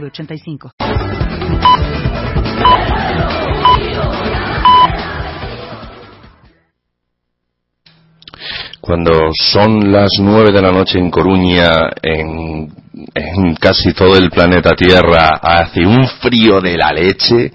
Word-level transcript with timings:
906985. 0.00 0.70
Cuando 8.80 9.30
son 9.32 9.90
las 9.90 10.10
nueve 10.20 10.52
de 10.52 10.60
la 10.60 10.70
noche 10.70 10.98
en 10.98 11.10
Coruña, 11.10 11.70
en, 12.02 12.70
en, 13.14 13.54
casi 13.54 13.94
todo 13.94 14.18
el 14.18 14.28
planeta 14.30 14.76
Tierra, 14.76 15.40
hace 15.40 15.86
un 15.86 16.06
frío 16.06 16.60
de 16.60 16.76
la 16.76 16.90
leche, 16.90 17.50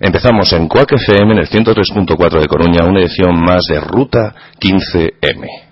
empezamos 0.00 0.52
en 0.52 0.68
Quack 0.68 0.92
FM 0.92 1.32
en 1.32 1.38
el 1.40 1.48
103.4 1.48 2.40
de 2.40 2.46
Coruña, 2.46 2.84
una 2.84 3.00
edición 3.00 3.34
más 3.40 3.62
de 3.68 3.80
Ruta 3.80 4.32
15M. 4.60 5.67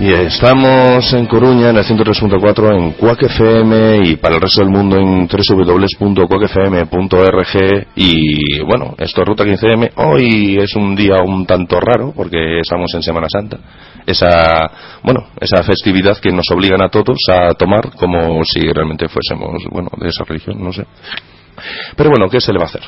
Y 0.00 0.12
estamos 0.12 1.12
en 1.12 1.26
Coruña 1.26 1.70
en 1.70 1.76
el 1.76 1.84
103.4 1.84 2.72
en 2.72 2.92
Quack 2.92 3.24
FM 3.24 4.02
y 4.04 4.14
para 4.16 4.36
el 4.36 4.40
resto 4.40 4.60
del 4.60 4.70
mundo 4.70 4.96
en 4.96 5.26
www.quackfm.org 5.26 7.86
y 7.96 8.62
bueno, 8.62 8.94
esto 8.96 9.22
es 9.22 9.26
Ruta 9.26 9.42
15M. 9.44 9.90
Hoy 9.96 10.56
es 10.58 10.76
un 10.76 10.94
día 10.94 11.16
un 11.24 11.44
tanto 11.46 11.80
raro 11.80 12.12
porque 12.14 12.60
estamos 12.60 12.94
en 12.94 13.02
Semana 13.02 13.26
Santa. 13.28 13.58
Esa, 14.08 14.70
bueno, 15.02 15.26
esa 15.38 15.62
festividad 15.62 16.16
que 16.16 16.32
nos 16.32 16.46
obligan 16.50 16.80
a 16.80 16.88
todos 16.88 17.18
a 17.30 17.52
tomar 17.52 17.94
como 17.94 18.42
si 18.42 18.60
realmente 18.60 19.06
fuésemos, 19.06 19.62
bueno, 19.70 19.90
de 19.98 20.08
esa 20.08 20.24
religión, 20.24 20.64
no 20.64 20.72
sé. 20.72 20.86
Pero 21.96 22.10
bueno, 22.10 22.28
¿qué 22.30 22.40
se 22.40 22.52
le 22.52 22.58
va 22.58 22.64
a 22.64 22.68
hacer? 22.68 22.82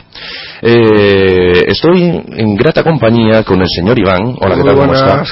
Eh, 0.63 1.65
estoy 1.69 2.03
en 2.03 2.57
grata 2.57 2.83
compañía 2.83 3.43
con 3.45 3.61
el 3.61 3.69
señor 3.69 3.99
Iván. 3.99 4.35
Hola, 4.39 4.57
¿qué 4.57 4.63
tal? 4.63 4.77
¿Cómo 4.77 4.93
está? 4.93 5.25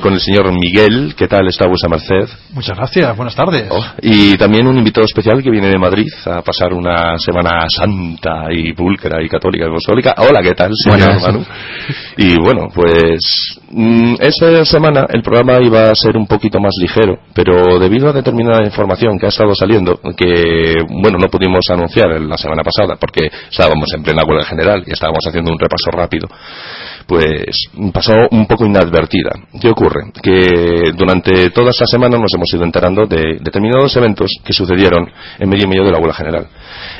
Con, 0.00 0.12
el 0.12 0.20
señor 0.20 0.52
Miguel. 0.52 1.14
¿Qué 1.16 1.28
tal 1.28 1.46
está 1.48 1.66
vuestra 1.66 1.88
merced? 1.88 2.28
Muchas 2.52 2.76
gracias, 2.76 3.16
buenas 3.16 3.34
tardes. 3.34 3.66
Oh, 3.70 3.84
y 4.02 4.36
también 4.36 4.66
un 4.66 4.78
invitado 4.78 5.04
especial 5.04 5.42
que 5.42 5.50
viene 5.50 5.68
de 5.68 5.78
Madrid 5.78 6.08
a 6.26 6.42
pasar 6.42 6.72
una 6.72 7.18
semana 7.18 7.66
santa 7.68 8.46
y 8.50 8.72
pulcra 8.72 9.22
y 9.22 9.28
católica 9.28 9.64
y 9.64 9.68
apostólica. 9.68 10.14
Hola, 10.18 10.42
¿qué 10.42 10.54
tal, 10.54 10.72
señor 10.74 11.20
Manu? 11.20 11.44
Y 12.16 12.36
bueno, 12.38 12.68
pues 12.74 13.20
mm, 13.70 14.14
esta 14.20 14.64
semana 14.64 15.06
el 15.10 15.22
programa 15.22 15.58
iba 15.62 15.90
a 15.90 15.94
ser 15.94 16.16
un 16.16 16.26
poquito 16.26 16.58
más 16.60 16.72
ligero, 16.80 17.18
pero 17.34 17.78
debido 17.78 18.08
a 18.08 18.12
determinada 18.12 18.64
información 18.64 19.18
que 19.18 19.26
ha 19.26 19.30
estado 19.30 19.54
saliendo, 19.54 20.00
que 20.16 20.74
bueno, 21.02 21.18
no 21.20 21.28
pudimos 21.28 21.64
anunciar 21.70 22.20
la 22.20 22.36
semana 22.36 22.62
pasada, 22.62 22.79
porque 22.98 23.28
estábamos 23.50 23.88
en 23.96 24.02
plena 24.02 24.22
huelga 24.26 24.44
general 24.44 24.82
y 24.86 24.92
estábamos 24.92 25.24
haciendo 25.26 25.52
un 25.52 25.58
repaso 25.58 25.90
rápido, 25.92 26.28
pues 27.06 27.68
pasó 27.92 28.12
un 28.30 28.46
poco 28.46 28.66
inadvertida. 28.66 29.30
¿Qué 29.60 29.68
ocurre? 29.68 30.12
Que 30.22 30.92
durante 30.96 31.50
toda 31.50 31.70
esta 31.70 31.86
semana 31.86 32.18
nos 32.18 32.32
hemos 32.34 32.52
ido 32.52 32.64
enterando 32.64 33.06
de 33.06 33.38
determinados 33.40 33.96
eventos 33.96 34.30
que 34.44 34.52
sucedieron 34.52 35.08
en 35.38 35.48
medio 35.48 35.64
y 35.64 35.68
medio 35.68 35.84
de 35.84 35.92
la 35.92 35.98
huelga 35.98 36.14
general. 36.14 36.46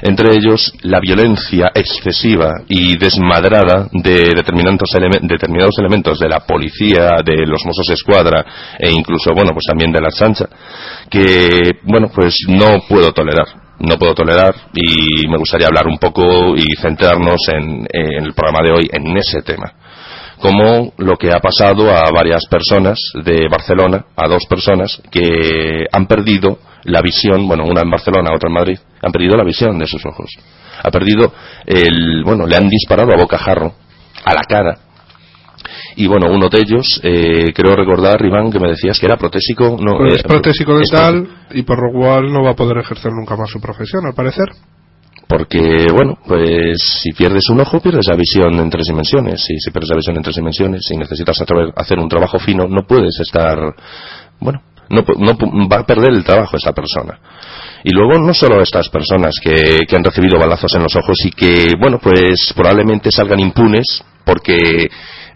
Entre 0.02 0.34
ellos, 0.34 0.72
la 0.82 1.00
violencia 1.00 1.70
excesiva 1.74 2.62
y 2.68 2.96
desmadrada 2.96 3.88
de 3.92 4.32
determinados, 4.34 5.78
elementos 5.78 6.18
de 6.18 6.28
la 6.28 6.40
policía, 6.40 7.10
de 7.24 7.46
los 7.46 7.64
Mossos 7.64 7.90
Escuadra 7.90 8.44
e 8.78 8.90
incluso, 8.90 9.30
bueno, 9.34 9.52
pues 9.52 9.66
también 9.66 9.92
de 9.92 10.00
la 10.00 10.10
Sancha, 10.10 10.46
que, 11.08 11.70
bueno, 11.84 12.08
pues 12.14 12.36
no 12.48 12.80
puedo 12.88 13.12
tolerar 13.12 13.69
no 13.80 13.98
puedo 13.98 14.14
tolerar 14.14 14.54
y 14.74 15.26
me 15.28 15.38
gustaría 15.38 15.66
hablar 15.66 15.86
un 15.86 15.98
poco 15.98 16.54
y 16.54 16.76
centrarnos 16.80 17.40
en, 17.48 17.86
el 17.90 18.32
programa 18.34 18.60
de 18.62 18.72
hoy 18.72 18.90
en 18.92 19.16
ese 19.16 19.42
tema 19.42 19.72
como 20.38 20.92
lo 20.96 21.16
que 21.16 21.30
ha 21.30 21.38
pasado 21.38 21.90
a 21.90 22.10
varias 22.10 22.46
personas 22.46 22.98
de 23.22 23.46
Barcelona, 23.50 24.06
a 24.16 24.26
dos 24.26 24.46
personas 24.48 25.02
que 25.10 25.84
han 25.92 26.06
perdido 26.06 26.58
la 26.84 27.02
visión, 27.02 27.46
bueno, 27.46 27.64
una 27.64 27.82
en 27.82 27.90
Barcelona, 27.90 28.30
otra 28.34 28.48
en 28.48 28.54
Madrid, 28.54 28.78
han 29.02 29.12
perdido 29.12 29.36
la 29.36 29.44
visión 29.44 29.78
de 29.78 29.86
sus 29.86 30.04
ojos. 30.06 30.30
Ha 30.82 30.90
perdido 30.90 31.30
el, 31.66 32.24
bueno, 32.24 32.46
le 32.46 32.56
han 32.56 32.70
disparado 32.70 33.12
a 33.12 33.18
bocajarro, 33.18 33.74
a 34.24 34.34
la 34.34 34.44
cara, 34.48 34.78
y 36.00 36.06
bueno, 36.06 36.28
uno 36.30 36.48
de 36.48 36.60
ellos, 36.60 36.98
eh, 37.02 37.52
creo 37.52 37.76
recordar, 37.76 38.24
Iván, 38.24 38.50
que 38.50 38.58
me 38.58 38.70
decías 38.70 38.98
que 38.98 39.04
era 39.04 39.18
protésico. 39.18 39.76
No, 39.78 39.98
pues 39.98 40.14
es 40.14 40.24
eh, 40.24 40.28
protésico 40.28 40.78
dental 40.78 41.28
y 41.50 41.62
por 41.62 41.76
lo 41.76 41.92
cual 41.92 42.32
no 42.32 42.42
va 42.42 42.52
a 42.52 42.56
poder 42.56 42.78
ejercer 42.78 43.12
nunca 43.12 43.36
más 43.36 43.50
su 43.50 43.60
profesión, 43.60 44.06
al 44.06 44.14
parecer. 44.14 44.46
Porque, 45.28 45.88
bueno, 45.92 46.16
pues 46.26 46.80
si 47.02 47.12
pierdes 47.12 47.50
un 47.50 47.60
ojo, 47.60 47.80
pierdes 47.80 48.06
la 48.08 48.16
visión 48.16 48.58
en 48.58 48.70
tres 48.70 48.86
dimensiones. 48.86 49.44
Y 49.50 49.60
si 49.60 49.70
pierdes 49.70 49.90
la 49.90 49.96
visión 49.96 50.16
en 50.16 50.22
tres 50.22 50.36
dimensiones, 50.36 50.86
si 50.88 50.96
necesitas 50.96 51.36
hacer 51.76 51.98
un 51.98 52.08
trabajo 52.08 52.38
fino, 52.38 52.66
no 52.66 52.86
puedes 52.86 53.20
estar. 53.20 53.58
Bueno, 54.40 54.62
no, 54.88 55.04
no 55.18 55.68
va 55.68 55.80
a 55.80 55.86
perder 55.86 56.14
el 56.14 56.24
trabajo 56.24 56.56
esta 56.56 56.72
persona. 56.72 57.18
Y 57.84 57.90
luego 57.90 58.18
no 58.26 58.32
solo 58.32 58.62
estas 58.62 58.88
personas 58.88 59.34
que, 59.38 59.80
que 59.86 59.96
han 59.96 60.04
recibido 60.04 60.38
balazos 60.38 60.74
en 60.76 60.82
los 60.82 60.96
ojos 60.96 61.18
y 61.26 61.30
que, 61.30 61.74
bueno, 61.78 61.98
pues 62.02 62.54
probablemente 62.56 63.10
salgan 63.10 63.40
impunes 63.40 64.02
porque 64.24 64.88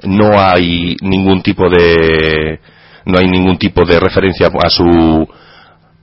no 0.06 0.39
hay 0.39 0.97
ningún 1.03 1.43
tipo 1.43 1.69
de 1.69 2.61
no 3.06 3.19
hay 3.19 3.27
ningún 3.27 3.59
tipo 3.59 3.85
de 3.85 4.01
referencia 4.01 4.49
a 4.49 4.69
su 4.69 5.29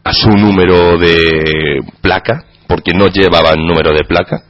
a 0.03 0.13
su 0.13 0.29
número 0.31 0.97
de 0.97 1.79
placa 2.01 2.45
porque 2.67 2.93
no 2.93 3.07
llevaban 3.07 3.67
número 3.67 3.91
de 3.91 4.05
placa. 4.05 4.43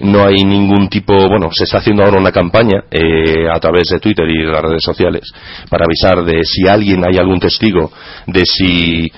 No 0.00 0.24
hay 0.24 0.44
ningún 0.44 0.88
tipo 0.88 1.14
bueno 1.28 1.48
se 1.52 1.64
está 1.64 1.78
haciendo 1.78 2.02
ahora 2.02 2.18
una 2.18 2.32
campaña 2.32 2.84
eh, 2.90 3.48
a 3.52 3.60
través 3.60 3.88
de 3.88 4.00
Twitter 4.00 4.24
y 4.28 4.44
de 4.44 4.52
las 4.52 4.62
redes 4.62 4.82
sociales 4.82 5.30
para 5.70 5.84
avisar 5.84 6.24
de 6.24 6.42
si 6.44 6.66
alguien 6.68 7.04
hay 7.04 7.18
algún 7.18 7.38
testigo 7.38 7.92
de 8.26 8.42
si 8.44 9.12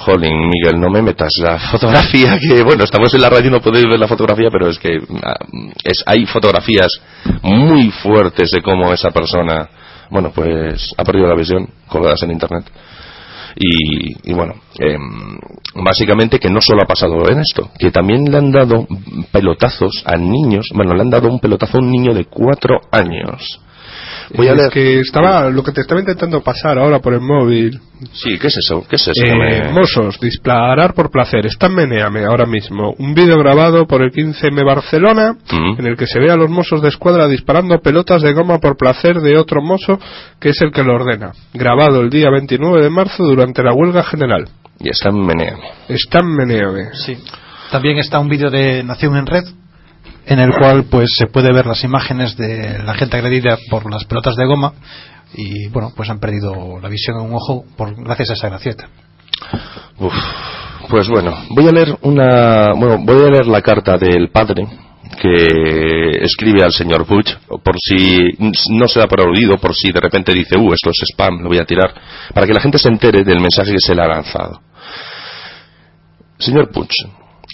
Jolín, 0.00 0.48
Miguel, 0.48 0.80
no 0.80 0.88
me 0.88 1.02
metas 1.02 1.30
la 1.42 1.58
fotografía 1.58 2.38
que, 2.40 2.62
bueno, 2.62 2.84
estamos 2.84 3.12
en 3.12 3.20
la 3.20 3.28
radio 3.28 3.48
y 3.48 3.50
no 3.50 3.60
podéis 3.60 3.84
ver 3.84 3.98
la 3.98 4.08
fotografía, 4.08 4.48
pero 4.50 4.68
es 4.68 4.78
que 4.78 4.98
ah, 5.22 5.36
es, 5.84 6.02
hay 6.06 6.24
fotografías 6.24 6.88
muy 7.42 7.90
fuertes 7.90 8.50
de 8.50 8.62
cómo 8.62 8.92
esa 8.94 9.10
persona, 9.10 9.68
bueno, 10.08 10.32
pues 10.34 10.94
ha 10.96 11.04
perdido 11.04 11.26
la 11.26 11.34
visión, 11.34 11.68
colgadas 11.86 12.22
en 12.22 12.30
internet. 12.30 12.64
Y, 13.56 14.32
bueno, 14.32 14.54
em, 14.78 15.38
básicamente 15.74 16.38
que 16.38 16.48
no 16.48 16.60
solo 16.62 16.82
ha 16.82 16.86
pasado 16.86 17.16
en 17.28 17.40
esto, 17.40 17.70
que 17.78 17.90
también 17.90 18.24
le 18.24 18.38
han 18.38 18.50
dado 18.50 18.86
pelotazos 19.32 20.02
a 20.06 20.16
niños, 20.16 20.68
bueno, 20.72 20.94
le 20.94 21.02
han 21.02 21.10
dado 21.10 21.28
un 21.28 21.40
pelotazo 21.40 21.76
a 21.76 21.80
un 21.80 21.90
niño 21.90 22.14
de 22.14 22.24
cuatro 22.24 22.80
años 22.90 23.60
Voy 24.34 24.48
a 24.48 24.54
leer. 24.54 24.70
que 24.70 25.00
estaba, 25.00 25.48
lo 25.50 25.62
que 25.62 25.72
te 25.72 25.80
estaba 25.80 26.00
intentando 26.00 26.40
pasar 26.42 26.78
ahora 26.78 27.00
por 27.00 27.14
el 27.14 27.20
móvil. 27.20 27.80
Sí, 28.12 28.38
¿qué 28.38 28.46
es 28.46 28.56
eso? 28.56 28.84
¿Qué 28.88 28.96
es 28.96 29.08
eso? 29.08 29.24
Eh, 29.24 29.70
Mosos, 29.72 30.18
disparar 30.20 30.94
por 30.94 31.10
placer. 31.10 31.44
Está 31.46 31.66
en 31.66 31.74
Meneame 31.74 32.24
ahora 32.24 32.46
mismo. 32.46 32.94
Un 32.98 33.14
vídeo 33.14 33.36
grabado 33.38 33.86
por 33.86 34.02
el 34.02 34.10
15M 34.10 34.64
Barcelona 34.64 35.34
mm. 35.50 35.80
en 35.80 35.86
el 35.86 35.96
que 35.96 36.06
se 36.06 36.18
ve 36.18 36.30
a 36.30 36.36
los 36.36 36.48
mozos 36.48 36.80
de 36.82 36.88
escuadra 36.88 37.28
disparando 37.28 37.78
pelotas 37.80 38.22
de 38.22 38.32
goma 38.32 38.58
por 38.58 38.76
placer 38.76 39.16
de 39.20 39.38
otro 39.38 39.62
mozo 39.62 39.98
que 40.40 40.50
es 40.50 40.60
el 40.62 40.72
que 40.72 40.82
lo 40.82 40.94
ordena. 40.94 41.32
Grabado 41.52 42.00
el 42.00 42.10
día 42.10 42.30
29 42.30 42.82
de 42.82 42.90
marzo 42.90 43.24
durante 43.24 43.62
la 43.62 43.74
huelga 43.74 44.02
general. 44.04 44.48
Y 44.78 44.88
está 44.88 45.10
en 45.10 45.26
Meneame. 45.26 45.62
Está 45.88 46.20
en 46.20 46.34
Meneame. 46.34 46.88
Sí. 46.94 47.18
También 47.70 47.98
está 47.98 48.18
un 48.18 48.28
vídeo 48.28 48.50
de 48.50 48.82
Nación 48.82 49.16
en 49.16 49.26
Red 49.26 49.44
en 50.26 50.38
el 50.38 50.50
cual 50.58 50.84
pues 50.90 51.10
se 51.16 51.26
puede 51.26 51.52
ver 51.52 51.66
las 51.66 51.82
imágenes 51.84 52.36
de 52.36 52.82
la 52.82 52.94
gente 52.94 53.16
agredida 53.16 53.58
por 53.70 53.90
las 53.90 54.04
pelotas 54.04 54.36
de 54.36 54.46
goma 54.46 54.72
y 55.34 55.68
bueno 55.68 55.92
pues 55.96 56.10
han 56.10 56.18
perdido 56.18 56.78
la 56.80 56.88
visión 56.88 57.18
en 57.18 57.26
un 57.26 57.34
ojo 57.34 57.64
por 57.76 57.94
gracias 58.02 58.30
a 58.30 58.32
esa 58.34 58.48
gracieta 58.48 58.88
pues 60.88 61.08
bueno 61.08 61.36
voy 61.50 61.68
a 61.68 61.72
leer 61.72 61.98
una 62.02 62.72
bueno 62.74 62.98
voy 63.00 63.26
a 63.26 63.30
leer 63.30 63.46
la 63.46 63.62
carta 63.62 63.96
del 63.96 64.30
padre 64.30 64.66
que 65.20 66.22
escribe 66.22 66.62
al 66.62 66.72
señor 66.72 67.06
Butch 67.06 67.36
por 67.48 67.76
si 67.78 68.36
no 68.70 68.86
se 68.88 69.00
da 69.00 69.06
por 69.06 69.20
aludido 69.20 69.56
por 69.58 69.74
si 69.74 69.92
de 69.92 70.00
repente 70.00 70.32
dice 70.32 70.56
uh 70.56 70.72
esto 70.72 70.90
es 70.90 71.02
spam 71.12 71.40
lo 71.42 71.48
voy 71.48 71.58
a 71.58 71.64
tirar 71.64 71.92
para 72.32 72.46
que 72.46 72.54
la 72.54 72.60
gente 72.60 72.78
se 72.78 72.88
entere 72.88 73.24
del 73.24 73.40
mensaje 73.40 73.72
que 73.72 73.80
se 73.80 73.94
le 73.94 74.02
ha 74.02 74.06
lanzado. 74.06 74.60
Señor 76.38 76.72
Butch 76.72 76.94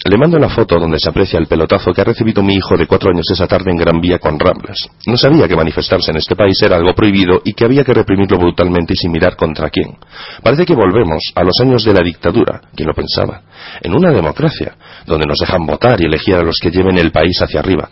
le 0.05 0.17
mando 0.17 0.37
la 0.37 0.49
foto 0.49 0.79
donde 0.79 0.99
se 0.99 1.09
aprecia 1.09 1.39
el 1.39 1.47
pelotazo 1.47 1.91
que 1.91 2.01
ha 2.01 2.03
recibido 2.03 2.43
mi 2.43 2.55
hijo 2.55 2.77
de 2.77 2.85
cuatro 2.85 3.09
años 3.09 3.25
esa 3.31 3.47
tarde 3.47 3.71
en 3.71 3.77
Gran 3.77 3.99
Vía 3.99 4.19
con 4.19 4.39
Ramblas. 4.39 4.77
No 5.05 5.17
sabía 5.17 5.47
que 5.47 5.55
manifestarse 5.55 6.11
en 6.11 6.17
este 6.17 6.35
país 6.35 6.61
era 6.61 6.75
algo 6.75 6.93
prohibido 6.93 7.41
y 7.43 7.53
que 7.53 7.65
había 7.65 7.83
que 7.83 7.93
reprimirlo 7.93 8.37
brutalmente 8.37 8.93
y 8.93 8.95
sin 8.95 9.11
mirar 9.11 9.35
contra 9.35 9.69
quién. 9.69 9.97
Parece 10.43 10.65
que 10.65 10.75
volvemos 10.75 11.31
a 11.35 11.43
los 11.43 11.59
años 11.61 11.83
de 11.83 11.93
la 11.93 12.01
dictadura, 12.01 12.61
quien 12.75 12.87
lo 12.87 12.93
pensaba, 12.93 13.41
en 13.81 13.95
una 13.95 14.11
democracia, 14.11 14.75
donde 15.05 15.25
nos 15.25 15.37
dejan 15.39 15.65
votar 15.65 15.99
y 15.99 16.05
elegir 16.05 16.35
a 16.35 16.43
los 16.43 16.57
que 16.61 16.71
lleven 16.71 16.97
el 16.97 17.11
país 17.11 17.41
hacia 17.41 17.59
arriba. 17.59 17.89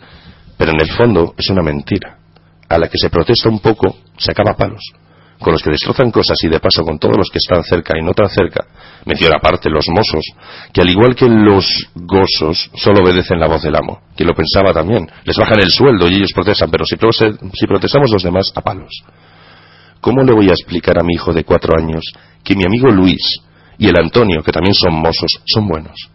Pero 0.56 0.72
en 0.72 0.80
el 0.80 0.90
fondo 0.90 1.34
es 1.36 1.50
una 1.50 1.62
mentira. 1.62 2.18
A 2.68 2.78
la 2.78 2.88
que 2.88 2.98
se 2.98 3.10
protesta 3.10 3.48
un 3.48 3.60
poco, 3.60 3.96
se 4.16 4.30
acaba 4.30 4.56
palos 4.56 4.82
con 5.38 5.52
los 5.52 5.62
que 5.62 5.70
destrozan 5.70 6.10
cosas 6.10 6.36
y 6.42 6.48
de 6.48 6.60
paso 6.60 6.82
con 6.82 6.98
todos 6.98 7.16
los 7.16 7.30
que 7.30 7.38
están 7.38 7.62
cerca 7.62 7.94
y 7.98 8.02
no 8.02 8.12
tan 8.12 8.28
cerca, 8.28 8.64
menciona 9.04 9.36
aparte 9.36 9.68
los 9.68 9.86
mozos, 9.88 10.24
que 10.72 10.80
al 10.80 10.90
igual 10.90 11.14
que 11.14 11.28
los 11.28 11.66
gozos 11.94 12.70
solo 12.74 13.04
obedecen 13.04 13.38
la 13.38 13.46
voz 13.46 13.62
del 13.62 13.76
amo, 13.76 14.00
que 14.16 14.24
lo 14.24 14.34
pensaba 14.34 14.72
también, 14.72 15.08
les 15.24 15.36
bajan 15.36 15.60
el 15.60 15.70
sueldo 15.70 16.08
y 16.08 16.14
ellos 16.16 16.32
protestan, 16.34 16.70
pero 16.70 16.84
si, 16.84 16.96
si 16.96 17.66
protestamos 17.66 18.10
los 18.10 18.22
demás, 18.22 18.52
a 18.54 18.60
palos. 18.60 18.90
¿Cómo 20.00 20.22
le 20.22 20.32
voy 20.32 20.48
a 20.48 20.52
explicar 20.52 20.98
a 20.98 21.04
mi 21.04 21.14
hijo 21.14 21.32
de 21.32 21.44
cuatro 21.44 21.74
años 21.78 22.04
que 22.44 22.54
mi 22.54 22.64
amigo 22.64 22.88
Luis 22.88 23.40
y 23.78 23.88
el 23.88 23.98
Antonio, 23.98 24.42
que 24.42 24.52
también 24.52 24.74
son 24.74 24.94
mozos, 24.94 25.30
son 25.44 25.68
buenos? 25.68 26.10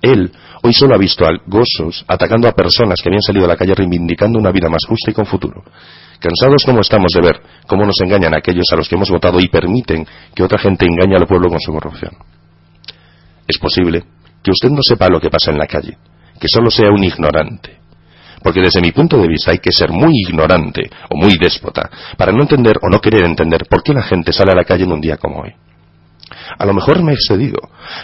Él 0.00 0.32
hoy 0.62 0.72
solo 0.72 0.94
ha 0.94 0.98
visto 0.98 1.24
a 1.24 1.30
gozos 1.46 2.04
atacando 2.06 2.48
a 2.48 2.52
personas 2.52 3.00
que 3.00 3.08
habían 3.08 3.22
salido 3.22 3.46
a 3.46 3.48
la 3.48 3.56
calle 3.56 3.74
reivindicando 3.74 4.38
una 4.38 4.50
vida 4.50 4.68
más 4.68 4.84
justa 4.86 5.10
y 5.10 5.14
con 5.14 5.26
futuro 5.26 5.62
cansados 6.24 6.64
como 6.64 6.80
estamos 6.80 7.12
de 7.14 7.20
ver 7.20 7.42
cómo 7.66 7.84
nos 7.84 8.00
engañan 8.02 8.34
aquellos 8.34 8.64
a 8.72 8.76
los 8.76 8.88
que 8.88 8.94
hemos 8.94 9.10
votado 9.10 9.38
y 9.40 9.48
permiten 9.48 10.06
que 10.34 10.42
otra 10.42 10.58
gente 10.58 10.86
engañe 10.86 11.16
al 11.16 11.26
pueblo 11.26 11.50
con 11.50 11.60
su 11.60 11.70
corrupción. 11.72 12.16
Es 13.46 13.58
posible 13.58 14.04
que 14.42 14.50
usted 14.50 14.70
no 14.70 14.80
sepa 14.82 15.08
lo 15.08 15.20
que 15.20 15.28
pasa 15.28 15.50
en 15.50 15.58
la 15.58 15.66
calle, 15.66 15.98
que 16.40 16.48
solo 16.48 16.70
sea 16.70 16.90
un 16.90 17.04
ignorante. 17.04 17.78
Porque 18.42 18.60
desde 18.60 18.80
mi 18.80 18.92
punto 18.92 19.18
de 19.18 19.28
vista 19.28 19.52
hay 19.52 19.58
que 19.58 19.72
ser 19.72 19.90
muy 19.90 20.12
ignorante 20.26 20.82
o 21.10 21.16
muy 21.16 21.36
déspota 21.38 21.90
para 22.16 22.32
no 22.32 22.42
entender 22.42 22.76
o 22.82 22.88
no 22.90 23.00
querer 23.00 23.24
entender 23.24 23.64
por 23.68 23.82
qué 23.82 23.92
la 23.92 24.02
gente 24.02 24.32
sale 24.32 24.52
a 24.52 24.56
la 24.56 24.64
calle 24.64 24.84
en 24.84 24.92
un 24.92 25.00
día 25.00 25.16
como 25.16 25.40
hoy. 25.42 25.52
A 26.58 26.66
lo 26.66 26.74
mejor 26.74 27.02
me 27.02 27.12
he 27.12 27.14
excedido, 27.14 27.58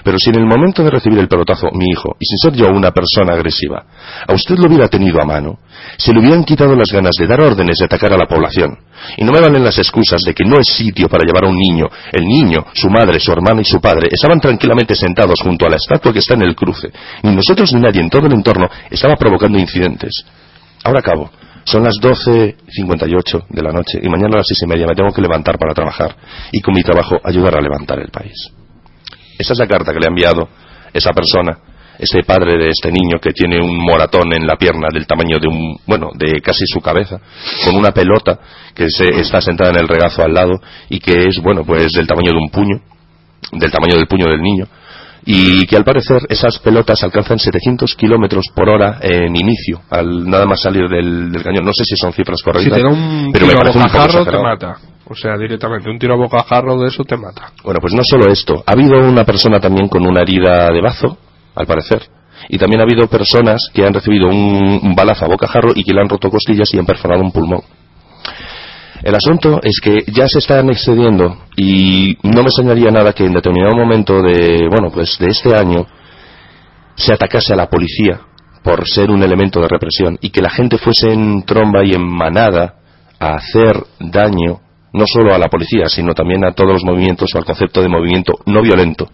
pero 0.05 0.19
si 0.19 0.31
en 0.31 0.37
el 0.37 0.47
momento 0.47 0.83
de 0.83 0.91
recibir 0.91 1.19
el 1.19 1.29
pelotazo 1.29 1.69
mi 1.73 1.87
hijo, 1.91 2.17
y 2.19 2.27
sin 2.27 2.39
ser 2.39 2.53
yo 2.53 2.69
una 2.69 2.91
persona 2.91 3.35
agresiva, 3.35 3.85
a 4.27 4.33
usted 4.33 4.57
lo 4.57 4.69
hubiera 4.69 4.89
tenido 4.89 5.21
a 5.21 5.25
mano, 5.25 5.59
se 5.97 6.13
le 6.13 6.21
hubieran 6.21 6.45
quitado 6.45 6.75
las 6.75 6.91
ganas 6.93 7.13
de 7.19 7.27
dar 7.27 7.41
órdenes 7.41 7.79
de 7.79 7.85
atacar 7.85 8.13
a 8.13 8.17
la 8.17 8.27
población. 8.27 8.79
Y 9.17 9.25
no 9.25 9.33
me 9.33 9.41
valen 9.41 9.65
las 9.65 9.79
excusas 9.79 10.21
de 10.23 10.35
que 10.35 10.45
no 10.45 10.59
es 10.59 10.67
sitio 10.69 11.09
para 11.09 11.25
llevar 11.25 11.45
a 11.45 11.49
un 11.49 11.57
niño. 11.57 11.87
El 12.13 12.25
niño, 12.25 12.67
su 12.75 12.91
madre, 12.91 13.19
su 13.19 13.33
hermano 13.33 13.61
y 13.61 13.65
su 13.65 13.81
padre 13.81 14.09
estaban 14.11 14.41
tranquilamente 14.41 14.95
sentados 14.95 15.41
junto 15.43 15.67
a 15.67 15.71
la 15.71 15.77
estatua 15.77 16.13
que 16.13 16.19
está 16.19 16.35
en 16.35 16.43
el 16.43 16.55
cruce. 16.55 16.91
Ni 17.23 17.35
nosotros 17.35 17.73
ni 17.73 17.81
nadie 17.81 18.01
en 18.01 18.11
todo 18.11 18.27
el 18.27 18.33
entorno 18.33 18.69
estaba 18.91 19.17
provocando 19.17 19.59
incidentes. 19.59 20.25
Ahora 20.85 21.01
acabo. 21.01 21.31
Son 21.65 21.85
las 21.85 21.95
12.58 22.01 23.47
de 23.49 23.63
la 23.63 23.73
noche 23.73 23.99
y 24.03 24.09
mañana 24.09 24.35
a 24.35 24.39
las 24.39 24.47
seis 24.47 24.63
y 24.63 24.67
media 24.67 24.87
me 24.87 24.95
tengo 24.95 25.13
que 25.13 25.21
levantar 25.21 25.59
para 25.59 25.75
trabajar 25.75 26.17
y 26.53 26.61
con 26.61 26.75
mi 26.75 26.83
trabajo 26.83 27.19
ayudar 27.23 27.57
a 27.57 27.61
levantar 27.61 27.99
el 28.01 28.11
país. 28.11 28.35
Esa 29.39 29.53
es 29.53 29.59
la 29.59 29.67
carta 29.67 29.93
que 29.93 29.99
le 29.99 30.07
ha 30.07 30.09
enviado 30.09 30.49
esa 30.93 31.11
persona, 31.13 31.59
ese 31.99 32.23
padre 32.23 32.59
de 32.59 32.71
este 32.71 32.91
niño 32.91 33.19
que 33.21 33.33
tiene 33.33 33.61
un 33.61 33.77
moratón 33.85 34.33
en 34.33 34.47
la 34.47 34.57
pierna 34.57 34.89
del 34.93 35.07
tamaño 35.07 35.39
de 35.39 35.49
un, 35.49 35.77
bueno, 35.87 36.11
de 36.15 36.41
casi 36.41 36.65
su 36.67 36.81
cabeza, 36.81 37.21
con 37.65 37.77
una 37.77 37.93
pelota 37.93 38.39
que 38.75 38.89
se 38.89 39.09
está 39.21 39.41
sentada 39.41 39.71
en 39.71 39.79
el 39.79 39.89
regazo 39.89 40.23
al 40.23 40.33
lado 40.33 40.55
y 40.89 40.99
que 40.99 41.29
es, 41.29 41.41
bueno, 41.43 41.65
pues 41.65 41.93
del 41.93 42.07
tamaño 42.07 42.33
de 42.33 42.39
un 42.39 42.51
puño, 42.51 42.81
del 43.53 43.71
tamaño 43.71 43.97
del 43.97 44.07
puño 44.07 44.27
del 44.27 44.41
niño 44.41 44.67
y 45.25 45.67
que 45.67 45.77
al 45.77 45.85
parecer 45.85 46.23
esas 46.29 46.59
pelotas 46.59 47.03
alcanzan 47.03 47.39
700 47.39 47.95
kilómetros 47.95 48.47
por 48.55 48.69
hora 48.69 48.99
en 49.01 49.35
inicio, 49.37 49.81
al 49.91 50.29
nada 50.29 50.47
más 50.47 50.61
salir 50.61 50.89
del, 50.89 51.31
cañón. 51.43 51.65
No 51.65 51.73
sé 51.73 51.85
si 51.85 51.97
son 51.97 52.13
cifras 52.13 52.43
correctas, 52.43 52.79
si 52.79 52.83
te 52.83 52.87
un 52.87 53.31
pero 53.33 53.47
tiro 53.47 53.59
me 53.59 53.63
parece 53.63 53.79
a 53.79 53.83
bocajarro, 53.83 54.25
te 54.25 54.39
mata. 54.39 54.77
O 55.07 55.15
sea, 55.15 55.37
directamente, 55.37 55.91
un 55.91 55.99
tiro 55.99 56.15
a 56.15 56.17
bocajarro 56.17 56.79
de 56.79 56.89
eso 56.89 57.03
te 57.05 57.17
mata. 57.17 57.53
Bueno, 57.65 57.81
pues 57.81 57.93
no 57.93 58.03
solo 58.05 58.31
esto. 58.31 58.63
Ha 58.65 58.73
habido 58.73 58.99
una 58.99 59.25
persona 59.25 59.59
también 59.59 59.89
con 59.89 60.07
una 60.07 60.21
herida 60.23 60.71
de 60.73 60.81
bazo, 60.81 61.19
al 61.55 61.67
parecer. 61.67 62.03
Y 62.49 62.59
también 62.59 62.81
ha 62.81 62.85
habido 62.85 63.07
personas 63.09 63.69
que 63.75 63.85
han 63.85 63.93
recibido 63.93 64.29
un, 64.29 64.81
un 64.83 64.95
balazo 64.95 65.25
a 65.25 65.29
bocajarro 65.29 65.73
y 65.75 65.85
que 65.85 65.93
le 65.93 66.01
han 66.01 66.09
roto 66.09 66.31
costillas 66.31 66.73
y 66.73 66.79
han 66.79 66.87
perforado 66.87 67.23
un 67.23 67.33
pulmón. 67.33 67.61
El 69.03 69.15
asunto 69.15 69.61
es 69.63 69.81
que 69.83 70.05
ya 70.13 70.27
se 70.27 70.41
están 70.41 70.69
excediendo 70.69 71.45
y 71.57 72.19
no 72.23 72.43
me 72.43 72.49
enseñaría 72.49 72.91
nada 72.91 73.15
que 73.15 73.25
en 73.25 73.33
determinado 73.33 73.75
momento 73.75 74.21
de, 74.21 74.69
bueno, 74.71 74.91
pues 74.93 75.17
de 75.19 75.29
este 75.29 75.57
año 75.57 75.87
se 76.97 77.15
atacase 77.15 77.55
a 77.55 77.57
la 77.57 77.71
policía 77.71 78.21
por 78.63 78.87
ser 78.87 79.11
un 79.11 79.23
elemento 79.23 79.59
de 79.61 79.69
represión 79.69 80.19
y 80.21 80.29
que 80.29 80.43
la 80.43 80.51
gente 80.51 80.77
fuese 80.77 81.13
en 81.13 81.45
tromba 81.45 81.83
y 81.83 81.93
en 81.93 82.07
manada 82.07 82.75
a 83.19 83.37
hacer 83.37 83.83
daño 83.99 84.61
no 84.93 85.05
solo 85.07 85.35
a 85.35 85.39
la 85.39 85.49
policía, 85.49 85.87
sino 85.87 86.13
también 86.13 86.45
a 86.45 86.53
todos 86.53 86.73
los 86.73 86.85
movimientos 86.85 87.31
o 87.35 87.39
al 87.39 87.45
concepto 87.45 87.81
de 87.81 87.89
movimiento 87.89 88.35
no 88.45 88.61
violento, 88.61 89.09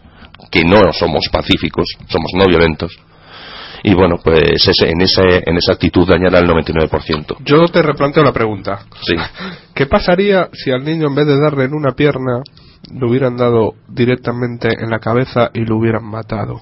que 0.51 0.65
no 0.65 0.93
somos 0.93 1.29
pacíficos, 1.31 1.87
somos 2.09 2.33
no 2.35 2.47
violentos 2.47 2.99
y 3.83 3.95
bueno, 3.95 4.17
pues 4.23 4.69
en, 4.83 5.01
ese, 5.01 5.43
en 5.45 5.57
esa 5.57 5.73
actitud 5.73 6.09
dañará 6.09 6.39
el 6.39 6.49
99%. 6.49 7.37
Yo 7.45 7.67
te 7.69 7.83
replanteo 7.83 8.23
la 8.23 8.33
pregunta. 8.33 8.87
Sí. 9.03 9.15
¿Qué 9.75 9.87
pasaría 9.87 10.49
si 10.53 10.71
al 10.71 10.85
niño 10.85 11.09
en 11.09 11.15
vez 11.15 11.27
de 11.27 11.41
darle 11.41 11.65
en 11.65 11.75
una 11.75 11.93
pierna 11.93 12.43
le 12.93 13.07
hubieran 13.07 13.37
dado 13.37 13.75
directamente 13.89 14.69
en 14.69 14.91
la 14.91 14.99
cabeza 14.99 15.51
y 15.53 15.65
lo 15.65 15.77
hubieran 15.77 16.05
matado? 16.05 16.61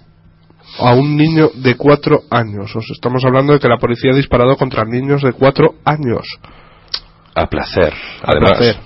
A 0.78 0.94
un 0.94 1.16
niño 1.16 1.50
de 1.54 1.76
cuatro 1.76 2.23
años. 2.30 2.75
Os 2.75 2.90
estamos 2.90 3.25
hablando 3.25 3.52
de 3.52 3.61
que 3.61 3.68
la 3.68 3.78
policía 3.78 4.12
ha 4.12 4.16
disparado 4.16 4.56
contra 4.56 4.85
niños 4.85 5.23
de 5.23 5.33
cuatro 5.33 5.75
años. 5.85 6.26
A 7.35 7.47
placer, 7.47 7.92
además. 8.23 8.78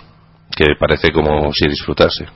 Que 0.54 0.66
parece 0.78 1.12
como 1.12 1.52
si 1.52 1.68
disfrutase. 1.68 2.26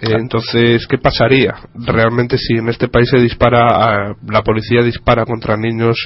Eh, 0.00 0.14
entonces, 0.18 0.86
¿qué 0.86 0.98
pasaría 0.98 1.54
realmente 1.74 2.38
si 2.38 2.54
en 2.54 2.68
este 2.68 2.88
país 2.88 3.08
se 3.10 3.18
dispara, 3.18 4.14
la 4.26 4.42
policía 4.42 4.82
dispara 4.82 5.24
contra 5.24 5.56
niños 5.56 5.96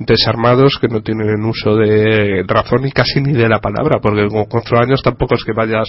desarmados 0.00 0.78
que 0.80 0.88
no 0.88 1.02
tienen 1.02 1.44
uso 1.44 1.76
de 1.76 2.42
razón 2.46 2.86
y 2.86 2.90
casi 2.90 3.20
ni 3.20 3.32
de 3.32 3.48
la 3.48 3.60
palabra, 3.60 3.98
porque 4.00 4.26
con 4.28 4.46
cuatro 4.46 4.78
años 4.78 5.02
tampoco 5.02 5.34
es 5.34 5.44
que 5.44 5.52
vayas 5.52 5.86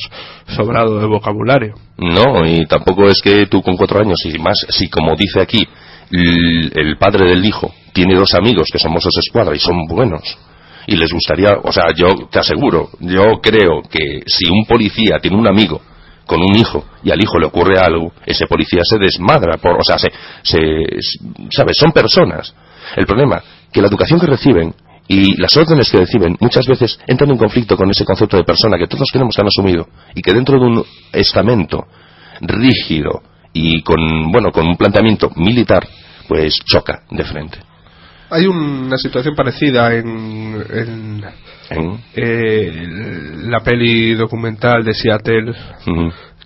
sobrado 0.48 1.00
de 1.00 1.07
vocabulario. 1.07 1.75
No, 1.98 2.45
y 2.45 2.65
tampoco 2.65 3.07
es 3.07 3.21
que 3.21 3.45
tú 3.48 3.62
con 3.62 3.77
cuatro 3.77 4.01
años, 4.01 4.17
y 4.25 4.38
más, 4.38 4.65
si 4.69 4.89
como 4.89 5.15
dice 5.15 5.41
aquí, 5.41 5.65
el, 6.12 6.98
padre 7.00 7.29
del 7.29 7.43
hijo 7.43 7.74
tiene 7.93 8.15
dos 8.15 8.33
amigos 8.36 8.67
que 8.71 8.79
son 8.79 8.91
mozos 8.91 9.17
escuadra 9.17 9.55
y 9.55 9.60
son 9.60 9.88
buenos, 9.88 10.38
y 10.88 10.98
les 10.98 11.12
gustaría, 11.12 11.53
o 11.63 11.71
sea, 11.71 11.86
yo 11.95 12.27
te 12.29 12.39
aseguro, 12.39 12.89
yo 13.00 13.39
creo 13.41 13.81
que 13.89 14.24
si 14.25 14.50
un 14.50 14.65
policía 14.67 15.19
tiene 15.21 15.38
un 15.38 15.48
amigo 15.48 15.81
con 16.31 16.41
un 16.41 16.55
hijo 16.55 16.85
y 17.03 17.11
al 17.11 17.21
hijo 17.21 17.38
le 17.38 17.47
ocurre 17.47 17.77
algo, 17.77 18.13
ese 18.25 18.47
policía 18.47 18.79
se 18.85 18.97
desmadra, 18.97 19.57
por, 19.57 19.73
o 19.73 19.83
sea, 19.83 19.97
se, 19.97 20.07
¿sabes? 21.50 21.75
Son 21.77 21.91
personas. 21.91 22.55
El 22.95 23.05
problema, 23.05 23.43
que 23.69 23.81
la 23.81 23.89
educación 23.89 24.17
que 24.17 24.27
reciben 24.27 24.73
y 25.09 25.35
las 25.41 25.57
órdenes 25.57 25.91
que 25.91 25.97
reciben 25.97 26.38
muchas 26.39 26.65
veces 26.67 26.97
entran 27.05 27.31
en 27.31 27.38
conflicto 27.38 27.75
con 27.75 27.89
ese 27.89 28.05
concepto 28.05 28.38
de 28.38 28.45
persona 28.45 28.77
que 28.77 28.88
todos 28.88 29.09
tenemos 29.11 29.35
tan 29.35 29.45
asumido 29.45 29.89
y 30.15 30.21
que 30.21 30.31
dentro 30.31 30.57
de 30.57 30.65
un 30.67 30.85
estamento 31.11 31.85
rígido 32.39 33.21
y 33.51 33.81
con, 33.81 34.31
bueno, 34.31 34.53
con 34.53 34.65
un 34.65 34.77
planteamiento 34.77 35.31
militar, 35.35 35.85
pues 36.29 36.55
choca 36.63 37.03
de 37.11 37.25
frente. 37.25 37.57
Hay 38.29 38.47
una 38.47 38.95
situación 38.95 39.35
parecida 39.35 39.93
en, 39.93 41.21
eh, 42.15 42.71
la 43.47 43.59
peli 43.61 44.13
documental 44.13 44.83
de 44.83 44.93
Seattle, 44.93 45.53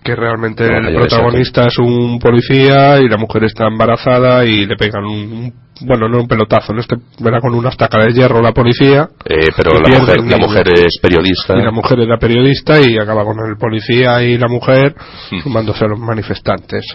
que 0.03 0.15
realmente 0.15 0.65
el 0.65 0.96
protagonista 0.96 1.65
es 1.65 1.77
un 1.79 2.20
policía 2.20 3.00
y 3.00 3.10
la 3.10 3.17
mujer 3.17 3.46
está 3.46 3.67
embarazada 3.67 4.46
y 4.46 4.65
le 4.65 4.75
pegan 4.75 5.03
un, 5.03 5.53
bueno, 5.82 6.08
no 6.08 6.20
un 6.20 6.27
pelotazo, 6.27 6.74
en 6.74 6.79
este 6.79 6.96
verá 7.20 7.41
con 7.41 7.53
una 7.53 7.70
estaca 7.70 8.00
de 8.00 8.13
hierro 8.13 8.41
la 8.41 8.51
policía. 8.51 9.10
Eh, 9.25 9.50
pero 9.55 9.79
la 9.79 10.00
mujer, 10.00 10.17
la 10.24 10.38
mujer, 10.38 10.67
es 10.74 11.00
periodista. 11.01 11.58
Y 11.58 11.63
la 11.63 11.72
mujer 11.72 12.00
era 12.00 12.17
periodista 12.17 12.79
y 12.79 12.98
acaba 12.98 13.24
con 13.24 13.38
el 13.50 13.58
policía 13.58 14.22
y 14.24 14.38
la 14.38 14.48
mujer 14.48 14.96
sumándose 15.44 15.86
a 15.86 15.88
los 15.88 16.00
manifestantes. 16.00 16.86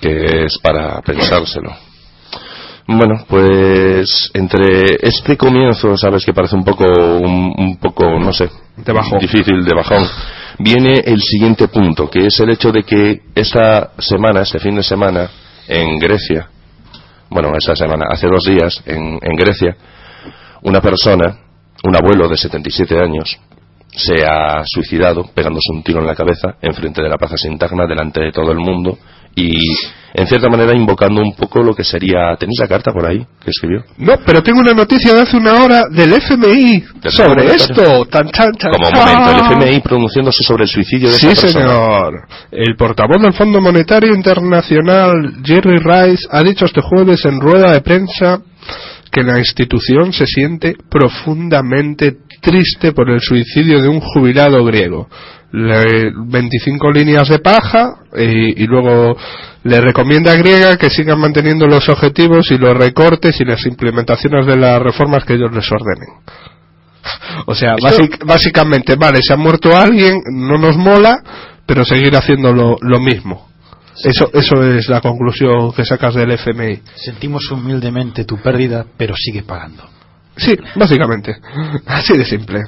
Que 0.00 0.46
es 0.46 0.58
para 0.62 1.02
pensárselo. 1.02 1.70
Bueno, 2.86 3.24
pues 3.28 4.30
entre 4.34 4.96
este 5.00 5.36
comienzo, 5.36 5.96
sabes 5.96 6.24
que 6.24 6.34
parece 6.34 6.56
un 6.56 6.64
poco, 6.64 6.84
un, 6.84 7.78
poco, 7.80 8.18
no 8.18 8.32
sé, 8.32 8.50
difícil 9.20 9.64
de 9.64 9.74
bajón, 9.74 10.04
viene 10.58 11.00
el 11.04 11.20
siguiente 11.20 11.68
punto, 11.68 12.10
que 12.10 12.26
es 12.26 12.40
el 12.40 12.50
hecho 12.50 12.72
de 12.72 12.82
que 12.82 13.22
esta 13.34 13.92
semana, 13.98 14.42
este 14.42 14.58
fin 14.58 14.74
de 14.74 14.82
semana, 14.82 15.30
en 15.68 15.98
Grecia, 15.98 16.48
bueno, 17.30 17.52
esta 17.56 17.76
semana, 17.76 18.06
hace 18.10 18.26
dos 18.26 18.44
días, 18.44 18.82
en, 18.84 19.18
en 19.22 19.36
Grecia, 19.36 19.76
una 20.62 20.80
persona, 20.80 21.38
un 21.84 21.96
abuelo 21.96 22.28
de 22.28 22.36
77 22.36 22.98
años, 22.98 23.38
se 23.94 24.24
ha 24.24 24.62
suicidado 24.64 25.24
pegándose 25.34 25.72
un 25.72 25.82
tiro 25.82 26.00
en 26.00 26.06
la 26.06 26.14
cabeza 26.14 26.56
en 26.60 26.72
frente 26.74 27.02
de 27.02 27.08
la 27.08 27.18
Plaza 27.18 27.36
Sintagna 27.36 27.86
delante 27.86 28.20
de 28.20 28.32
todo 28.32 28.50
el 28.50 28.58
mundo 28.58 28.98
y 29.34 29.52
en 30.14 30.26
cierta 30.26 30.48
manera 30.48 30.74
invocando 30.74 31.22
un 31.22 31.34
poco 31.34 31.62
lo 31.62 31.74
que 31.74 31.84
sería 31.84 32.36
¿tenéis 32.38 32.58
la 32.60 32.68
carta 32.68 32.92
por 32.92 33.06
ahí 33.06 33.24
que 33.42 33.50
escribió? 33.50 33.82
No, 33.98 34.14
pero 34.24 34.42
tengo 34.42 34.60
una 34.60 34.72
noticia 34.72 35.14
de 35.14 35.20
hace 35.20 35.36
una 35.36 35.54
hora 35.62 35.84
del 35.90 36.12
FMI 36.12 36.84
sobre 37.08 37.46
esto. 37.46 38.06
tan, 38.06 38.30
tan, 38.30 38.52
tan, 38.52 38.72
como 38.72 38.90
momento 38.90 39.30
el 39.30 39.60
FMI 39.60 39.80
pronunciándose 39.80 40.42
sobre 40.42 40.64
el 40.64 40.68
suicidio 40.68 41.08
de 41.08 41.14
sí 41.14 41.34
señor. 41.34 42.26
El 42.50 42.76
portavoz 42.76 43.20
del 43.22 43.32
Fondo 43.32 43.60
Monetario 43.60 44.14
Internacional 44.14 45.34
Jerry 45.44 45.78
Rice 45.78 46.26
ha 46.30 46.42
dicho 46.42 46.66
este 46.66 46.80
jueves 46.82 47.24
en 47.24 47.40
rueda 47.40 47.72
de 47.72 47.80
prensa 47.80 48.40
que 49.10 49.22
la 49.22 49.38
institución 49.38 50.12
se 50.12 50.26
siente 50.26 50.74
profundamente 50.90 52.16
triste 52.42 52.92
por 52.92 53.08
el 53.08 53.20
suicidio 53.20 53.80
de 53.80 53.88
un 53.88 54.00
jubilado 54.00 54.62
griego. 54.64 55.08
Le, 55.52 56.10
25 56.26 56.90
líneas 56.90 57.28
de 57.28 57.38
paja 57.38 58.00
y, 58.16 58.66
luego 58.66 59.16
le 59.64 59.80
recomienda 59.80 60.32
a 60.32 60.36
Griega 60.36 60.76
que 60.76 60.90
sigan 60.90 61.20
manteniendo 61.20 61.66
los 61.66 61.88
objetivos 61.88 62.50
y 62.50 62.58
los 62.58 62.76
recortes 62.76 63.40
y 63.40 63.44
las 63.44 63.64
implementaciones 63.66 64.46
de 64.46 64.56
las 64.56 64.82
reformas 64.82 65.24
que 65.24 65.34
ellos 65.34 65.52
les 65.54 65.70
ordenen. 65.70 66.08
O 67.46 67.54
sea, 67.54 67.76
básicamente, 68.24 68.96
vale, 68.96 69.20
se 69.22 69.34
ha 69.34 69.36
muerto 69.36 69.76
alguien, 69.76 70.20
no 70.32 70.58
nos 70.58 70.76
mola, 70.76 71.22
pero 71.66 71.84
seguir 71.84 72.16
haciendo 72.16 72.52
lo 72.52 73.00
mismo. 73.00 73.52
Eso, 74.04 74.30
eso 74.32 74.62
es 74.64 74.88
la 74.88 75.00
conclusión 75.00 75.72
que 75.72 75.84
sacas 75.84 76.14
del 76.14 76.32
FMI. 76.32 76.80
Sentimos 76.96 77.50
humildemente 77.50 78.24
tu 78.24 78.38
pérdida, 78.38 78.86
pero 78.96 79.14
sigue 79.16 79.42
pagando. 79.42 79.84
Sí, 80.36 80.56
básicamente. 80.74 81.36
Así 81.86 82.16
de 82.16 82.24
simple. 82.24 82.60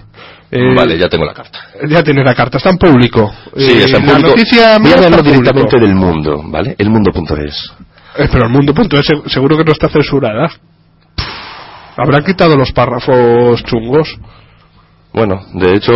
Eh, 0.51 0.75
vale, 0.75 0.99
ya 0.99 1.09
tengo 1.09 1.25
la 1.25 1.35
carta. 1.35 1.59
Ya 1.89 2.03
tiene 2.03 2.23
la 2.23 2.35
carta, 2.35 2.59
está 2.59 2.71
en 2.71 2.79
público. 2.79 3.33
Sí, 3.57 3.73
está 3.83 3.99
en 3.99 4.07
público. 4.07 4.29
noticia 4.29 4.79
Voy 4.79 4.93
a 4.93 4.97
verlo 4.97 5.23
directamente 5.23 5.81
del 5.81 5.95
mundo, 5.95 6.43
¿vale? 6.47 6.77
El 6.79 6.91
mundo.es. 6.91 7.73
Eh, 8.17 8.29
pero 8.31 8.47
el 8.47 8.53
mundo.es 8.53 9.33
seguro 9.33 9.57
que 9.57 9.65
no 9.65 9.73
está 9.73 9.89
censurada. 9.89 10.49
Habrá 11.97 12.23
quitado 12.23 12.57
los 12.57 12.73
párrafos 12.73 13.63
chungos. 13.65 14.17
Bueno, 15.15 15.47
de 15.53 15.77
hecho 15.77 15.93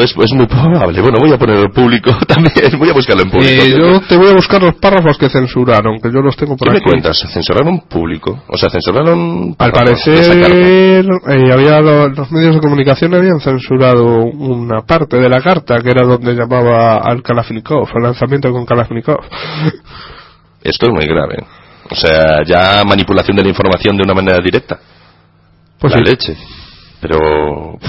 es, 0.00 0.14
es, 0.16 0.32
muy 0.32 0.46
probable. 0.46 1.00
Bueno, 1.00 1.18
voy 1.20 1.32
a 1.32 1.38
poner 1.38 1.56
el 1.56 1.72
público 1.72 2.12
también, 2.28 2.54
voy 2.78 2.88
a 2.88 2.92
buscarlo 2.92 3.24
en 3.24 3.30
público. 3.30 3.62
Eh, 3.64 3.74
yo 3.76 4.00
te 4.02 4.16
voy 4.16 4.28
a 4.28 4.34
buscar 4.34 4.62
los 4.62 4.76
párrafos 4.76 5.18
que 5.18 5.28
censuraron, 5.28 5.98
que 6.00 6.08
yo 6.12 6.20
los 6.20 6.36
tengo 6.36 6.56
por 6.56 6.68
¿Qué 6.68 6.74
me 6.74 6.80
cuentas? 6.80 7.18
¿Censuraron 7.32 7.80
público? 7.88 8.44
O 8.46 8.56
sea, 8.56 8.70
censuraron... 8.70 9.56
Al 9.58 9.72
parecer, 9.72 11.04
eh, 11.04 11.52
había 11.52 11.80
los 11.80 12.30
medios 12.30 12.54
de 12.54 12.60
comunicación 12.60 13.12
habían 13.12 13.40
censurado 13.40 14.04
una 14.22 14.82
parte 14.82 15.16
de 15.16 15.28
la 15.28 15.40
carta, 15.40 15.80
que 15.80 15.90
era 15.90 16.06
donde 16.06 16.32
llamaba 16.34 16.98
al 16.98 17.24
Kalashnikov, 17.24 17.88
al 17.92 18.04
lanzamiento 18.04 18.52
con 18.52 18.64
Kalashnikov. 18.64 19.18
Esto 20.62 20.86
es 20.86 20.92
muy 20.92 21.06
grave. 21.06 21.38
O 21.90 21.96
sea, 21.96 22.44
ya 22.46 22.84
manipulación 22.84 23.36
de 23.36 23.42
la 23.42 23.48
información 23.48 23.96
de 23.96 24.04
una 24.04 24.14
manera 24.14 24.38
directa. 24.38 24.78
Pues 25.80 25.92
la 25.92 26.00
leche. 26.02 26.36
Pero... 27.00 27.80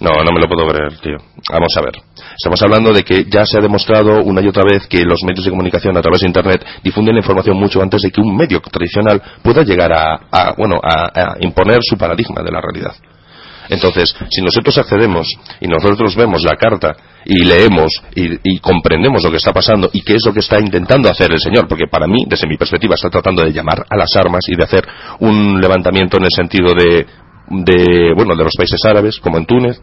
No, 0.00 0.10
no 0.24 0.32
me 0.32 0.40
lo 0.40 0.48
puedo 0.48 0.66
creer, 0.66 0.98
tío. 0.98 1.16
Vamos 1.52 1.72
a 1.76 1.80
ver. 1.82 2.02
Estamos 2.34 2.62
hablando 2.62 2.92
de 2.92 3.02
que 3.02 3.26
ya 3.28 3.44
se 3.44 3.58
ha 3.58 3.60
demostrado 3.60 4.22
una 4.22 4.40
y 4.40 4.48
otra 4.48 4.64
vez 4.64 4.86
que 4.86 5.04
los 5.04 5.22
medios 5.26 5.44
de 5.44 5.50
comunicación 5.50 5.96
a 5.96 6.00
través 6.00 6.22
de 6.22 6.26
Internet 6.26 6.64
difunden 6.82 7.14
la 7.14 7.20
información 7.20 7.58
mucho 7.58 7.82
antes 7.82 8.00
de 8.00 8.10
que 8.10 8.22
un 8.22 8.34
medio 8.34 8.60
tradicional 8.60 9.20
pueda 9.42 9.62
llegar 9.62 9.92
a, 9.92 10.54
bueno, 10.56 10.80
a, 10.82 11.34
imponer 11.40 11.80
su 11.82 11.98
paradigma 11.98 12.42
de 12.42 12.50
la 12.50 12.62
realidad. 12.62 12.94
Entonces, 13.68 14.16
si 14.30 14.42
nosotros 14.42 14.76
accedemos 14.78 15.28
y 15.60 15.68
nosotros 15.68 16.16
vemos 16.16 16.42
la 16.42 16.56
carta 16.56 16.96
y 17.24 17.44
leemos 17.44 17.92
y, 18.16 18.58
comprendemos 18.58 19.22
lo 19.22 19.30
que 19.30 19.36
está 19.36 19.52
pasando 19.52 19.90
y 19.92 20.00
qué 20.00 20.14
es 20.14 20.22
lo 20.26 20.32
que 20.32 20.40
está 20.40 20.58
intentando 20.58 21.08
hacer 21.10 21.30
el 21.30 21.38
Señor, 21.38 21.68
porque 21.68 21.84
para 21.88 22.06
mí, 22.06 22.24
desde 22.26 22.48
mi 22.48 22.56
perspectiva, 22.56 22.94
está 22.94 23.10
tratando 23.10 23.44
de 23.44 23.52
llamar 23.52 23.84
a 23.88 23.96
las 23.96 24.08
armas 24.16 24.44
y 24.48 24.56
de 24.56 24.64
hacer 24.64 24.88
un 25.20 25.60
levantamiento 25.60 26.16
en 26.16 26.24
el 26.24 26.30
sentido 26.34 26.72
de 26.74 27.06
de, 27.50 28.12
bueno, 28.14 28.36
de 28.36 28.44
los 28.44 28.54
países 28.56 28.80
árabes, 28.84 29.18
como 29.18 29.38
en 29.38 29.46
Túnez, 29.46 29.80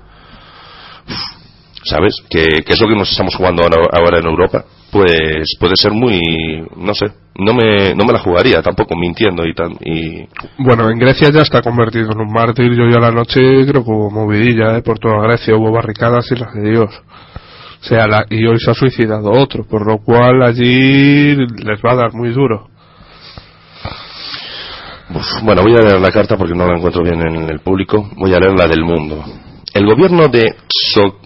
¿sabes? 1.83 2.15
Que, 2.29 2.63
es 2.65 2.81
lo 2.81 2.88
que 2.88 2.95
nos 2.95 3.12
estamos 3.12 3.36
jugando 3.36 3.63
ahora 3.63 4.19
en 4.19 4.25
Europa, 4.25 4.65
pues 4.91 5.55
puede 5.59 5.75
ser 5.75 5.91
muy, 5.91 6.19
no 6.77 6.93
sé, 6.93 7.07
no 7.36 7.53
me, 7.53 7.93
no 7.93 8.05
me 8.05 8.13
la 8.13 8.19
jugaría 8.19 8.62
tampoco 8.62 8.95
mintiendo 8.95 9.45
y 9.45 9.53
tan, 9.53 9.74
y... 9.81 10.25
Bueno, 10.57 10.89
en 10.89 10.97
Grecia 10.97 11.29
ya 11.29 11.41
está 11.41 11.62
convertido 11.62 12.12
en 12.12 12.21
un 12.21 12.31
mártir, 12.31 12.74
yo 12.74 12.89
ya 12.89 13.00
la 13.00 13.12
noche 13.12 13.39
creo 13.67 13.83
que 13.83 13.91
hubo 13.91 14.09
movidilla, 14.09 14.77
¿eh? 14.77 14.81
por 14.81 14.97
toda 14.97 15.21
Grecia 15.24 15.55
hubo 15.55 15.71
barricadas 15.71 16.31
y 16.31 16.36
las 16.36 16.53
de 16.53 16.69
Dios. 16.69 17.01
O 17.79 17.83
sea, 17.83 18.07
la, 18.07 18.25
y 18.29 18.45
hoy 18.47 18.57
se 18.59 18.71
ha 18.71 18.74
suicidado 18.74 19.29
otro, 19.31 19.65
por 19.65 19.86
lo 19.86 20.00
cual 20.00 20.41
allí 20.41 21.36
les 21.36 21.79
va 21.86 21.91
a 21.91 21.95
dar 21.95 22.13
muy 22.13 22.31
duro 22.31 22.69
bueno, 25.44 25.62
voy 25.64 25.74
a 25.74 25.82
leer 25.82 26.02
la 26.02 26.12
carta 26.12 26.38
porque 26.38 26.54
no 26.54 26.68
la 26.68 26.78
encuentro 26.78 27.04
bien 27.04 27.20
en 27.22 27.50
el 27.50 27.60
público. 27.60 28.10
Voy 28.16 28.34
a 28.34 28.40
leer 28.40 28.54
la 28.58 28.68
del 28.68 28.84
mundo. 28.84 29.24
El 29.74 29.86
gobierno 29.86 30.28
de 30.28 30.56
so 30.68 31.20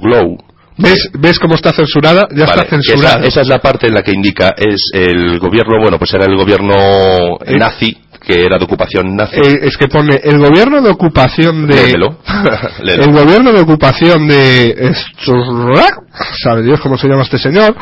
Glow 0.00 0.38
¿Ves, 0.78 1.08
¿Ves 1.18 1.38
cómo 1.38 1.54
está 1.54 1.72
censurada? 1.72 2.28
Ya 2.34 2.44
está 2.44 2.66
censurada. 2.66 3.24
Esa, 3.24 3.40
es 3.40 3.48
la 3.48 3.60
parte 3.60 3.86
en 3.86 3.94
la 3.94 4.02
que 4.02 4.12
indica 4.12 4.54
es 4.56 4.90
el 4.92 5.38
gobierno, 5.38 5.80
bueno, 5.80 5.98
pues 5.98 6.12
era 6.12 6.26
el 6.26 6.36
gobierno 6.36 7.38
eh, 7.44 7.56
nazi 7.56 7.96
que 8.26 8.44
era 8.44 8.58
de 8.58 8.64
ocupación 8.64 9.14
nazi. 9.14 9.36
Eh, 9.36 9.60
es 9.62 9.76
que 9.76 9.86
pone 9.86 10.20
el 10.24 10.38
gobierno 10.38 10.82
de 10.82 10.90
ocupación 10.90 11.68
de 11.68 11.92
el 12.80 13.12
gobierno 13.12 13.52
de 13.52 13.60
ocupación 13.60 14.26
de 14.26 14.92
sabe 16.42 16.64
Dios 16.64 16.80
cómo 16.80 16.98
se 16.98 17.06
llama 17.06 17.22
este 17.22 17.38
señor. 17.38 17.76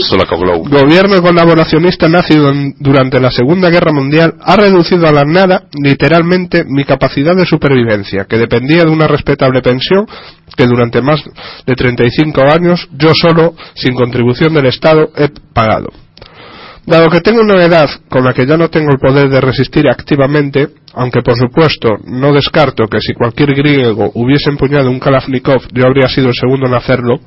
Solakoglu 0.00 0.64
gobierno 0.68 1.22
colaboracionista 1.22 2.08
nazi 2.08 2.34
durante 2.78 3.20
la 3.20 3.30
Segunda 3.30 3.70
Guerra 3.70 3.92
Mundial 3.92 4.34
ha 4.40 4.56
reducido 4.56 5.06
a 5.06 5.12
la 5.12 5.22
nada 5.24 5.68
literalmente 5.80 6.64
mi 6.66 6.84
capacidad 6.84 7.36
de 7.36 7.46
supervivencia 7.46 8.24
que 8.24 8.38
dependía 8.38 8.82
de 8.82 8.90
una 8.90 9.06
respetable 9.06 9.62
pensión 9.62 10.06
que 10.56 10.66
durante 10.66 11.00
más 11.00 11.22
de 11.64 11.74
35 11.74 12.40
años 12.42 12.88
yo 12.92 13.12
solo 13.14 13.54
sin 13.74 13.94
contribución 13.94 14.52
del 14.54 14.66
Estado 14.66 15.10
he 15.16 15.28
pagado 15.52 15.90
Dado 16.86 17.08
que 17.10 17.20
tengo 17.20 17.42
una 17.42 17.64
edad 17.64 17.88
con 18.08 18.24
la 18.24 18.32
que 18.32 18.46
ya 18.46 18.56
no 18.56 18.68
tengo 18.68 18.90
el 18.90 18.98
poder 18.98 19.28
de 19.28 19.40
resistir 19.40 19.88
activamente, 19.88 20.68
aunque 20.94 21.22
por 21.22 21.36
supuesto 21.36 21.88
no 22.04 22.32
descarto 22.32 22.84
que 22.86 23.00
si 23.00 23.12
cualquier 23.14 23.54
griego 23.54 24.10
hubiese 24.14 24.50
empuñado 24.50 24.90
un 24.90 24.98
Kalashnikov 24.98 25.68
yo 25.72 25.86
habría 25.86 26.08
sido 26.08 26.28
el 26.28 26.34
segundo 26.34 26.66
en 26.66 26.74
hacerlo, 26.74 27.20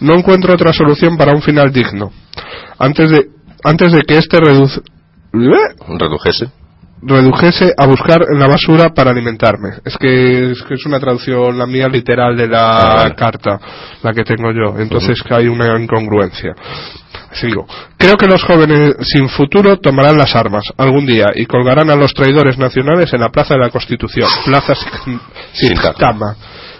no 0.00 0.14
encuentro 0.14 0.54
otra 0.54 0.72
solución 0.72 1.16
para 1.16 1.34
un 1.34 1.42
final 1.42 1.72
digno. 1.72 2.10
Antes 2.78 3.10
de, 3.10 3.26
antes 3.64 3.92
de 3.92 4.02
que 4.02 4.16
este 4.16 4.38
reduce, 4.40 4.80
redujese 5.32 6.50
redujese 7.02 7.72
a 7.76 7.86
buscar 7.86 8.22
en 8.30 8.38
la 8.38 8.46
basura 8.46 8.90
para 8.94 9.10
alimentarme. 9.10 9.70
Es 9.84 9.96
que 9.96 10.52
es, 10.52 10.62
que 10.62 10.74
es 10.74 10.86
una 10.86 11.00
traducción 11.00 11.56
la 11.56 11.66
mía 11.66 11.88
literal 11.88 12.36
de 12.36 12.48
la 12.48 13.04
ah, 13.04 13.14
carta, 13.16 13.58
la 14.02 14.12
que 14.12 14.24
tengo 14.24 14.52
yo. 14.52 14.78
Entonces 14.78 15.22
que 15.22 15.34
hay 15.34 15.48
una 15.48 15.78
incongruencia. 15.78 16.54
Sigo. 17.32 17.66
Creo 17.96 18.16
que 18.16 18.26
los 18.26 18.42
jóvenes 18.42 18.96
sin 19.02 19.28
futuro 19.28 19.78
tomarán 19.78 20.16
las 20.16 20.34
armas 20.34 20.64
algún 20.76 21.06
día 21.06 21.26
y 21.34 21.46
colgarán 21.46 21.88
a 21.90 21.96
los 21.96 22.12
traidores 22.12 22.58
nacionales 22.58 23.12
en 23.12 23.20
la 23.20 23.28
Plaza 23.28 23.54
de 23.54 23.60
la 23.60 23.70
Constitución, 23.70 24.28
Plaza 24.44 24.74
Sintagma, 25.52 26.36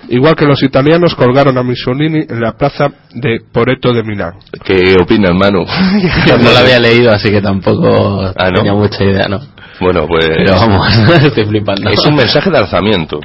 igual 0.09 0.35
que 0.35 0.47
los 0.47 0.63
italianos 0.63 1.15
colgaron 1.15 1.57
a 1.57 1.63
Mussolini 1.63 2.25
en 2.29 2.41
la 2.41 2.53
plaza 2.53 2.89
de 3.15 3.41
Poreto 3.53 3.93
de 3.93 4.03
Milán. 4.03 4.35
¿Qué 4.65 4.97
opinas, 5.01 5.33
Manu? 5.35 5.65
no 6.27 6.51
lo 6.51 6.59
había 6.59 6.81
leído, 6.81 7.13
así 7.13 7.31
que 7.31 7.41
tampoco 7.41 8.33
ah, 8.37 8.51
tenía 8.53 8.75
mucha 8.75 9.05
idea, 9.05 9.29
¿no? 9.29 9.41
Bueno, 9.81 10.07
pues... 10.07 10.27
Pero 10.27 10.55
vamos, 10.57 10.99
estoy 11.25 11.45
flipando. 11.47 11.91
Es 11.91 12.05
un 12.05 12.17
mensaje 12.17 12.51
de 12.51 12.59
alzamiento. 12.59 13.21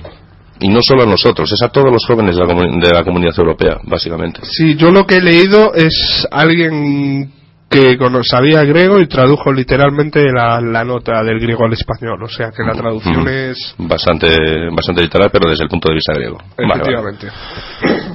Y 0.59 0.69
no 0.69 0.81
solo 0.81 1.03
a 1.03 1.05
nosotros, 1.05 1.51
es 1.51 1.61
a 1.61 1.69
todos 1.69 1.91
los 1.91 2.05
jóvenes 2.05 2.37
de 2.37 2.45
la, 2.45 2.53
de 2.53 2.93
la 2.93 3.03
comunidad 3.03 3.33
europea, 3.37 3.77
básicamente. 3.83 4.41
Sí, 4.43 4.75
yo 4.75 4.89
lo 4.91 5.05
que 5.05 5.17
he 5.17 5.21
leído 5.21 5.73
es 5.73 6.27
alguien 6.31 7.31
que 7.69 7.97
sabía 8.23 8.63
griego 8.63 8.99
y 8.99 9.07
tradujo 9.07 9.51
literalmente 9.51 10.23
la, 10.31 10.83
nota 10.83 11.23
del 11.23 11.39
griego 11.39 11.65
al 11.65 11.73
español. 11.73 12.21
O 12.23 12.29
sea 12.29 12.51
que 12.51 12.63
la 12.63 12.73
traducción 12.73 13.27
es. 13.27 13.75
Bastante, 13.77 14.27
bastante 14.75 15.01
literal, 15.01 15.29
pero 15.31 15.49
desde 15.49 15.63
el 15.63 15.69
punto 15.69 15.89
de 15.89 15.95
vista 15.95 16.13
griego. 16.13 16.37
Efectivamente. 16.57 17.27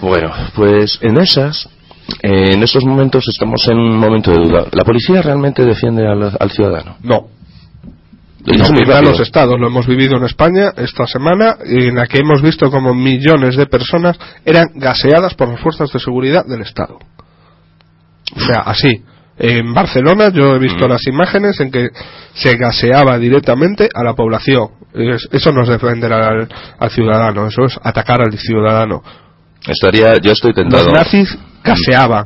Bueno, 0.00 0.30
pues 0.54 0.98
en 1.02 1.18
esas. 1.18 1.68
En 2.22 2.60
esos 2.60 2.84
momentos 2.84 3.24
estamos 3.28 3.68
en 3.68 3.78
un 3.78 3.96
momento 3.96 4.32
de 4.32 4.42
duda. 4.42 4.66
¿La 4.72 4.82
policía 4.82 5.22
realmente 5.22 5.64
defiende 5.64 6.04
al, 6.08 6.50
ciudadano? 6.50 6.96
No. 7.04 7.28
No, 8.46 9.00
los 9.02 9.20
estados, 9.20 9.60
lo 9.60 9.66
hemos 9.66 9.86
vivido 9.86 10.16
en 10.16 10.24
España 10.24 10.72
esta 10.76 11.06
semana, 11.06 11.56
en 11.64 11.94
la 11.94 12.06
que 12.06 12.18
hemos 12.18 12.40
visto 12.40 12.70
como 12.70 12.94
millones 12.94 13.56
de 13.56 13.66
personas 13.66 14.18
eran 14.44 14.68
gaseadas 14.74 15.34
por 15.34 15.48
las 15.48 15.60
fuerzas 15.60 15.92
de 15.92 15.98
seguridad 15.98 16.46
del 16.46 16.62
Estado. 16.62 16.98
O 18.34 18.40
sea, 18.40 18.62
así. 18.64 19.02
En 19.42 19.72
Barcelona 19.72 20.30
yo 20.30 20.54
he 20.54 20.58
visto 20.58 20.86
mm. 20.86 20.90
las 20.90 21.06
imágenes 21.06 21.60
en 21.60 21.70
que 21.70 21.88
se 22.34 22.56
gaseaba 22.56 23.18
directamente 23.18 23.88
a 23.94 24.04
la 24.04 24.14
población. 24.14 24.68
eso 25.32 25.52
no 25.52 25.62
es 25.62 25.68
defender 25.68 26.12
al, 26.12 26.48
ciudadano, 26.90 27.46
eso 27.46 27.64
es 27.64 27.78
atacar 27.82 28.20
al 28.20 28.38
ciudadano. 28.38 29.02
Estaría, 29.66 30.14
yo 30.22 30.32
estoy 30.32 30.52
tentado. 30.52 30.84
Los 30.84 30.92
nazis 30.92 31.38
gaseaban. 31.62 32.24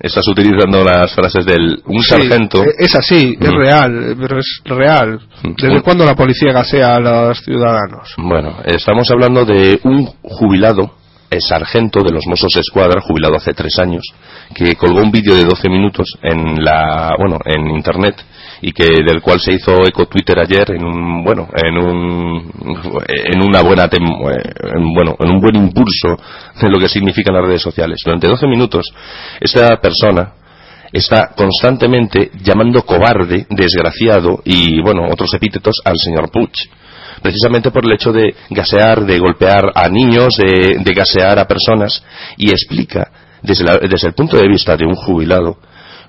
Estás 0.00 0.26
utilizando 0.28 0.82
las 0.82 1.14
frases 1.14 1.46
del 1.46 1.80
un 1.86 2.02
sargento. 2.02 2.64
E, 2.64 2.74
es 2.78 2.94
así, 2.94 3.36
es 3.40 3.50
mm. 3.50 3.56
real, 3.56 4.16
pero 4.20 4.38
es 4.38 4.60
real. 4.64 5.20
Mm. 5.42 5.54
¿Desde 5.56 5.82
cuándo 5.82 6.04
la 6.04 6.14
policía 6.14 6.52
gasea 6.52 6.96
a 6.96 7.00
los 7.00 7.38
ciudadanos? 7.40 8.14
Bueno, 8.16 8.58
estamos 8.64 9.10
hablando 9.10 9.44
de 9.44 9.80
un 9.84 10.06
jubilado 10.22 11.02
el 11.32 11.40
sargento 11.40 12.00
de 12.02 12.12
los 12.12 12.26
Mossos 12.26 12.54
Escuadra, 12.56 13.00
jubilado 13.00 13.36
hace 13.36 13.54
tres 13.54 13.78
años, 13.78 14.02
que 14.54 14.76
colgó 14.76 15.00
un 15.00 15.10
vídeo 15.10 15.34
de 15.34 15.44
12 15.44 15.68
minutos 15.70 16.18
en 16.22 16.62
la, 16.62 17.14
bueno, 17.18 17.38
en 17.46 17.68
internet 17.70 18.22
y 18.62 18.72
que 18.72 18.84
del 19.04 19.20
cual 19.20 19.40
se 19.40 19.52
hizo 19.52 19.84
eco 19.84 20.06
Twitter 20.06 20.38
ayer 20.38 20.70
en 20.70 20.84
un, 20.84 21.24
bueno, 21.24 21.48
en 21.52 21.76
un, 21.76 22.52
en 23.06 23.42
una 23.42 23.60
buena, 23.60 23.90
bueno, 24.94 25.16
en 25.18 25.30
un 25.30 25.40
buen 25.40 25.56
impulso 25.56 26.16
de 26.60 26.70
lo 26.70 26.78
que 26.78 26.88
significan 26.88 27.34
las 27.34 27.44
redes 27.44 27.60
sociales. 27.60 27.98
Durante 28.04 28.28
12 28.28 28.46
minutos, 28.46 28.86
esta 29.40 29.80
persona 29.80 30.34
está 30.92 31.32
constantemente 31.36 32.30
llamando 32.40 32.82
cobarde, 32.82 33.46
desgraciado 33.50 34.40
y, 34.44 34.80
bueno, 34.80 35.08
otros 35.10 35.34
epítetos 35.34 35.80
al 35.84 35.96
señor 35.96 36.30
Puig 36.30 36.52
precisamente 37.20 37.70
por 37.70 37.84
el 37.84 37.92
hecho 37.92 38.12
de 38.12 38.34
gasear, 38.50 39.04
de 39.04 39.18
golpear 39.18 39.70
a 39.74 39.88
niños, 39.88 40.36
de, 40.36 40.92
gasear 40.92 41.38
a 41.38 41.46
personas, 41.46 42.02
y 42.36 42.50
explica 42.50 43.12
desde, 43.40 43.64
desde 43.88 44.08
el 44.08 44.14
punto 44.14 44.36
de 44.36 44.48
vista 44.48 44.76
de 44.76 44.84
un 44.84 44.96
jubilado 44.96 45.56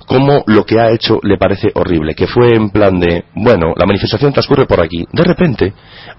cómo 0.08 0.44
lo 0.48 0.66
que 0.66 0.80
ha 0.80 0.92
hecho 0.92 1.20
le 1.24 1.38
parece 1.38 1.72
horrible, 1.74 2.16
que 2.16 2.28
fue 2.28 2.56
en 2.56 2.70
plan 2.70 3.00
de, 3.00 3.26
bueno, 3.36 3.74
la 3.76 3.86
manifestación 3.86 4.34
transcurre 4.34 4.66
por 4.66 4.82
aquí. 4.82 5.06
De 5.12 5.24
repente, 5.24 5.74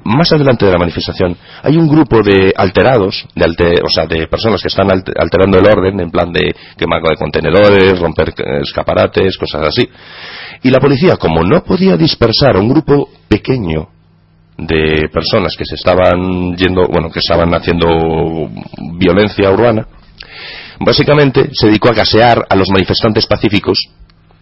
más 0.05 0.33
adelante 0.33 0.67
de 0.67 0.73
la 0.73 0.79
manifestación, 0.79 1.37
hay 1.63 1.77
un 1.77 1.89
grupo 1.89 2.23
de 2.23 2.53
alterados, 2.57 3.27
de 3.35 3.81
o 3.85 3.89
sea, 3.89 4.07
de 4.07 4.27
personas 4.27 4.61
que 4.63 4.69
están 4.69 4.89
alterando 4.91 5.59
el 5.59 5.67
orden, 5.67 6.01
en 6.01 6.11
plan 6.11 6.33
de 6.33 6.55
quemar 6.77 7.03
de 7.03 7.17
contenedores, 7.17 7.99
romper 7.99 8.33
escaparates, 8.63 9.37
cosas 9.37 9.69
así. 9.69 9.89
Y 10.63 10.71
la 10.71 10.81
policía, 10.81 11.17
como 11.17 11.43
no 11.43 11.63
podía 11.63 11.97
dispersar 11.97 12.57
a 12.57 12.61
un 12.61 12.69
grupo 12.69 13.09
pequeño 13.29 13.89
de 14.57 15.09
personas 15.13 15.57
que 15.57 15.65
se 15.65 15.75
estaban 15.75 16.57
yendo, 16.57 16.87
bueno, 16.87 17.11
que 17.11 17.19
estaban 17.19 17.53
haciendo 17.55 18.49
violencia 18.97 19.51
urbana, 19.51 19.87
básicamente 20.81 21.51
se 21.53 21.67
dedicó 21.67 21.89
a 21.91 21.95
gasear 21.95 22.45
a 22.49 22.57
los 22.57 22.69
manifestantes 22.71 23.27
pacíficos, 23.27 23.79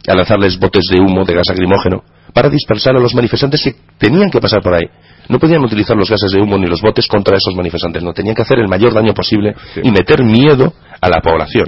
a 0.06 0.14
lanzarles 0.14 0.58
botes 0.58 0.84
de 0.90 1.00
humo, 1.00 1.24
de 1.24 1.34
gas 1.34 1.46
lacrimógeno, 1.48 2.02
para 2.32 2.48
dispersar 2.48 2.96
a 2.96 3.00
los 3.00 3.14
manifestantes 3.14 3.62
que 3.62 3.76
tenían 3.98 4.30
que 4.30 4.40
pasar 4.40 4.62
por 4.62 4.74
ahí. 4.74 4.88
No 5.28 5.38
podían 5.38 5.64
utilizar 5.64 5.96
los 5.96 6.10
gases 6.10 6.32
de 6.32 6.40
humo 6.40 6.58
ni 6.58 6.66
los 6.66 6.80
botes 6.80 7.06
contra 7.06 7.36
esos 7.36 7.54
manifestantes, 7.54 8.02
no, 8.02 8.12
tenían 8.12 8.34
que 8.34 8.42
hacer 8.42 8.58
el 8.58 8.68
mayor 8.68 8.92
daño 8.92 9.14
posible 9.14 9.54
y 9.82 9.90
meter 9.90 10.24
miedo 10.24 10.72
a 11.00 11.08
la 11.08 11.20
población. 11.20 11.66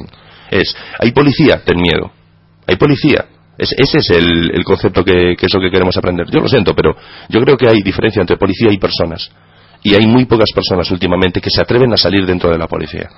Es, 0.50 0.74
hay 0.98 1.12
policía, 1.12 1.62
ten 1.64 1.80
miedo. 1.80 2.10
Hay 2.66 2.76
policía, 2.76 3.26
ese 3.56 3.98
es 3.98 4.10
el, 4.10 4.64
concepto 4.64 5.04
que, 5.04 5.32
es 5.32 5.54
lo 5.54 5.60
que 5.60 5.70
queremos 5.70 5.96
aprender. 5.96 6.26
Yo 6.30 6.40
lo 6.40 6.48
siento, 6.48 6.74
pero 6.74 6.96
yo 7.28 7.40
creo 7.40 7.56
que 7.56 7.68
hay 7.68 7.82
diferencia 7.82 8.20
entre 8.20 8.36
policía 8.36 8.72
y 8.72 8.78
personas. 8.78 9.30
Y 9.82 9.94
hay 9.94 10.06
muy 10.06 10.24
pocas 10.24 10.50
personas 10.52 10.90
últimamente 10.90 11.40
que 11.40 11.50
se 11.50 11.60
atreven 11.60 11.92
a 11.92 11.96
salir 11.96 12.26
dentro 12.26 12.50
de 12.50 12.58
la 12.58 12.66
policía. 12.66 13.08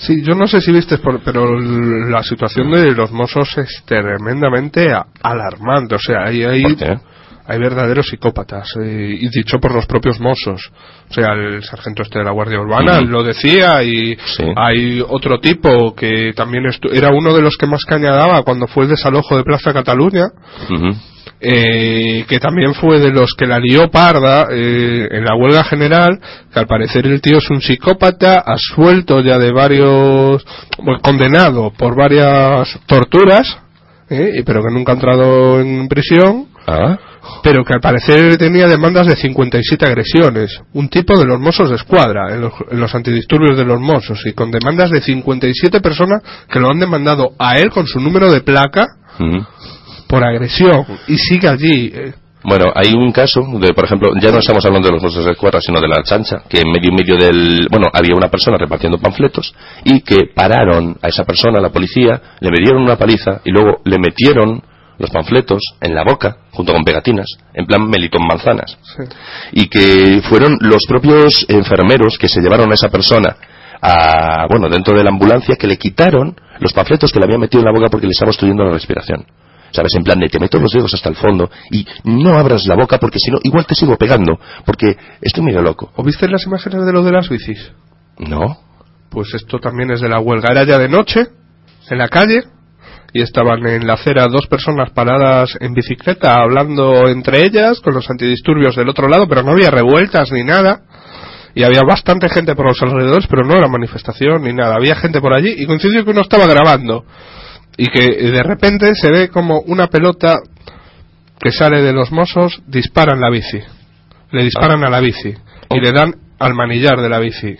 Sí, 0.00 0.22
yo 0.22 0.34
no 0.34 0.46
sé 0.46 0.60
si 0.60 0.70
viste, 0.70 0.98
pero 1.24 1.58
la 1.58 2.22
situación 2.22 2.70
de 2.70 2.92
los 2.92 3.10
mozos 3.10 3.58
es 3.58 3.82
tremendamente 3.84 4.92
alarmante. 5.22 5.96
O 5.96 5.98
sea, 5.98 6.24
hay, 6.26 6.44
hay, 6.44 6.62
hay 7.46 7.58
verdaderos 7.58 8.06
psicópatas, 8.06 8.68
eh, 8.80 9.18
y 9.20 9.28
dicho 9.30 9.58
por 9.58 9.74
los 9.74 9.86
propios 9.86 10.20
mozos. 10.20 10.70
O 11.10 11.12
sea, 11.12 11.32
el 11.32 11.62
sargento 11.64 12.02
este 12.02 12.18
de 12.18 12.24
la 12.26 12.30
Guardia 12.30 12.60
Urbana 12.60 13.00
lo 13.00 13.24
decía, 13.24 13.82
y 13.82 14.16
hay 14.54 15.00
otro 15.00 15.40
tipo 15.40 15.94
que 15.94 16.32
también 16.36 16.64
era 16.92 17.10
uno 17.10 17.34
de 17.34 17.42
los 17.42 17.56
que 17.56 17.66
más 17.66 17.84
caña 17.84 18.12
daba 18.12 18.42
cuando 18.42 18.66
fue 18.66 18.84
el 18.84 18.90
desalojo 18.90 19.36
de 19.36 19.44
Plaza 19.44 19.72
Cataluña. 19.72 20.26
Eh, 21.40 22.24
que 22.28 22.40
también 22.40 22.74
fue 22.74 22.98
de 22.98 23.12
los 23.12 23.34
que 23.34 23.46
la 23.46 23.60
lió 23.60 23.90
parda 23.90 24.48
eh, 24.50 25.06
en 25.10 25.24
la 25.24 25.36
huelga 25.36 25.62
general, 25.64 26.18
que 26.52 26.58
al 26.58 26.66
parecer 26.66 27.06
el 27.06 27.20
tío 27.20 27.38
es 27.38 27.48
un 27.50 27.60
psicópata, 27.60 28.42
ha 28.44 28.56
suelto 28.56 29.20
ya 29.20 29.38
de 29.38 29.52
varios, 29.52 30.44
condenado 31.02 31.72
por 31.78 31.96
varias 31.96 32.80
torturas, 32.86 33.58
pero 34.08 34.62
que 34.62 34.74
nunca 34.74 34.92
ha 34.92 34.94
entrado 34.96 35.60
en 35.60 35.86
prisión. 35.86 36.46
Ah 36.66 36.98
pero 37.42 37.64
que 37.64 37.74
al 37.74 37.80
parecer 37.80 38.36
tenía 38.36 38.66
demandas 38.66 39.06
de 39.06 39.16
57 39.16 39.84
agresiones. 39.84 40.60
Un 40.72 40.88
tipo 40.88 41.18
de 41.18 41.26
los 41.26 41.40
mozos 41.40 41.70
de 41.70 41.76
escuadra 41.76 42.34
en 42.34 42.40
los, 42.80 42.94
antidisturbios 42.94 43.56
de 43.56 43.64
los 43.64 43.80
mozos 43.80 44.20
y 44.26 44.32
con 44.32 44.50
demandas 44.50 44.90
de 44.90 45.00
57 45.00 45.80
personas 45.80 46.22
que 46.50 46.60
lo 46.60 46.70
han 46.70 46.78
demandado 46.78 47.32
a 47.38 47.58
él 47.58 47.70
con 47.70 47.86
su 47.86 48.00
número 48.00 48.30
de 48.30 48.40
placa 48.40 48.86
por 50.08 50.24
agresión 50.24 50.84
y 51.06 51.16
sigue 51.16 51.48
allí. 51.48 51.92
Eh. 51.94 52.12
Bueno, 52.44 52.72
hay 52.74 52.92
un 52.94 53.12
caso 53.12 53.42
de, 53.60 53.74
por 53.74 53.84
ejemplo, 53.84 54.12
ya 54.20 54.30
no 54.30 54.38
estamos 54.38 54.64
hablando 54.64 54.88
de 54.88 54.94
los 54.94 55.02
mozos 55.02 55.24
de 55.24 55.32
escuadra, 55.32 55.60
sino 55.60 55.80
de 55.80 55.88
la 55.88 56.02
chancha, 56.02 56.42
que 56.48 56.60
en 56.60 56.70
medio 56.70 56.90
y 56.90 56.94
medio 56.94 57.16
del, 57.16 57.66
bueno, 57.70 57.88
había 57.92 58.14
una 58.16 58.28
persona 58.28 58.56
repartiendo 58.56 58.98
panfletos 58.98 59.54
y 59.84 60.00
que 60.00 60.30
pararon 60.34 60.96
a 61.02 61.08
esa 61.08 61.24
persona, 61.24 61.58
a 61.58 61.62
la 61.62 61.70
policía, 61.70 62.20
le 62.40 62.50
dieron 62.62 62.82
una 62.82 62.96
paliza 62.96 63.40
y 63.44 63.50
luego 63.50 63.80
le 63.84 63.98
metieron 63.98 64.62
los 64.98 65.10
panfletos 65.10 65.62
en 65.80 65.94
la 65.94 66.04
boca, 66.04 66.38
junto 66.52 66.72
con 66.72 66.84
pegatinas, 66.84 67.26
en 67.54 67.66
plan 67.66 67.88
melitón 67.88 68.26
manzanas. 68.26 68.78
Y 69.52 69.68
que 69.68 70.20
fueron 70.28 70.58
los 70.60 70.84
propios 70.88 71.44
enfermeros 71.48 72.18
que 72.18 72.28
se 72.28 72.40
llevaron 72.40 72.70
a 72.70 72.74
esa 72.74 72.88
persona 72.88 73.36
a, 73.80 74.46
bueno, 74.48 74.68
dentro 74.68 74.96
de 74.96 75.04
la 75.04 75.10
ambulancia, 75.10 75.56
que 75.56 75.66
le 75.66 75.76
quitaron 75.76 76.36
los 76.60 76.72
panfletos 76.72 77.12
que 77.12 77.18
le 77.18 77.26
habían 77.26 77.40
metido 77.40 77.60
en 77.60 77.66
la 77.66 77.72
boca 77.72 77.88
porque 77.90 78.06
le 78.06 78.12
estaba 78.12 78.30
obstruyendo 78.30 78.64
la 78.64 78.72
respiración. 78.72 79.24
¿Sabes? 79.70 79.92
En 79.96 80.04
plan 80.04 80.18
de 80.18 80.28
te 80.28 80.38
meto 80.38 80.58
los 80.58 80.72
dedos 80.72 80.92
hasta 80.94 81.08
el 81.08 81.16
fondo 81.16 81.50
y 81.70 81.86
no 82.04 82.38
abras 82.38 82.66
la 82.66 82.74
boca 82.74 82.98
porque 82.98 83.18
si 83.18 83.30
no, 83.30 83.38
igual 83.42 83.66
te 83.66 83.74
sigo 83.74 83.96
pegando, 83.96 84.38
porque 84.64 84.96
estoy 85.20 85.44
medio 85.44 85.62
loco. 85.62 85.92
¿O 85.96 86.02
viste 86.02 86.28
las 86.28 86.46
imágenes 86.46 86.86
de 86.86 86.92
lo 86.92 87.02
de 87.02 87.12
las 87.12 87.28
bicis? 87.28 87.72
No. 88.18 88.58
Pues 89.10 89.34
esto 89.34 89.58
también 89.58 89.90
es 89.90 90.00
de 90.00 90.08
la 90.08 90.20
huelga. 90.20 90.50
Era 90.50 90.64
ya 90.64 90.78
de 90.78 90.88
noche, 90.88 91.26
en 91.90 91.98
la 91.98 92.08
calle, 92.08 92.42
y 93.12 93.22
estaban 93.22 93.66
en 93.66 93.86
la 93.86 93.94
acera 93.94 94.26
dos 94.28 94.46
personas 94.46 94.90
paradas 94.90 95.56
en 95.60 95.72
bicicleta 95.72 96.34
hablando 96.34 97.08
entre 97.08 97.42
ellas 97.42 97.80
con 97.80 97.94
los 97.94 98.08
antidisturbios 98.10 98.76
del 98.76 98.88
otro 98.88 99.08
lado, 99.08 99.26
pero 99.28 99.42
no 99.42 99.52
había 99.52 99.70
revueltas 99.70 100.30
ni 100.32 100.44
nada. 100.44 100.82
Y 101.54 101.64
había 101.64 101.80
bastante 101.88 102.28
gente 102.28 102.54
por 102.54 102.66
los 102.66 102.80
alrededores, 102.82 103.26
pero 103.26 103.44
no 103.44 103.56
era 103.56 103.66
manifestación 103.66 104.42
ni 104.42 104.52
nada. 104.52 104.76
Había 104.76 104.94
gente 104.94 105.20
por 105.20 105.36
allí 105.36 105.54
y 105.56 105.66
coincidió 105.66 106.04
que 106.04 106.10
uno 106.10 106.20
estaba 106.20 106.46
grabando. 106.46 107.04
Y 107.78 107.86
que 107.86 108.30
de 108.30 108.42
repente 108.42 108.94
se 108.94 109.10
ve 109.10 109.28
como 109.28 109.60
una 109.60 109.86
pelota 109.86 110.40
que 111.40 111.52
sale 111.52 111.80
de 111.80 111.94
los 111.94 112.12
mozos 112.12 112.60
dispara 112.66 113.14
en 113.14 113.20
la 113.20 113.30
bici. 113.30 113.60
Le 114.32 114.44
disparan 114.44 114.84
a 114.84 114.90
la 114.90 115.00
bici 115.00 115.32
y 115.70 115.80
le 115.80 115.92
dan 115.92 116.14
al 116.38 116.54
manillar 116.54 117.00
de 117.00 117.08
la 117.08 117.18
bici 117.18 117.56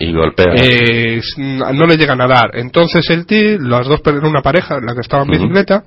y 0.00 0.12
golpea. 0.12 0.54
Eh, 0.56 1.20
no 1.36 1.86
le 1.86 1.96
llegan 1.96 2.20
a 2.20 2.26
dar. 2.26 2.50
Entonces 2.54 3.08
el 3.10 3.26
tío, 3.26 3.58
las 3.60 3.86
dos, 3.86 4.00
una 4.22 4.40
pareja, 4.40 4.80
la 4.80 4.94
que 4.94 5.00
estaba 5.00 5.22
en 5.24 5.30
bicicleta, 5.30 5.84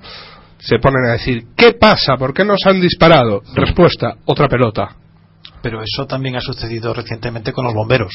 se 0.58 0.78
ponen 0.78 1.08
a 1.08 1.12
decir, 1.14 1.46
¿qué 1.56 1.72
pasa? 1.72 2.16
¿Por 2.16 2.32
qué 2.32 2.44
nos 2.44 2.60
han 2.64 2.80
disparado? 2.80 3.42
Respuesta, 3.54 4.14
otra 4.24 4.48
pelota. 4.48 4.96
Pero 5.60 5.82
eso 5.82 6.06
también 6.06 6.36
ha 6.36 6.40
sucedido 6.40 6.94
recientemente 6.94 7.52
con 7.52 7.64
los 7.64 7.74
bomberos. 7.74 8.12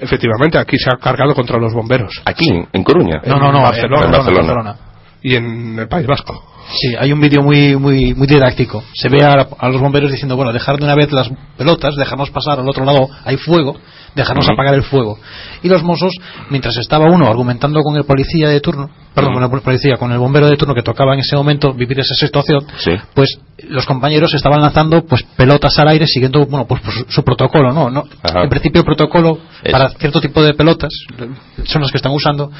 Efectivamente, 0.00 0.58
aquí 0.58 0.76
se 0.76 0.90
ha 0.92 0.98
cargado 0.98 1.34
contra 1.34 1.58
los 1.58 1.72
bomberos. 1.72 2.20
¿Aquí? 2.24 2.46
¿En 2.72 2.82
Coruña? 2.82 3.20
No, 3.24 3.38
no, 3.38 3.52
no, 3.52 3.62
Barcelona. 3.62 4.06
En 4.06 4.12
Barcelona. 4.12 4.76
Y 5.22 5.34
en 5.34 5.78
el 5.78 5.88
País 5.88 6.06
Vasco. 6.06 6.44
Sí, 6.80 6.94
hay 6.98 7.12
un 7.12 7.20
vídeo 7.20 7.42
muy, 7.42 7.76
muy, 7.76 8.12
muy 8.14 8.26
didáctico. 8.26 8.84
Se 8.94 9.08
ve 9.08 9.24
a, 9.24 9.48
a 9.58 9.68
los 9.70 9.80
bomberos 9.80 10.10
diciendo, 10.10 10.36
bueno, 10.36 10.52
dejar 10.52 10.76
de 10.76 10.84
una 10.84 10.94
vez 10.94 11.10
las 11.12 11.30
pelotas, 11.56 11.96
dejarnos 11.96 12.30
pasar 12.30 12.60
al 12.60 12.68
otro 12.68 12.84
lado, 12.84 13.08
hay 13.24 13.38
fuego, 13.38 13.74
dejarnos 14.14 14.46
apagar 14.50 14.74
el 14.74 14.82
fuego. 14.82 15.18
Y 15.62 15.68
los 15.68 15.82
mozos, 15.82 16.12
mientras 16.50 16.76
estaba 16.76 17.06
uno 17.10 17.26
argumentando 17.26 17.80
con 17.80 17.96
el 17.96 18.04
policía 18.04 18.50
de 18.50 18.60
turno, 18.60 18.90
perdón, 19.14 19.32
con 19.32 19.42
el 19.44 19.60
policía, 19.62 19.96
con 19.96 20.12
el 20.12 20.18
bombero 20.18 20.46
de 20.46 20.58
turno 20.58 20.74
que 20.74 20.82
tocaba 20.82 21.14
en 21.14 21.20
ese 21.20 21.36
momento 21.36 21.72
vivir 21.72 22.00
esa 22.00 22.14
situación, 22.14 22.66
Sí. 22.76 22.90
pues 23.14 23.40
los 23.66 23.86
compañeros 23.86 24.34
estaban 24.34 24.60
lanzando 24.60 25.04
pues 25.06 25.22
pelotas 25.36 25.76
al 25.78 25.88
aire 25.88 26.06
siguiendo 26.06 26.44
bueno 26.46 26.66
pues, 26.68 26.80
pues, 26.82 27.06
su, 27.08 27.24
protocolo 27.24 27.72
no, 27.72 27.90
no 27.90 28.04
Ajá. 28.22 28.44
en 28.44 28.48
principio 28.48 28.82
el 28.82 28.84
protocolo 28.84 29.40
Es- 29.64 29.72
para 29.72 29.88
cierto 29.90 30.20
tipo 30.20 30.40
de 30.44 30.54
pelotas 30.54 30.90
eh, 31.18 31.28
son 31.64 31.82
las 31.82 31.90
que 31.90 31.96
están 31.96 32.12
usando 32.12 32.52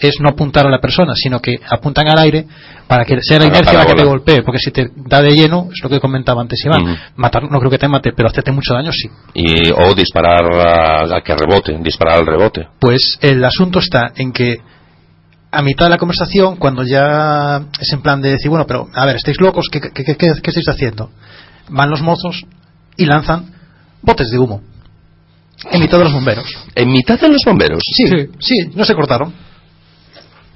es 0.00 0.16
no 0.20 0.28
apuntar 0.30 0.66
a 0.66 0.70
la 0.70 0.78
persona 0.80 1.12
sino 1.14 1.40
que 1.40 1.58
apuntan 1.70 2.08
al 2.08 2.18
aire 2.18 2.46
para 2.86 3.04
que 3.04 3.18
sea 3.22 3.38
la 3.38 3.46
inercia 3.46 3.72
la 3.78 3.86
que 3.86 3.94
te 3.94 4.04
golpee 4.04 4.42
porque 4.42 4.58
si 4.58 4.70
te 4.70 4.88
da 4.94 5.22
de 5.22 5.30
lleno 5.30 5.68
es 5.72 5.82
lo 5.82 5.88
que 5.88 6.00
comentaba 6.00 6.42
antes 6.42 6.62
Iván 6.64 6.82
matar 7.16 7.42
no 7.50 7.58
creo 7.58 7.70
que 7.70 7.78
te 7.78 7.88
mate 7.88 8.12
pero 8.14 8.28
hacerte 8.28 8.52
mucho 8.52 8.74
daño 8.74 8.92
sí 8.92 9.08
Y, 9.34 9.70
o 9.72 9.94
disparar 9.94 10.44
a, 10.44 11.16
a 11.16 11.20
que 11.22 11.34
rebote, 11.34 11.76
disparar 11.82 12.18
al 12.20 12.26
rebote. 12.26 12.68
Pues 12.78 13.18
el 13.20 13.44
asunto 13.44 13.78
está 13.78 14.12
en 14.16 14.32
que 14.32 14.58
a 15.50 15.62
mitad 15.62 15.86
de 15.86 15.90
la 15.90 15.96
conversación, 15.98 16.56
cuando 16.56 16.82
ya 16.82 17.62
es 17.80 17.90
en 17.92 18.02
plan 18.02 18.20
de 18.20 18.30
decir, 18.32 18.50
bueno, 18.50 18.66
pero 18.66 18.88
a 18.92 19.06
ver, 19.06 19.16
¿estáis 19.16 19.40
locos? 19.40 19.68
¿Qué, 19.72 19.80
qué, 19.80 19.90
qué- 19.90 20.04
qué- 20.04 20.16
qué 20.42 20.50
estáis 20.50 20.68
haciendo? 20.68 21.10
Van 21.70 21.88
los 21.88 22.02
mozos 22.02 22.44
y 22.96 23.06
lanzan 23.06 23.54
botes 24.02 24.28
de 24.30 24.38
humo 24.38 24.60
en 25.70 25.80
mitad 25.80 25.96
de 25.98 26.04
los 26.04 26.12
bomberos. 26.12 26.46
En 26.74 26.90
mitad 26.90 27.18
de 27.18 27.28
los 27.28 27.40
bomberos. 27.46 27.80
Sí, 27.82 28.04
sí, 28.38 28.54
no 28.74 28.84
se 28.84 28.94
cortaron. 28.94 29.32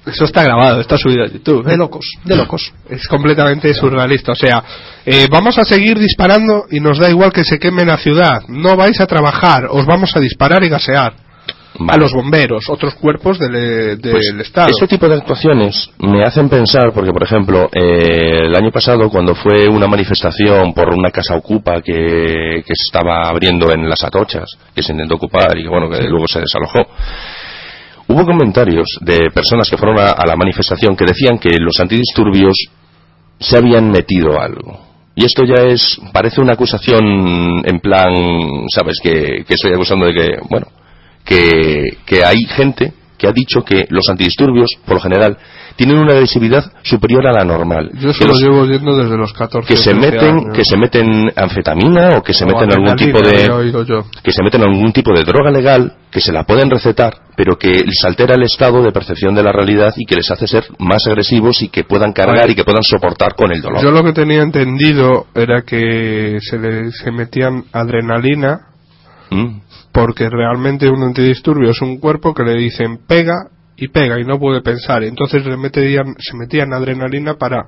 Eso 0.05 0.25
está 0.25 0.43
grabado, 0.43 0.81
está 0.81 0.97
subido 0.97 1.23
a 1.23 1.27
YouTube. 1.27 1.63
De 1.63 1.75
¿eh? 1.75 1.77
locos, 1.77 2.05
de 2.25 2.35
locos. 2.35 2.73
Es 2.89 3.07
completamente 3.07 3.71
surrealista. 3.73 4.31
O 4.31 4.35
sea, 4.35 4.63
eh, 5.05 5.27
vamos 5.29 5.59
a 5.59 5.63
seguir 5.63 5.99
disparando 5.99 6.65
y 6.71 6.79
nos 6.79 6.97
da 6.97 7.09
igual 7.09 7.31
que 7.31 7.43
se 7.43 7.59
queme 7.59 7.85
la 7.85 7.97
ciudad. 7.97 8.41
No 8.47 8.75
vais 8.75 8.99
a 8.99 9.05
trabajar, 9.05 9.67
os 9.69 9.85
vamos 9.85 10.15
a 10.15 10.19
disparar 10.19 10.63
y 10.63 10.69
gasear. 10.69 11.13
Vale. 11.73 11.93
A 11.93 11.97
los 11.97 12.13
bomberos, 12.13 12.65
otros 12.69 12.95
cuerpos 12.95 13.39
del, 13.39 13.55
eh, 13.55 13.95
del 13.95 14.11
Pues, 14.11 14.33
Estado. 14.41 14.69
Ese 14.75 14.87
tipo 14.87 15.07
de 15.07 15.15
actuaciones 15.15 15.89
me 15.99 16.21
hacen 16.21 16.49
pensar, 16.49 16.91
porque 16.93 17.11
por 17.11 17.23
ejemplo, 17.23 17.69
eh, 17.73 18.43
el 18.45 18.55
año 18.55 18.71
pasado 18.71 19.09
cuando 19.09 19.33
fue 19.35 19.67
una 19.69 19.87
manifestación 19.87 20.73
por 20.73 20.93
una 20.93 21.11
casa 21.11 21.35
ocupa 21.35 21.81
que, 21.81 22.61
que 22.65 22.75
se 22.75 22.83
estaba 22.87 23.29
abriendo 23.29 23.71
en 23.71 23.87
las 23.87 24.03
Atochas, 24.03 24.49
que 24.75 24.83
se 24.83 24.91
intentó 24.91 25.15
ocupar 25.15 25.57
y 25.57 25.63
que 25.63 25.69
bueno, 25.69 25.89
que 25.89 26.03
luego 26.09 26.27
se 26.27 26.41
desalojó, 26.41 26.85
hubo 28.11 28.25
comentarios 28.25 28.97
de 29.01 29.29
personas 29.33 29.69
que 29.69 29.77
fueron 29.77 29.99
a, 29.99 30.25
la 30.25 30.35
manifestación 30.35 30.95
que 30.95 31.05
decían 31.05 31.37
que 31.37 31.57
los 31.59 31.79
antidisturbios 31.79 32.55
se 33.39 33.57
habían 33.57 33.89
metido 33.89 34.39
algo. 34.39 34.79
Y 35.15 35.25
esto 35.25 35.43
ya 35.43 35.63
es, 35.63 35.99
parece 36.13 36.41
una 36.41 36.53
acusación 36.53 37.63
en 37.65 37.79
plan, 37.79 38.13
sabes, 38.69 38.99
que, 39.01 39.45
estoy 39.47 39.73
acusando 39.73 40.05
de 40.05 40.13
que, 40.13 40.27
bueno, 40.49 40.67
que 41.25 42.23
hay 42.25 42.43
gente 42.45 42.93
que 43.17 43.27
ha 43.27 43.31
dicho 43.31 43.63
que 43.63 43.85
los 43.89 44.09
antidisturbios, 44.09 44.71
por 44.83 44.95
lo 44.95 44.99
general, 44.99 45.37
tienen 45.75 45.97
una 45.97 46.13
agresividad 46.13 46.71
superior 46.83 47.25
a 47.27 47.31
la 47.33 47.43
normal. 47.45 47.91
Yo 47.99 48.09
eso 48.11 48.25
lo 48.27 48.33
llevo 48.35 48.61
oyendo 48.61 48.95
desde 48.97 49.17
los 49.17 49.33
14 49.33 49.67
que 49.67 49.75
se 49.75 49.91
13 49.91 49.99
meten, 50.11 50.29
años. 50.37 50.45
que 50.55 50.63
se 50.65 50.77
meten 50.77 51.31
anfetamina 51.35 52.17
o 52.17 52.21
que 52.23 52.33
se 52.33 52.43
O 52.43 52.47
meten 52.47 52.71
algún 52.71 52.95
tipo 52.95 53.19
de, 53.19 54.03
que 54.23 54.31
se 54.31 54.43
meten 54.43 54.61
algún 54.61 54.91
tipo 54.91 55.13
de 55.13 55.23
droga 55.23 55.51
legal, 55.51 55.93
que 56.11 56.19
se 56.21 56.31
la 56.31 56.43
pueden 56.43 56.69
recetar, 56.69 57.13
pero 57.35 57.57
que 57.57 57.69
les 57.69 58.03
altera 58.05 58.35
el 58.35 58.43
estado 58.43 58.81
de 58.83 58.91
percepción 58.91 59.33
de 59.33 59.43
la 59.43 59.51
realidad 59.51 59.93
y 59.97 60.05
que 60.05 60.15
les 60.15 60.29
hace 60.31 60.47
ser 60.47 60.65
más 60.79 61.05
agresivos 61.07 61.61
y 61.61 61.69
que 61.69 61.83
puedan 61.83 62.13
cargar 62.13 62.43
Oye, 62.45 62.53
y 62.53 62.55
que 62.55 62.63
puedan 62.63 62.83
soportar 62.83 63.35
con 63.35 63.51
el 63.51 63.61
dolor. 63.61 63.81
Yo 63.81 63.91
lo 63.91 64.03
que 64.03 64.13
tenía 64.13 64.41
entendido 64.41 65.27
era 65.33 65.61
que 65.63 66.37
se 66.41 66.57
le 66.59 66.91
se 66.91 67.11
metían 67.11 67.63
adrenalina 67.71 68.67
Mm. 69.33 69.61
porque 69.93 70.27
realmente 70.29 70.89
un 70.89 71.03
antidisturbio 71.03 71.69
es 71.71 71.81
un 71.81 71.99
cuerpo 71.99 72.33
que 72.33 72.43
le 72.43 72.53
dicen 72.55 72.99
pega 73.07 73.35
y 73.81 73.87
pega 73.89 74.17
y 74.19 74.23
no 74.23 74.39
puede 74.39 74.61
pensar. 74.61 75.03
Entonces 75.03 75.45
le 75.45 75.57
metían, 75.57 76.15
se 76.19 76.37
metían 76.37 76.71
adrenalina 76.73 77.33
para 77.35 77.65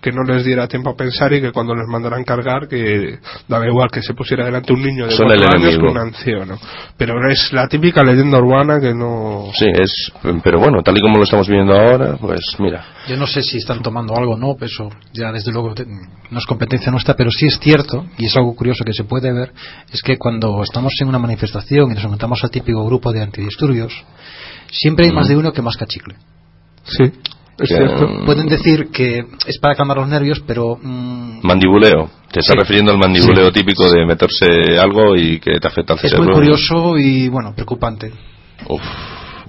que 0.00 0.12
no 0.12 0.22
les 0.22 0.42
diera 0.46 0.66
tiempo 0.66 0.88
a 0.88 0.96
pensar 0.96 1.30
y 1.34 1.42
que 1.42 1.52
cuando 1.52 1.74
les 1.74 1.86
mandaran 1.86 2.24
cargar 2.24 2.66
que 2.68 3.18
daba 3.46 3.66
igual 3.66 3.90
que 3.90 4.00
se 4.00 4.14
pusiera 4.14 4.46
delante 4.46 4.72
un 4.72 4.80
niño 4.82 5.04
de 5.04 5.10
Son 5.12 5.26
cuatro 5.26 5.44
el 5.44 5.54
años 5.54 5.62
que 5.62 5.74
enemigo. 5.74 5.90
un 5.92 5.98
anciano. 5.98 6.58
Pero 6.96 7.30
es 7.30 7.52
la 7.52 7.68
típica 7.68 8.02
leyenda 8.02 8.38
urbana 8.38 8.80
que 8.80 8.94
no... 8.94 9.50
Sí, 9.52 9.66
es, 9.70 10.10
pero 10.42 10.58
bueno, 10.58 10.82
tal 10.82 10.96
y 10.96 11.00
como 11.02 11.18
lo 11.18 11.24
estamos 11.24 11.46
viendo 11.50 11.74
ahora, 11.78 12.16
pues 12.18 12.40
mira. 12.60 12.82
Yo 13.08 13.18
no 13.18 13.26
sé 13.26 13.42
si 13.42 13.58
están 13.58 13.82
tomando 13.82 14.16
algo 14.16 14.32
o 14.32 14.38
no, 14.38 14.56
eso 14.62 14.88
ya 15.12 15.30
desde 15.32 15.52
luego 15.52 15.74
te- 15.74 15.84
no 15.84 16.38
es 16.38 16.46
competencia 16.46 16.90
nuestra, 16.90 17.14
pero 17.14 17.30
sí 17.30 17.44
es 17.44 17.58
cierto, 17.60 18.06
y 18.16 18.24
es 18.24 18.34
algo 18.38 18.56
curioso 18.56 18.84
que 18.86 18.94
se 18.94 19.04
puede 19.04 19.30
ver, 19.34 19.52
es 19.92 20.00
que 20.00 20.16
cuando 20.16 20.62
estamos 20.62 20.94
en 21.02 21.08
una 21.08 21.18
manifestación 21.18 21.90
y 21.90 21.94
nos 21.96 22.04
encontramos 22.04 22.42
al 22.42 22.50
típico 22.50 22.82
grupo 22.86 23.12
de 23.12 23.20
antidisturbios, 23.22 23.92
siempre 24.70 25.06
hay 25.06 25.12
más 25.12 25.28
de 25.28 25.36
uno 25.36 25.52
que 25.52 25.62
masca 25.62 25.86
chicle. 25.86 26.14
Sí, 26.84 27.04
es 27.04 27.12
Que, 27.58 27.66
cierto. 27.66 28.08
mm, 28.08 28.24
Pueden 28.24 28.46
decir 28.46 28.88
que 28.92 29.24
es 29.46 29.58
para 29.58 29.74
calmar 29.74 29.98
los 29.98 30.08
nervios, 30.08 30.42
pero 30.46 30.76
mm, 30.80 31.40
Mandibuleo. 31.42 32.08
Te 32.32 32.40
estás 32.40 32.54
Sí. 32.54 32.58
refiriendo 32.58 32.92
al 32.92 32.98
mandibuleo 32.98 33.50
típico 33.50 33.90
de 33.90 34.06
meterse 34.06 34.78
algo 34.80 35.16
y 35.16 35.40
que 35.40 35.58
te 35.58 35.66
afecta 35.66 35.94
al 35.94 35.98
es 35.98 36.02
cerebro. 36.10 36.24
muy 36.26 36.34
curioso 36.34 36.96
y 36.96 37.28
bueno, 37.28 37.52
preocupante. 37.54 38.12
Uf. 38.68 38.80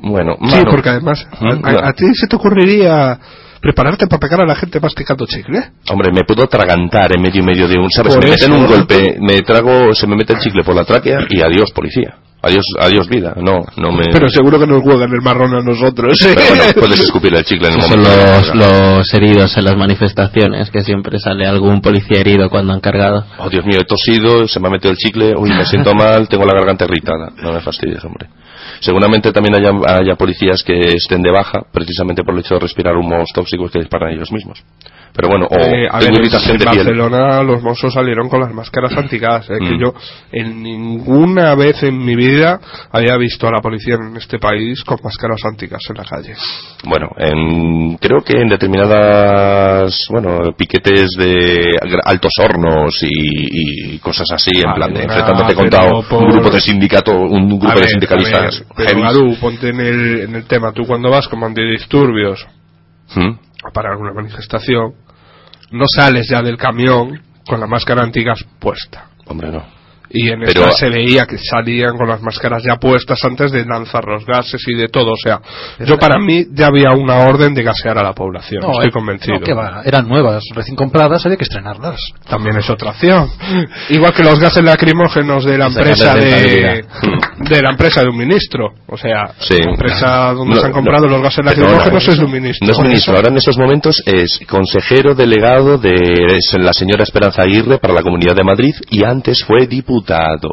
Bueno, 0.04 0.36
Sí, 0.42 0.48
mano. 0.56 0.72
porque 0.72 0.90
además, 0.90 1.28
Mm, 1.40 1.64
a, 1.66 1.70
a- 1.70 1.90
a 1.90 1.94
ti 1.94 2.06
se 2.16 2.26
te 2.28 2.36
ocurriría 2.36 3.20
prepararte 3.62 4.08
para 4.08 4.20
pegar 4.20 4.42
a 4.42 4.46
la 4.48 4.56
gente 4.56 4.80
masticando 4.80 5.28
chicle? 5.28 5.60
Hombre, 5.92 6.12
me 6.12 6.22
puedo 6.26 6.44
atragantar 6.44 7.16
en 7.16 7.22
medio 7.22 7.42
y 7.42 7.46
medio 7.46 7.68
de 7.68 7.78
un, 7.78 7.88
¿sabes? 7.92 8.16
Por 8.16 8.24
me 8.24 8.32
meten 8.32 8.52
un 8.52 8.66
golpe, 8.66 9.18
me 9.22 9.42
trago, 9.44 9.94
se 9.94 10.08
me 10.08 10.16
mete 10.16 10.34
el 10.34 10.40
chicle 10.40 10.64
por 10.64 10.74
la 10.76 10.84
tráquea 10.84 11.20
y 11.30 11.40
adiós 11.42 11.72
policía. 11.72 12.16
Adiós, 12.43 12.65
adiós 12.80 13.08
vida. 13.08 13.36
No, 13.38 13.62
no 13.77 13.91
me. 13.91 14.06
Pero 14.12 14.27
seguro 14.27 14.60
que 14.60 14.65
nos 14.65 14.82
juegan 14.82 15.12
el 15.13 15.21
marrón 15.21 15.54
a 15.54 15.62
nosotros. 15.62 16.17
Pero 16.23 16.41
bueno, 16.47 16.63
puedes 16.80 16.99
escupir 17.01 17.36
el 17.36 17.43
chicle 17.45 17.67
en 17.67 17.75
el 17.75 17.82
Son 17.84 18.01
momento. 18.01 18.10
los, 18.17 18.49
cargar. 18.49 18.56
los 18.97 19.13
heridos 19.13 19.58
en 19.58 19.65
las 19.65 19.77
manifestaciones, 19.77 20.71
que 20.71 20.82
siempre 20.82 21.19
sale 21.19 21.45
algún 21.45 21.82
policía 21.82 22.19
herido 22.19 22.49
cuando 22.49 22.73
han 22.73 22.80
cargado. 22.80 23.25
Oh, 23.38 23.47
Dios 23.47 23.63
mío, 23.65 23.77
he 23.82 23.86
tosido, 23.86 24.47
se 24.47 24.60
me 24.60 24.69
ha 24.69 24.71
metido 24.71 24.89
el 24.91 24.97
chicle, 24.97 25.34
uy, 25.38 25.49
me 25.49 25.65
siento 25.65 25.93
mal, 25.93 26.27
tengo 26.27 26.43
la 26.45 26.54
garganta 26.56 26.86
irritada. 26.86 27.32
No 27.43 27.54
me 27.54 27.62
fastidies, 27.62 28.04
hombre. 28.04 28.27
Seguramente 28.80 29.32
también 29.32 29.56
haya, 29.56 29.99
haya 29.99 30.15
policías 30.15 30.63
que 30.63 30.80
estén 30.95 31.21
de 31.21 31.30
baja, 31.32 31.60
precisamente 31.71 32.23
por 32.23 32.34
el 32.34 32.39
hecho 32.39 32.56
de 32.56 32.62
respirar 32.62 32.95
humos 32.97 33.30
tóxicos 33.34 33.69
que 33.71 33.80
disparan 33.80 34.13
ellos 34.13 34.32
mismos. 34.32 34.63
Pero 35.13 35.28
bueno, 35.30 35.45
o 35.50 35.56
Eh, 35.60 35.88
a 35.91 36.00
tengo 36.00 36.13
ver, 36.15 36.21
irritación 36.21 36.52
en 36.54 36.58
de 36.60 36.65
piel. 36.65 36.78
Barcelona 36.86 37.43
los 37.43 37.62
mozos 37.62 37.93
salieron 37.93 38.30
con 38.30 38.39
las 38.39 38.54
máscaras 38.54 38.95
antigas. 38.97 39.50
eh, 39.50 39.58
que 39.60 39.76
Mm. 39.76 39.80
yo 39.82 39.93
en 40.32 40.63
ninguna 40.63 41.54
vez 41.56 41.84
en 41.84 41.97
mi 42.04 42.15
vida 42.15 42.60
había 42.91 43.17
visto 43.17 43.47
a 43.47 43.52
la 43.52 43.60
policía 43.62 43.95
en 43.95 44.15
este 44.15 44.39
país 44.39 44.84
con 44.84 44.97
máscaras 45.04 45.39
antigas 45.43 45.82
en 45.89 45.95
la 45.97 46.04
calle. 46.06 46.34
Bueno, 46.86 47.10
en, 47.17 47.97
creo 47.97 48.21
que 48.24 48.39
en 48.39 48.47
determinadas, 48.50 50.06
bueno, 50.10 50.54
piquetes 50.58 51.12
de 51.17 51.76
altos 52.06 52.32
hornos 52.39 52.97
y, 53.04 53.95
y 53.95 54.00
cosas 54.00 54.30
así, 54.32 54.52
en 54.56 54.63
Vale, 54.63 54.76
plan 54.76 54.93
de 54.93 55.04
enfrentándote 55.04 55.56
contra 55.56 55.80
por- 56.10 56.24
un 56.24 56.30
grupo 56.32 56.50
de 56.50 56.62
sindicato, 56.62 57.12
un 57.19 57.60
grupo 57.60 57.80
de 57.80 57.88
sindicalistas. 57.89 58.60
ver, 58.78 58.88
pero. 58.88 59.02
Gadu, 59.02 59.36
ponte 59.39 59.69
en 59.69 59.80
el, 59.80 60.19
en 60.21 60.36
el 60.36 60.45
tema. 60.45 60.71
Tú 60.71 60.86
cuando 60.86 61.10
vas 61.10 61.28
como 61.28 61.45
antidisturbios 61.45 62.45
¿Mm? 63.15 63.32
Para 63.74 63.91
alguna 63.91 64.13
manifestación, 64.13 64.95
no 65.71 65.86
sales 65.88 66.28
ya 66.30 66.41
del 66.41 66.58
camión 66.58 67.21
con 67.45 67.60
la 67.60 67.67
máscara 67.67 68.04
antigas 68.04 68.43
puesta. 68.60 69.10
Hombre, 69.26 69.52
no. 69.52 69.81
Y 70.13 70.30
en 70.30 70.39
Pero- 70.41 70.62
esta 70.65 70.71
se 70.74 70.89
veía 70.89 71.26
que 71.26 71.38
salían 71.38 71.97
con 71.97 72.08
las 72.08 72.21
máscaras 72.21 72.63
ya 72.67 72.76
puestas 72.78 73.17
antes 73.24 73.52
de 73.52 73.63
lanzar 73.65 74.04
los 74.06 74.26
gases 74.26 74.62
y 74.67 74.76
de 74.76 74.88
todo. 74.89 75.12
O 75.12 75.17
sea, 75.17 75.39
yo 75.86 75.97
para 75.97 76.19
mí 76.19 76.45
ya 76.52 76.67
había 76.67 76.91
una 76.91 77.19
orden 77.19 77.54
de 77.54 77.63
gasear 77.63 77.97
a 77.97 78.04
la 78.04 78.13
población. 78.13 78.63
estoy 78.71 78.88
eh, 78.88 78.91
convencido. 78.91 79.39
no, 79.39 79.45
que 79.45 79.54
va, 79.54 79.82
eran 79.86 80.08
nuevas, 80.08 80.43
recién 80.54 80.76
compradas, 80.76 81.26
había 81.26 81.38
que 81.38 81.43
estrenarlas. 81.43 82.00
También 82.28 82.58
es 82.58 82.69
otra 82.69 82.89
opción. 82.91 83.30
Igual 83.89 84.13
que 84.13 84.24
los 84.24 84.39
gases 84.39 84.63
lacrimógenos 84.63 85.45
de 85.45 85.58
la 85.58 85.67
empresa 85.67 86.15
de, 86.15 86.84
de 87.39 87.62
la 87.62 87.69
empresa 87.71 88.02
de 88.02 88.10
un 88.10 88.17
ministro. 88.17 88.74
O 88.88 88.97
sea, 88.97 89.32
Sí. 89.39 89.56
la 89.63 89.71
empresa 89.71 90.34
donde 90.34 90.56
No, 90.56 90.62
se 90.62 90.67
han 90.67 90.74
comprado 90.74 91.06
no. 91.06 91.13
los 91.13 91.21
gases 91.21 91.45
lacrimógenos 91.45 92.08
es 92.08 92.19
un 92.19 92.32
ministro. 92.32 92.67
No 92.67 92.74
es 92.74 92.80
ministro, 92.80 93.15
ahora 93.15 93.30
en 93.30 93.38
estos 93.38 93.58
momentos 93.58 94.02
es 94.06 94.39
consejero 94.50 95.15
delegado 95.15 95.78
de 95.78 95.93
la 96.60 96.74
señora 96.74 97.04
Esperanza 97.04 97.43
Aguirre 97.43 97.78
para 97.78 97.93
la 97.93 98.02
Comunidad 98.02 98.36
de 98.36 98.43
Madrid 98.43 98.74
y 98.89 99.06
antes 99.06 99.43
fue 99.45 99.67
diputado 99.67 100.01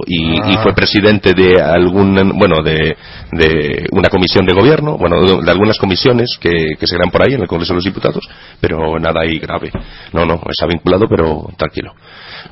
y, 0.07 0.39
Ah. 0.41 0.51
y 0.53 0.57
fue 0.59 0.73
presidente 0.75 1.33
de 1.35 1.61
algún, 1.61 2.15
bueno, 2.39 2.63
de, 2.63 2.97
de 3.33 3.87
una 3.93 4.09
comisión 4.09 4.45
de 4.47 4.55
gobierno, 4.55 4.97
bueno, 4.99 5.21
de, 5.23 5.45
de 5.45 5.51
algunas 5.51 5.79
comisiones 5.79 6.37
que, 6.41 6.75
que 6.79 6.87
se 6.87 6.97
crean 6.97 7.11
por 7.11 7.23
ahí 7.23 7.35
en 7.35 7.43
el 7.43 7.49
Congreso 7.49 7.73
de 7.73 7.77
los 7.77 7.85
Diputados, 7.85 8.29
pero 8.61 8.99
nada 8.99 9.21
ahí 9.23 9.39
grave. 9.39 9.71
No, 10.13 10.25
no, 10.25 10.35
está 10.49 10.67
vinculado, 10.67 11.07
pero 11.09 11.49
tranquilo. 11.57 11.93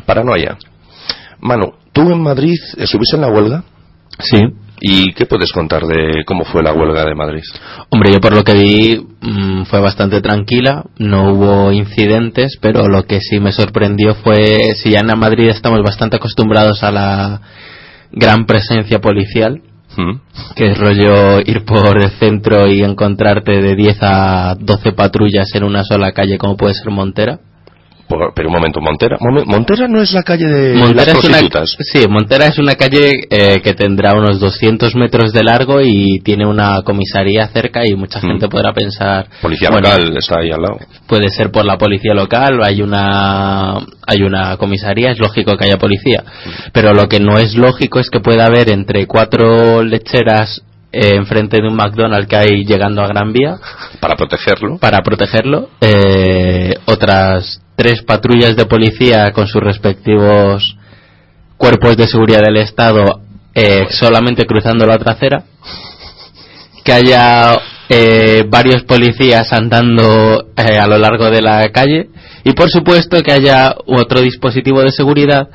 Paranoia. 0.04 0.56
Mano, 1.40 1.74
¿tú 1.92 2.02
en 2.10 2.22
Madrid 2.22 2.54
estuviste 2.76 3.16
en 3.16 3.22
la 3.22 3.28
huelga? 3.28 3.62
Sí, 4.18 4.38
¿Y 4.80 5.12
qué 5.14 5.26
puedes 5.26 5.52
contar 5.52 5.84
de 5.84 6.24
cómo 6.26 6.44
fue 6.44 6.62
la 6.62 6.72
huelga 6.72 7.04
de 7.04 7.14
Madrid? 7.14 7.42
Hombre, 7.88 8.12
yo 8.12 8.20
por 8.20 8.34
lo 8.34 8.44
que 8.44 8.54
vi 8.54 9.06
mm, 9.20 9.64
fue 9.64 9.80
bastante 9.80 10.20
tranquila, 10.20 10.84
no 10.98 11.32
hubo 11.32 11.72
incidentes, 11.72 12.58
pero 12.60 12.88
lo 12.88 13.04
que 13.04 13.20
sí 13.20 13.40
me 13.40 13.52
sorprendió 13.52 14.14
fue, 14.16 14.74
si 14.74 14.90
ya 14.90 15.00
en 15.00 15.18
Madrid 15.18 15.48
estamos 15.48 15.80
bastante 15.82 16.16
acostumbrados 16.16 16.82
a 16.82 16.90
la 16.90 17.40
gran 18.12 18.44
presencia 18.44 19.00
policial, 19.00 19.62
mm. 19.96 20.54
que 20.54 20.72
es 20.72 20.78
rollo 20.78 21.40
ir 21.40 21.64
por 21.64 21.96
el 22.02 22.10
centro 22.18 22.68
y 22.68 22.82
encontrarte 22.82 23.62
de 23.62 23.76
10 23.76 23.98
a 24.02 24.56
12 24.60 24.92
patrullas 24.92 25.48
en 25.54 25.64
una 25.64 25.84
sola 25.84 26.12
calle 26.12 26.36
como 26.36 26.56
puede 26.56 26.74
ser 26.74 26.90
Montera 26.90 27.40
pero 28.08 28.48
un 28.48 28.54
momento, 28.54 28.80
Montera. 28.80 29.16
Montera 29.20 29.88
no 29.88 30.00
es 30.00 30.12
la 30.12 30.22
calle 30.22 30.46
de 30.46 30.94
las 30.94 31.06
prostitutas. 31.06 31.76
sí, 31.80 32.06
Montera 32.08 32.46
es 32.46 32.58
una 32.58 32.74
calle 32.74 33.26
eh, 33.30 33.60
que 33.62 33.74
tendrá 33.74 34.14
unos 34.14 34.38
200 34.38 34.94
metros 34.94 35.32
de 35.32 35.42
largo 35.42 35.80
y 35.82 36.20
tiene 36.20 36.46
una 36.46 36.82
comisaría 36.82 37.48
cerca 37.48 37.86
y 37.86 37.94
mucha 37.94 38.20
mm. 38.20 38.22
gente 38.22 38.48
podrá 38.48 38.72
pensar. 38.72 39.26
Policía 39.42 39.70
local 39.70 40.16
está 40.16 40.40
ahí 40.40 40.50
al 40.50 40.62
lado. 40.62 40.78
Puede 41.06 41.28
ser 41.30 41.50
por 41.50 41.64
la 41.64 41.78
policía 41.78 42.14
local, 42.14 42.60
hay 42.62 42.82
una 42.82 43.78
hay 44.06 44.22
una 44.22 44.56
comisaría, 44.56 45.10
es 45.10 45.18
lógico 45.18 45.56
que 45.56 45.64
haya 45.64 45.78
policía. 45.78 46.22
Mm. 46.22 46.50
Pero 46.72 46.94
lo 46.94 47.08
que 47.08 47.20
no 47.20 47.38
es 47.38 47.54
lógico 47.54 47.98
es 47.98 48.10
que 48.10 48.20
pueda 48.20 48.46
haber 48.46 48.70
entre 48.70 49.06
cuatro 49.06 49.82
lecheras 49.82 50.62
eh, 50.92 51.16
enfrente 51.16 51.60
de 51.60 51.68
un 51.68 51.76
McDonald's 51.76 52.28
que 52.28 52.36
hay 52.36 52.64
llegando 52.64 53.02
a 53.02 53.08
Gran 53.08 53.32
Vía. 53.32 53.56
Para 54.00 54.16
protegerlo. 54.16 54.78
Para 54.78 55.02
protegerlo. 55.02 55.70
Eh, 55.80 56.74
otras 56.86 57.60
tres 57.76 58.02
patrullas 58.02 58.56
de 58.56 58.66
policía 58.66 59.30
con 59.32 59.46
sus 59.46 59.62
respectivos 59.62 60.76
cuerpos 61.56 61.96
de 61.96 62.06
seguridad 62.06 62.42
del 62.42 62.58
Estado 62.58 63.26
eh, 63.58 63.86
solamente 63.88 64.44
cruzando 64.44 64.84
la 64.84 64.98
trasera, 64.98 65.44
que 66.84 66.92
haya 66.92 67.54
eh, 67.88 68.44
varios 68.46 68.82
policías 68.82 69.50
andando 69.50 70.48
eh, 70.54 70.78
a 70.78 70.86
lo 70.86 70.98
largo 70.98 71.30
de 71.30 71.40
la 71.40 71.66
calle 71.72 72.10
y 72.44 72.52
por 72.52 72.68
supuesto 72.68 73.22
que 73.22 73.32
haya 73.32 73.74
otro 73.86 74.20
dispositivo 74.20 74.82
de 74.82 74.92
seguridad 74.92 75.48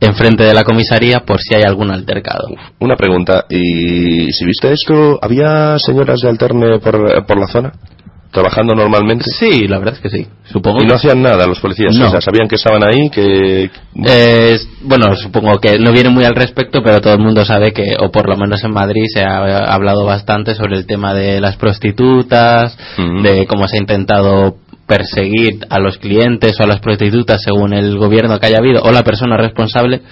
enfrente 0.00 0.44
de 0.44 0.54
la 0.54 0.64
comisaría 0.64 1.20
por 1.20 1.40
si 1.40 1.54
hay 1.54 1.62
algún 1.62 1.90
altercado. 1.90 2.48
Una 2.78 2.96
pregunta, 2.96 3.44
¿y 3.48 4.32
si 4.32 4.44
viste 4.46 4.72
esto, 4.72 5.18
había 5.22 5.78
señoras 5.78 6.20
de 6.20 6.28
alterne 6.28 6.78
por, 6.78 7.26
por 7.26 7.38
la 7.38 7.46
zona? 7.46 7.72
trabajando 8.30 8.74
normalmente? 8.74 9.24
Sí, 9.28 9.66
la 9.66 9.78
verdad 9.78 9.94
es 9.94 10.00
que 10.00 10.10
sí. 10.10 10.26
Supongo. 10.44 10.82
Y 10.82 10.86
no 10.86 10.94
hacían 10.94 11.22
nada 11.22 11.46
los 11.46 11.60
policías. 11.60 11.96
No. 11.96 12.06
O 12.06 12.10
sea, 12.10 12.20
sabían 12.20 12.48
que 12.48 12.56
estaban 12.56 12.82
ahí, 12.84 13.10
que. 13.10 13.70
bueno, 14.82 15.14
supongo 15.16 15.58
que 15.58 15.78
no 15.78 15.92
viene 15.92 16.10
muy 16.10 16.24
al 16.24 16.34
respecto, 16.34 16.82
pero 16.82 17.00
todo 17.00 17.14
el 17.14 17.20
mundo 17.20 17.44
sabe 17.44 17.72
que, 17.72 17.94
o 17.98 18.10
por 18.10 18.28
lo 18.28 18.36
menos 18.36 18.62
en 18.64 18.72
Madrid, 18.72 19.04
se 19.12 19.22
ha 19.22 19.38
hablado 19.72 20.04
bastante 20.04 20.54
sobre 20.54 20.76
el 20.76 20.86
tema 20.86 21.14
de 21.14 21.40
las 21.40 21.56
prostitutas, 21.56 22.76
de 23.22 23.46
cómo 23.46 23.66
se 23.68 23.76
ha 23.76 23.80
intentado 23.80 24.56
perseguir 24.90 25.64
a 25.70 25.78
los 25.78 25.98
clientes 25.98 26.58
o 26.58 26.64
a 26.64 26.66
las 26.66 26.80
prostitutas 26.80 27.40
según 27.40 27.72
el 27.74 27.96
gobierno 27.96 28.40
que 28.40 28.46
haya 28.46 28.58
habido 28.58 28.82
o 28.82 28.90
la 28.90 29.04
persona 29.04 29.36
responsable 29.36 30.02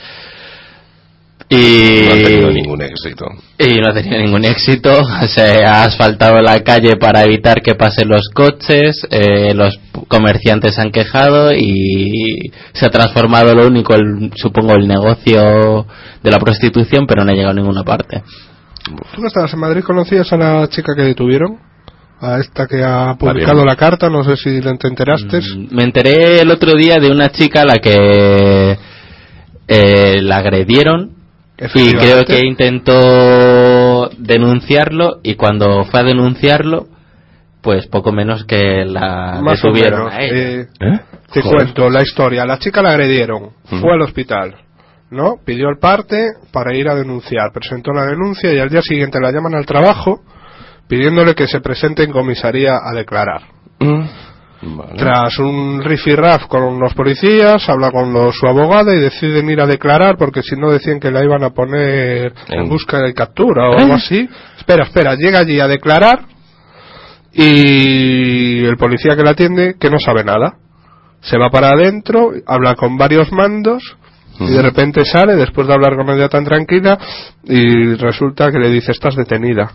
y 1.51 2.03
no 2.05 2.13
ha 2.13 2.27
tenido 2.27 2.51
ningún 2.51 2.83
éxito. 2.83 3.25
Y 3.59 3.81
no 3.81 3.91
ha 3.91 3.95
tenido 3.95 4.19
ningún 4.19 4.45
éxito. 4.45 4.93
Se 5.29 5.65
ha 5.65 5.85
asfaltado 5.85 6.43
la 6.43 6.63
calle 6.63 6.97
para 7.01 7.23
evitar 7.23 7.63
que 7.63 7.75
pasen 7.75 8.09
los 8.09 8.29
coches. 8.35 9.07
Eh, 9.11 9.55
los 9.55 9.81
comerciantes 10.09 10.75
se 10.75 10.81
han 10.81 10.91
quejado 10.91 11.53
y 11.53 12.51
se 12.73 12.87
ha 12.87 12.91
transformado 12.91 13.55
lo 13.55 13.67
único, 13.67 13.95
el, 13.95 14.31
supongo, 14.37 14.75
el 14.75 14.87
negocio 14.87 15.87
de 16.23 16.31
la 16.31 16.39
prostitución, 16.39 17.07
pero 17.07 17.25
no 17.25 17.33
ha 17.33 17.35
llegado 17.35 17.53
a 17.53 17.55
ninguna 17.55 17.83
parte. 17.83 18.23
¿Tú 19.15 19.21
que 19.21 19.27
estabas 19.27 19.53
en 19.53 19.61
Madrid 19.61 19.83
conocías 19.83 20.33
a 20.33 20.37
la 20.37 20.69
chica 20.69 20.95
que 20.95 21.03
detuvieron? 21.03 21.59
A 22.21 22.39
esta 22.39 22.67
que 22.67 22.83
ha 22.83 23.15
publicado 23.15 23.65
la 23.65 23.77
carta, 23.77 24.09
no 24.11 24.25
sé 24.25 24.37
si 24.37 24.61
te 24.61 24.89
enteraste. 24.89 25.39
Mm, 25.39 25.75
me 25.75 25.85
enteré 25.85 26.41
el 26.41 26.51
otro 26.51 26.75
día 26.75 26.97
de 26.97 27.11
una 27.11 27.31
chica 27.31 27.63
a 27.63 27.65
la 27.65 27.77
que 27.77 28.77
eh, 29.69 30.23
la 30.23 30.39
agredieron 30.39 31.13
y 31.75 31.93
creo 31.93 32.25
que 32.25 32.45
intentó 32.45 34.09
denunciarlo 34.19 35.21
y 35.23 35.35
cuando 35.35 35.85
fue 35.85 36.01
a 36.01 36.05
denunciarlo, 36.05 36.87
pues 37.61 37.87
poco 37.89 38.13
menos 38.13 38.45
que 38.45 38.85
la 38.85 39.41
Más 39.43 39.61
detuvieron 39.61 40.11
eh, 40.13 40.67
¿Eh? 40.81 41.01
Te 41.33 41.43
cuento 41.43 41.91
la 41.91 42.03
historia. 42.03 42.45
La 42.47 42.59
chica 42.59 42.81
la 42.81 42.91
agredieron, 42.91 43.51
fue 43.65 43.93
al 43.93 44.03
hospital, 44.03 44.55
¿no? 45.11 45.35
Pidió 45.45 45.69
el 45.69 45.79
parte 45.79 46.27
para 46.53 46.75
ir 46.75 46.89
a 46.89 46.95
denunciar, 46.95 47.53
presentó 47.53 47.93
la 47.93 48.07
denuncia 48.07 48.53
y 48.53 48.59
al 48.59 48.71
día 48.71 48.83
siguiente 48.83 49.19
la 49.21 49.31
llaman 49.31 49.55
al 49.55 49.67
trabajo 49.67 50.21
pidiéndole 50.89 51.35
que 51.35 51.47
se 51.47 51.61
presente 51.61 52.03
en 52.03 52.11
comisaría 52.11 52.79
a 52.83 52.93
declarar. 52.95 53.43
Mm. 53.79 54.05
Tras 54.97 55.39
un 55.39 55.81
rifirraf 55.85 56.47
con 56.47 56.81
los 56.81 56.93
policías, 56.93 57.69
habla 57.69 57.93
con 57.93 58.33
su 58.33 58.47
abogada 58.47 58.93
y 58.93 58.99
deciden 58.99 59.49
ir 59.49 59.61
a 59.61 59.67
declarar 59.67 60.17
porque 60.17 60.43
si 60.43 60.57
no 60.57 60.71
decían 60.71 60.99
que 60.99 61.13
la 61.13 61.23
iban 61.23 61.45
a 61.45 61.51
poner 61.51 62.33
en, 62.49 62.69
busca 62.69 62.99
de 62.99 63.15
captura 63.15 63.71
o 63.71 63.79
algo 63.79 63.93
¿Eh? 63.93 63.97
así. 63.97 64.29
Espera, 64.57 64.83
espera, 64.83 65.15
llega 65.15 65.39
allí 65.39 65.61
a 65.61 65.69
declarar 65.69 66.23
y 67.33 68.65
el 68.65 68.77
policía 68.77 69.15
que 69.15 69.23
la 69.23 69.31
atiende, 69.31 69.77
que 69.79 69.91
no 69.91 70.01
sabe 70.01 70.25
nada, 70.25 70.57
se 71.21 71.39
va 71.39 71.51
para 71.51 71.69
adentro, 71.69 72.33
habla 72.45 72.75
con 72.75 72.97
varios 72.97 73.31
mandos 73.31 73.97
y 74.41 74.51
de 74.51 74.63
repente 74.63 75.05
sale 75.05 75.37
después 75.37 75.69
de 75.69 75.75
hablar 75.75 75.95
con 75.97 76.11
ella 76.11 76.29
tan 76.29 76.45
tranquila 76.45 76.99
y 77.45 77.95
resulta 77.95 78.51
que 78.51 78.59
le 78.59 78.71
dice 78.71 78.91
estás 78.91 79.15
detenida. 79.15 79.71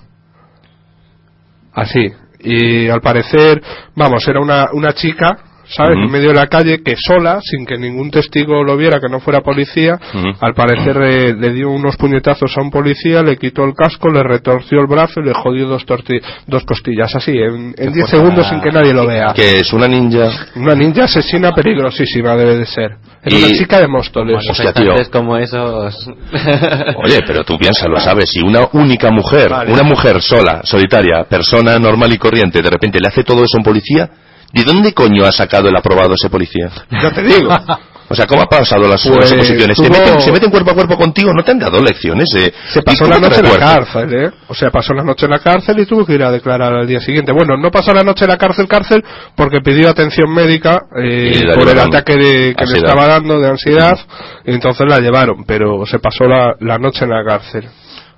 Así, 1.74 2.12
y 2.40 2.88
al 2.90 3.02
parecer, 3.02 3.62
vamos, 3.96 4.28
era 4.28 4.40
una, 4.40 4.68
una 4.74 4.94
chica 4.94 5.53
¿sabes? 5.67 5.97
En 5.97 6.12
medio 6.12 6.30
de 6.30 6.36
la 6.36 6.47
calle, 6.47 6.82
que 6.84 6.95
sola, 6.97 7.39
sin 7.41 7.65
que 7.65 7.78
ningún 7.78 8.12
testigo 8.12 8.63
lo 8.63 8.78
viera, 8.78 8.99
que 8.99 9.10
no 9.10 9.19
fuera 9.19 9.41
policía, 9.41 9.99
al 10.39 10.54
parecer 10.54 10.97
eh, 11.02 11.34
le 11.34 11.54
dio 11.54 11.69
unos 11.69 11.97
puñetazos 11.97 12.58
a 12.58 12.62
un 12.62 12.71
policía, 12.71 13.21
le 13.21 13.38
quitó 13.38 13.63
el 13.63 13.73
casco, 13.73 14.10
le 14.10 14.23
retorció 14.23 14.80
el 14.80 14.88
brazo 14.88 15.21
y 15.21 15.26
le 15.26 15.34
jodió 15.34 15.67
dos, 15.67 15.86
dos 16.47 16.63
costillas, 16.63 17.15
así, 17.15 17.34
en 17.38 17.93
10 17.93 18.10
segundos 18.10 18.47
sin 18.47 18.62
que 18.62 18.71
nadie 18.71 18.93
lo 18.93 19.06
vea. 19.06 19.34
Que 19.34 19.56
es 19.56 19.73
una 19.73 19.88
ninja. 19.88 20.30
Una 20.56 20.76
ninja 20.76 21.06
asesina 21.06 21.52
peligrosísima, 21.52 22.36
debe 22.36 22.58
de 22.58 22.65
ser. 22.65 22.97
Es 23.23 23.34
una 23.34 23.58
chica 23.58 23.80
de 23.80 23.88
Móstoles. 23.88 24.43
como 25.12 25.38
esos. 25.38 26.10
Oye, 27.04 27.19
pero 27.26 27.43
tú 27.43 27.58
piénsalo, 27.58 27.97
¿sabes? 27.99 28.30
Si 28.30 28.41
una 28.41 28.67
única 28.73 29.12
mujer, 29.12 29.52
una 29.67 29.84
mujer 29.84 30.21
sola, 30.21 30.62
solitaria, 30.63 31.23
persona 31.30 31.80
normal 31.80 32.12
y 32.12 32.17
corriente, 32.17 32.62
de 32.62 32.69
repente 32.69 32.99
le 32.99 33.08
hace 33.08 33.23
todo 33.23 33.43
eso 33.43 33.58
a 33.58 33.60
un 33.60 33.63
policía, 33.63 34.10
¿De 34.54 34.63
dónde 34.63 34.94
coño 34.94 35.26
ha 35.26 35.32
sacado 35.32 35.68
el 35.68 35.76
aprobado 35.76 36.13
ese 36.13 36.30
policía? 36.30 36.70
Ya 36.92 37.12
te 37.12 37.24
digo. 37.24 37.50
O 38.10 38.16
sea, 38.16 38.28
¿cómo 38.28 38.44
ha 38.44 38.48
pasado 38.48 38.88
las, 38.88 39.02
pues, 39.08 39.32
oposiciones? 39.32 39.76
¿Se, 39.76 40.32
meten, 40.32 40.52
cuerpo 40.52 40.72
a 40.72 40.74
cuerpo 40.76 40.98
contigo? 40.98 41.32
¿No 41.34 41.44
te 41.44 41.52
han 41.52 41.58
dado 41.58 41.80
lecciones? 41.80 42.30
Eh? 42.36 42.54
Se 42.72 42.84
pasó 42.84 43.06
la 43.06 43.18
noche 43.18 43.39
en 43.39 43.46
la 43.46 43.58
cárcel, 43.58 44.13
¿eh? 44.13 44.30
O 44.48 44.54
sea, 44.54 44.70
pasó 44.70 44.94
la 44.94 45.04
noche 45.04 45.26
en 45.26 45.32
la 45.32 45.39
cárcel 45.39 45.80
y 45.80 45.86
tuvo 45.88 46.06
que 46.06 46.13
ir 46.13 46.24
a 46.24 46.30
declarar 46.30 46.74
al 46.74 46.86
día 46.86 47.00
siguiente. 47.00 47.32
Bueno, 47.32 47.58
no 47.58 47.72
pasó 47.72 47.92
la 47.92 48.04
noche 48.04 48.26
en 48.26 48.32
la 48.32 48.38
cárcel, 48.38 48.68
cárcel, 48.68 49.04
porque 49.36 49.62
pidió 49.62 49.89
atención 49.89 50.32
médica 50.32 50.82
eh, 51.02 51.42
por 51.56 51.68
el 51.68 51.80
ataque 51.80 52.13
que 52.56 52.66
le 52.66 52.78
estaba 52.78 53.08
dando 53.08 53.39
de 53.39 53.50
ansiedad, 53.50 53.98
y 54.46 54.54
entonces 54.54 54.86
la 54.88 55.00
llevaron, 55.00 55.46
pero 55.48 55.86
se 55.88 55.98
pasó 55.98 56.26
la, 56.26 56.54
la 56.60 56.78
noche 56.78 57.06
en 57.06 57.10
la 57.10 57.24
cárcel. 57.26 57.68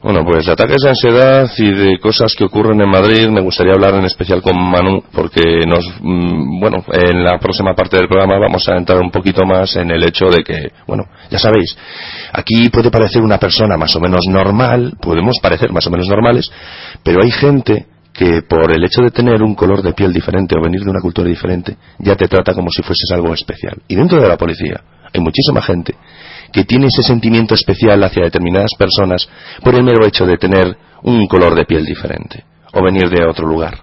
Bueno, 0.06 0.24
pues 0.24 0.46
de 0.46 0.52
ataques 0.52 0.84
de 0.84 0.90
ansiedad 0.90 1.50
y 1.58 1.72
de 1.72 1.98
cosas 1.98 2.36
que 2.36 2.44
ocurren 2.44 2.80
en 2.80 2.88
Madrid 2.88 3.28
me 3.28 3.42
gustaría 3.42 3.74
hablar 3.74 3.96
en 3.96 4.06
especial 4.06 4.40
con 4.40 4.56
Manu 4.56 5.02
porque 5.12 5.66
nos, 5.66 5.84
mm, 6.00 6.60
bueno, 6.60 6.86
en 6.94 7.24
la 7.24 7.40
próxima 7.40 7.74
parte 7.74 7.98
del 7.98 8.08
programa 8.08 8.38
vamos 8.38 8.70
a 8.70 8.78
entrar 8.78 9.00
un 9.00 9.10
poquito 9.10 9.44
más 9.48 9.76
en 9.78 9.90
el 9.90 10.04
hecho 10.04 10.28
de 10.28 10.44
que, 10.44 10.74
bueno, 10.86 11.06
ya 11.32 11.40
sabéis, 11.40 11.76
aquí 12.32 12.70
puede 12.70 12.92
parecer 12.92 13.24
una 13.24 13.40
persona 13.40 13.78
más 13.78 13.96
o 13.96 14.00
menos 14.00 14.20
normal, 14.30 14.94
podemos 15.02 15.40
parecer 15.42 15.72
más 15.72 15.88
o 15.88 15.90
menos 15.90 16.08
normales, 16.08 16.52
pero 17.02 17.24
hay 17.24 17.32
gente 17.32 17.88
que 18.14 18.44
por 18.44 18.72
el 18.72 18.84
hecho 18.84 19.02
de 19.02 19.10
tener 19.10 19.42
un 19.42 19.56
color 19.56 19.82
de 19.82 19.94
piel 19.94 20.14
diferente 20.14 20.54
o 20.56 20.62
venir 20.62 20.82
de 20.82 20.92
una 20.92 21.02
cultura 21.02 21.28
diferente, 21.28 21.78
ya 21.98 22.16
te 22.16 22.28
trata 22.28 22.54
como 22.54 22.70
si 22.70 22.84
fueses 22.84 23.10
algo 23.12 23.34
especial. 23.34 23.82
Y 23.88 23.96
dentro 23.96 24.22
de 24.22 24.28
la 24.28 24.38
policía 24.38 24.84
hay 25.12 25.20
muchísima 25.20 25.64
gente 25.64 25.96
que 26.56 26.64
tiene 26.64 26.88
ese 26.88 27.04
sentimiento 27.04 27.54
especial 27.54 28.02
hacia 28.02 28.24
determinadas 28.24 28.72
personas 28.80 29.28
por 29.62 29.76
el 29.76 29.84
mero 29.84 30.06
hecho 30.06 30.26
de 30.26 30.38
tener 30.38 30.78
un 31.04 31.28
color 31.28 31.54
de 31.54 31.66
piel 31.66 31.84
diferente 31.84 32.46
o 32.72 32.82
venir 32.82 33.10
de 33.10 33.26
otro 33.26 33.46
lugar. 33.46 33.80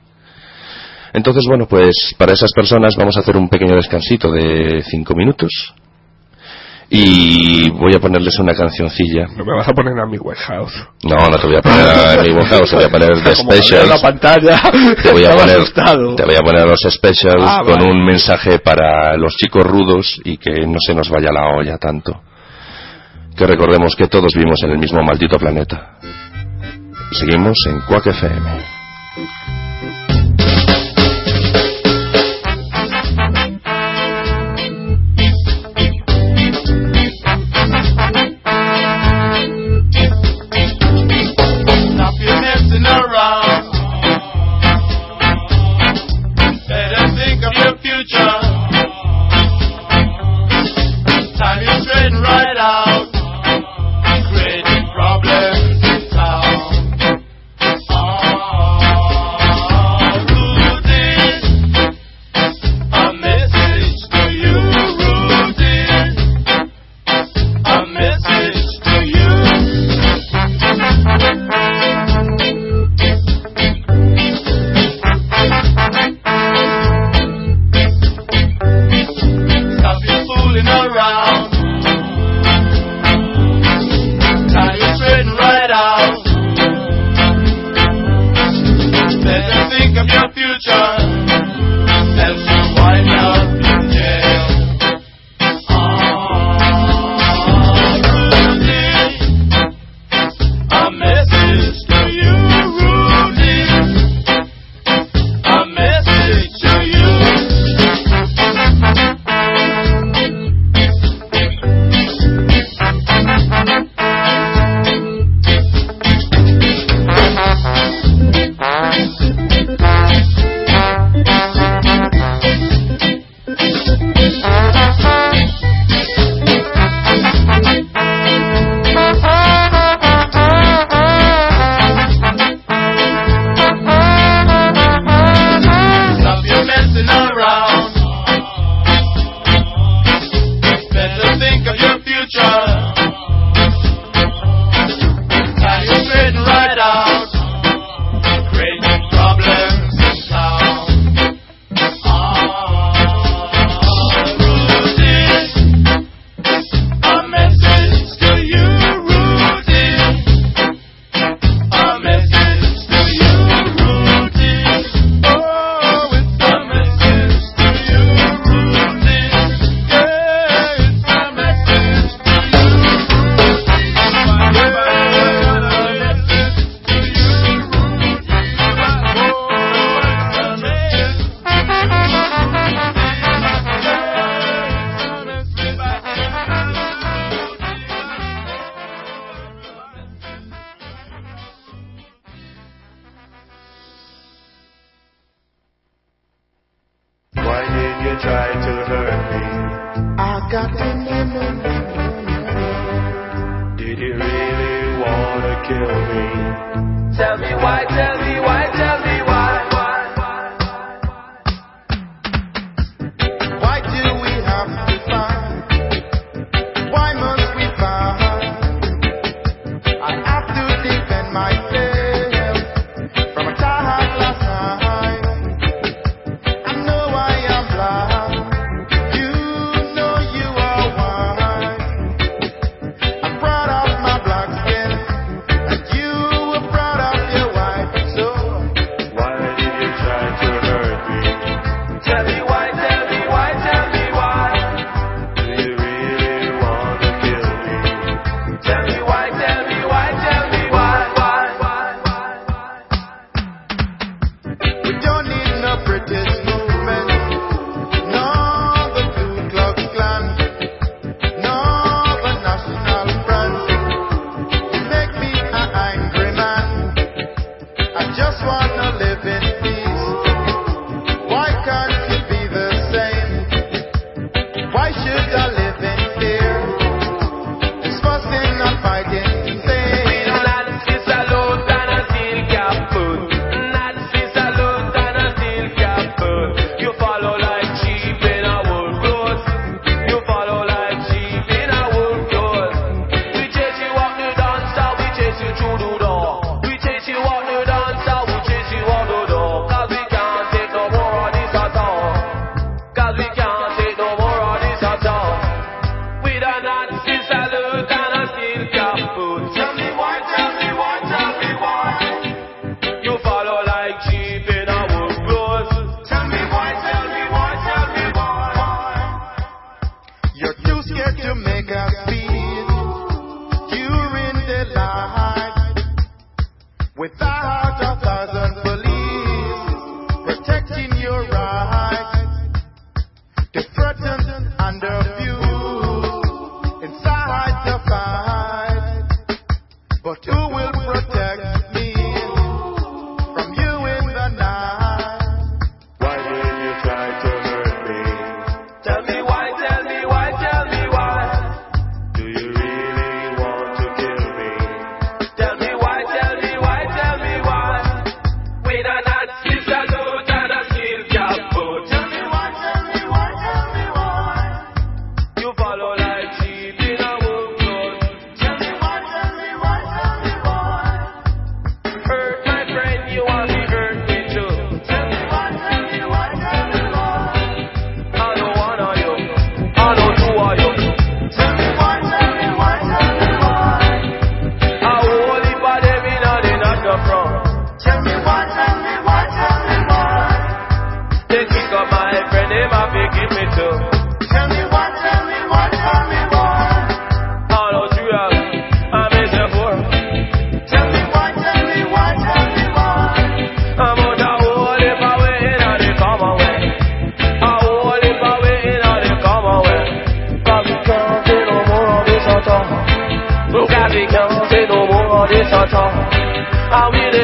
Entonces, 1.12 1.44
bueno, 1.46 1.66
pues 1.66 2.14
para 2.16 2.32
esas 2.32 2.50
personas 2.54 2.96
vamos 2.96 3.14
a 3.18 3.20
hacer 3.20 3.36
un 3.36 3.50
pequeño 3.50 3.74
descansito 3.74 4.32
de 4.32 4.82
cinco 4.88 5.14
minutos 5.14 5.50
y 6.88 7.68
voy 7.68 7.94
a 7.94 8.00
ponerles 8.00 8.38
una 8.38 8.54
cancioncilla. 8.54 9.26
No 9.36 9.44
me 9.44 9.54
vas 9.54 9.68
a 9.68 9.72
poner 9.72 9.92
a 9.98 10.06
mi 10.06 10.16
House. 10.16 10.88
No, 11.04 11.28
no 11.28 11.38
te 11.38 11.46
voy 11.46 11.56
a 11.56 11.60
poner 11.60 11.86
a 11.86 12.22
mi 12.22 12.46
House, 12.46 12.70
te 12.70 12.76
voy 12.76 12.84
a 12.86 12.90
poner 12.90 13.10
The 13.22 13.36
Specials. 13.36 13.88
la 13.90 14.00
pantalla, 14.00 14.62
te 15.02 15.12
voy 15.12 15.26
a 15.26 15.36
poner, 15.36 15.62
te 16.16 16.24
voy 16.24 16.36
a 16.36 16.42
poner 16.42 16.66
los 16.66 16.80
Specials 16.88 17.44
ah, 17.46 17.60
con 17.66 17.86
un 17.86 18.02
mensaje 18.02 18.60
para 18.60 19.14
los 19.18 19.36
chicos 19.36 19.62
rudos 19.62 20.18
y 20.24 20.38
que 20.38 20.66
no 20.66 20.78
se 20.80 20.94
nos 20.94 21.10
vaya 21.10 21.30
la 21.30 21.54
olla 21.54 21.76
tanto 21.76 22.22
que 23.36 23.46
recordemos 23.46 23.94
que 23.96 24.08
todos 24.08 24.34
vivimos 24.34 24.58
en 24.64 24.70
el 24.70 24.78
mismo 24.78 25.02
maldito 25.02 25.38
planeta. 25.38 25.98
seguimos 27.12 27.56
en 27.68 27.80
Quack 27.80 28.06
FM. 28.06 29.61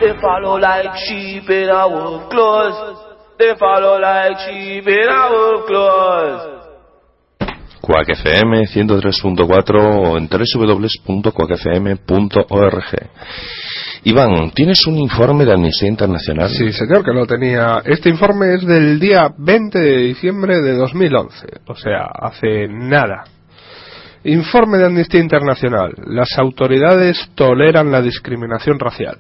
They 0.02 0.14
follow 0.20 0.58
like 0.60 0.96
sheep 1.08 1.50
in 1.50 1.70
our 1.70 2.28
clothes. 2.30 2.98
They 3.40 3.54
follow 3.58 4.00
like 4.00 4.38
sheep 4.48 4.88
in 4.88 5.08
our 5.08 5.66
clothes. 5.66 6.53
Quack 7.86 8.12
FM 8.12 8.66
103.4 8.68 9.76
o 9.76 10.18
en 10.18 10.30
www.quackfm.org. 10.30 12.86
Iván, 14.06 14.52
¿tienes 14.52 14.88
un 14.88 14.98
informe 14.98 15.44
de 15.44 15.52
Amnistía 15.52 15.90
Internacional? 15.90 16.50
Sí, 16.50 16.72
señor, 16.72 17.04
que 17.04 17.12
lo 17.12 17.28
tenía. 17.28 17.82
Este 17.84 18.10
informe 18.10 18.56
es 18.56 18.66
del 18.66 19.02
día 19.02 19.34
20 19.38 19.78
de 19.78 19.98
diciembre 19.98 20.62
de 20.62 20.78
2011, 20.78 21.46
o 21.68 21.76
sea, 21.76 22.06
hace 22.22 22.70
nada. 22.70 23.26
Informe 24.24 24.78
de 24.78 24.86
Amnistía 24.86 25.20
Internacional. 25.20 25.94
Las 26.08 26.40
autoridades 26.40 27.32
toleran 27.36 27.92
la 27.92 28.02
discriminación 28.02 28.80
racial. 28.80 29.18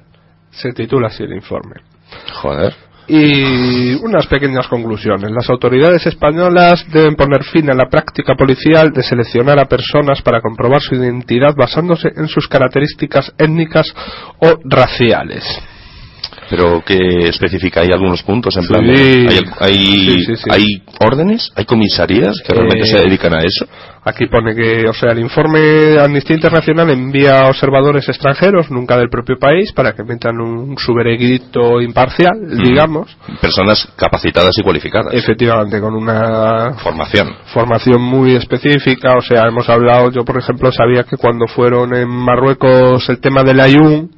Se 0.51 0.72
titula 0.72 1.07
así 1.07 1.24
el 1.24 1.34
informe. 1.34 1.82
Joder. 2.36 2.74
Y 3.08 3.95
unas 3.95 4.28
pequeñas 4.28 4.68
conclusiones. 4.68 5.32
Las 5.32 5.49
autoridades 5.49 6.06
españolas 6.06 6.86
deben 6.91 7.16
poner 7.16 7.43
fin 7.43 7.70
a 7.70 7.74
la 7.74 7.89
práctica 7.89 8.36
policial 8.36 8.91
de 8.91 9.04
seleccionar 9.04 9.60
a 9.60 9.66
personas 9.66 10.22
para 10.22 10.41
comprobar 10.41 10.82
su 10.82 10.95
identidad 10.95 11.54
basándose 11.56 12.10
en 12.16 12.28
sus 12.28 12.47
características 12.47 13.34
étnicas 13.38 13.93
o 14.39 14.60
raciales. 14.64 15.43
Pero 16.56 16.84
que 16.86 17.30
especifica, 17.30 17.82
hay 17.82 17.89
algunos 17.91 18.22
puntos 18.22 18.56
en 18.58 18.68
plan. 18.68 18.84
¿Hay, 18.88 19.39
hay, 19.60 19.76
Sí, 19.76 20.26
sí, 20.26 20.36
sí. 20.36 20.49
hay 20.51 20.64
órdenes? 20.99 21.51
¿Hay 21.56 21.66
comisarías 21.66 22.36
que 22.45 22.54
realmente 22.54 22.86
Eh, 22.86 22.91
se 22.91 22.97
dedican 22.99 23.34
a 23.34 23.39
eso? 23.39 23.66
Aquí 24.06 24.28
pone 24.28 24.54
que, 24.54 24.84
o 24.88 24.93
sea, 24.93 25.12
el 25.14 25.20
informe 25.20 25.97
Amnistía 25.97 26.36
Internacional 26.36 26.89
envía 26.89 27.47
observadores 27.47 28.08
extranjeros, 28.10 28.70
nunca 28.70 28.97
del 28.97 29.10
propio 29.10 29.38
país, 29.39 29.72
para 29.72 29.93
que 29.93 30.01
emitan 30.01 30.39
un 30.41 30.78
su 30.78 30.93
veredicto 30.93 31.80
imparcial, 31.82 32.34
digamos, 32.64 33.16
Personas 33.41 33.88
capacitadas 33.95 34.51
y 34.60 34.62
cualificadas. 34.62 35.14
efectivamente 35.14 35.80
con 35.80 35.95
una 35.95 36.74
Formación. 36.84 37.30
formación 37.54 38.01
muy 38.01 38.36
específica, 38.36 39.16
o 39.18 39.22
sea, 39.22 39.47
hemos 39.47 39.70
hablado, 39.70 40.12
yo 40.12 40.26
por 40.26 40.38
ejemplo 40.38 40.70
sabía 40.72 41.04
que 41.06 41.16
cuando 41.16 41.47
fueron 41.47 41.95
en 41.95 42.10
Marruecos 42.10 43.08
el 43.10 43.20
tema 43.22 43.41
del 43.43 43.62
Ayun, 43.62 44.12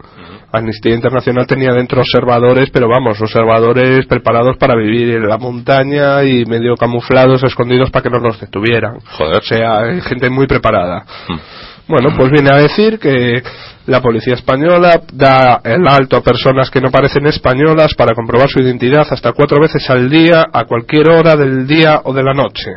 Amnistía 0.57 0.93
Internacional 0.93 1.47
tenía 1.47 1.71
dentro 1.71 2.01
observadores, 2.01 2.69
pero 2.71 2.87
vamos, 2.87 3.19
observadores 3.21 4.05
preparados 4.05 4.57
para 4.57 4.75
vivir 4.75 5.15
en 5.15 5.27
la 5.27 5.37
montaña 5.37 6.23
y 6.23 6.45
medio 6.45 6.75
camuflados, 6.75 7.43
escondidos 7.43 7.91
para 7.91 8.03
que 8.03 8.09
no 8.09 8.19
los 8.19 8.39
detuvieran. 8.39 8.99
Joder. 9.17 9.37
O 9.37 9.41
sea, 9.41 9.79
hay 9.79 10.01
gente 10.01 10.29
muy 10.29 10.47
preparada. 10.47 11.05
Mm. 11.27 11.65
Bueno, 11.87 12.09
pues 12.17 12.31
viene 12.31 12.49
a 12.51 12.57
decir 12.57 12.97
que 12.97 13.43
la 13.85 14.01
policía 14.01 14.33
española 14.33 15.01
da 15.13 15.61
el 15.63 15.87
alto 15.87 16.17
a 16.17 16.21
personas 16.21 16.71
que 16.71 16.81
no 16.81 16.89
parecen 16.89 17.27
españolas 17.27 17.93
para 17.95 18.15
comprobar 18.15 18.49
su 18.49 18.59
identidad 18.59 19.05
hasta 19.09 19.33
cuatro 19.33 19.61
veces 19.61 19.87
al 19.89 20.09
día, 20.09 20.45
a 20.51 20.65
cualquier 20.65 21.11
hora 21.11 21.35
del 21.35 21.67
día 21.67 22.01
o 22.03 22.13
de 22.13 22.23
la 22.23 22.33
noche. 22.33 22.71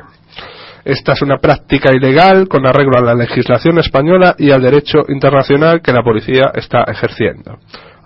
Esta 0.89 1.13
es 1.13 1.21
una 1.21 1.37
práctica 1.37 1.91
ilegal 1.95 2.49
con 2.49 2.67
arreglo 2.67 2.97
a 2.97 3.03
la 3.03 3.15
legislación 3.15 3.79
española 3.79 4.35
y 4.39 4.53
al 4.53 4.63
derecho 4.63 5.01
internacional 5.09 5.83
que 5.83 5.93
la 5.93 6.03
policía 6.03 6.51
está 6.55 6.85
ejerciendo. 6.85 7.59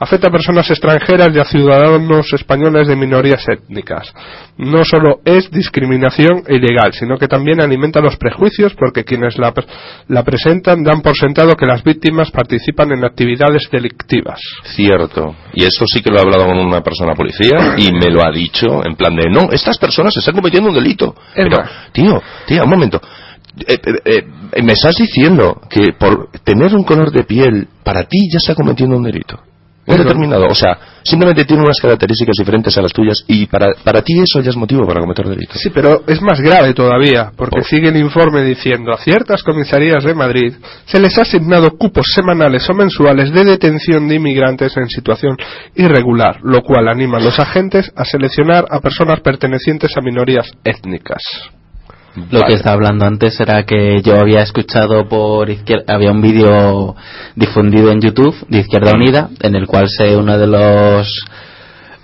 Afecta 0.02 0.26
a 0.26 0.32
personas 0.32 0.68
extranjeras 0.68 1.28
y 1.32 1.38
a 1.38 1.44
ciudadanos 1.44 2.26
españoles 2.32 2.88
de 2.88 2.96
minorías 2.96 3.48
étnicas. 3.48 4.12
No 4.58 4.84
solo 4.84 5.20
es 5.24 5.48
discriminación 5.48 6.42
ilegal, 6.48 6.92
sino 6.92 7.16
que 7.16 7.28
también 7.28 7.60
alimenta 7.60 8.00
los 8.00 8.16
prejuicios 8.16 8.74
porque 8.74 9.04
quienes 9.04 9.38
la, 9.38 9.54
la 10.08 10.24
presentan 10.24 10.82
dan 10.82 11.02
por 11.02 11.16
sentado 11.16 11.54
que 11.54 11.66
las 11.66 11.84
víctimas 11.84 12.32
participan 12.32 12.90
en 12.90 13.04
actividades 13.04 13.68
delictivas. 13.70 14.40
Cierto. 14.74 15.36
Y 15.54 15.62
esto 15.62 15.84
sí 15.86 16.02
que 16.02 16.10
lo 16.10 16.16
he 16.16 16.22
hablado 16.22 16.46
con 16.46 16.58
una 16.58 16.80
persona 16.80 17.14
policía 17.14 17.76
y 17.78 17.92
me 17.92 18.10
lo 18.10 18.26
ha 18.26 18.32
dicho 18.32 18.84
en 18.84 18.96
plan 18.96 19.14
de, 19.14 19.30
no, 19.30 19.52
estas 19.52 19.78
personas 19.78 20.16
están 20.16 20.34
cometiendo 20.34 20.70
un 20.70 20.74
delito. 20.74 21.14
Es 21.32 21.44
Pero, 21.44 21.58
tío, 21.92 22.20
tío, 22.48 22.64
un 22.64 22.70
momento. 22.70 23.00
Eh, 23.68 23.78
eh, 23.84 24.24
eh, 24.52 24.62
me 24.64 24.72
estás 24.72 24.96
diciendo 24.96 25.60
que 25.70 25.92
por 25.96 26.28
tener 26.42 26.74
un 26.74 26.82
color 26.82 27.12
de 27.12 27.22
piel, 27.22 27.68
para 27.84 28.02
ti 28.02 28.18
ya 28.32 28.38
está 28.38 28.56
cometiendo 28.56 28.96
un 28.96 29.04
delito. 29.04 29.38
Un 29.84 29.96
determinado. 29.96 30.46
O 30.46 30.54
sea, 30.54 30.78
simplemente 31.02 31.44
tiene 31.44 31.62
unas 31.62 31.80
características 31.80 32.36
diferentes 32.38 32.76
a 32.78 32.82
las 32.82 32.92
tuyas 32.92 33.24
y 33.26 33.46
para, 33.46 33.74
para 33.82 34.00
ti 34.00 34.12
eso 34.20 34.40
ya 34.40 34.50
es 34.50 34.56
motivo 34.56 34.86
para 34.86 35.00
cometer 35.00 35.26
delitos. 35.26 35.56
Sí, 35.60 35.70
pero 35.70 36.02
es 36.06 36.22
más 36.22 36.40
grave 36.40 36.72
todavía, 36.72 37.32
porque 37.36 37.60
Oh. 37.60 37.64
sigue 37.64 37.88
el 37.88 37.96
informe 37.96 38.44
diciendo 38.44 38.92
a 38.92 38.98
ciertas 38.98 39.42
comisarías 39.42 40.04
de 40.04 40.14
Madrid 40.14 40.54
se 40.86 41.00
les 41.00 41.18
ha 41.18 41.22
asignado 41.22 41.70
cupos 41.76 42.06
semanales 42.14 42.68
o 42.70 42.74
mensuales 42.74 43.32
de 43.32 43.44
detención 43.44 44.06
de 44.08 44.14
inmigrantes 44.16 44.76
en 44.76 44.88
situación 44.88 45.36
irregular, 45.74 46.38
lo 46.44 46.62
cual 46.62 46.88
anima 46.88 47.18
a 47.18 47.20
los 47.20 47.38
agentes 47.40 47.90
a 47.96 48.04
seleccionar 48.04 48.66
a 48.70 48.78
personas 48.80 49.20
pertenecientes 49.20 49.96
a 49.96 50.00
minorías 50.00 50.48
étnicas. 50.64 51.22
Lo 52.14 52.40
Vale. 52.40 52.46
que 52.46 52.54
estaba 52.54 52.74
hablando 52.74 53.06
antes 53.06 53.40
era 53.40 53.64
que 53.64 54.02
yo 54.02 54.20
había 54.20 54.42
escuchado 54.42 55.08
por 55.08 55.48
izquierda, 55.48 55.94
había 55.94 56.10
un 56.10 56.20
vídeo 56.20 56.94
difundido 57.34 57.90
en 57.90 58.00
YouTube 58.00 58.36
de 58.48 58.58
Izquierda 58.58 58.92
Unida, 58.94 59.30
en 59.40 59.54
el 59.54 59.66
cual 59.66 59.88
se 59.88 60.14
uno 60.16 60.36
de 60.36 60.46
los 60.46 61.24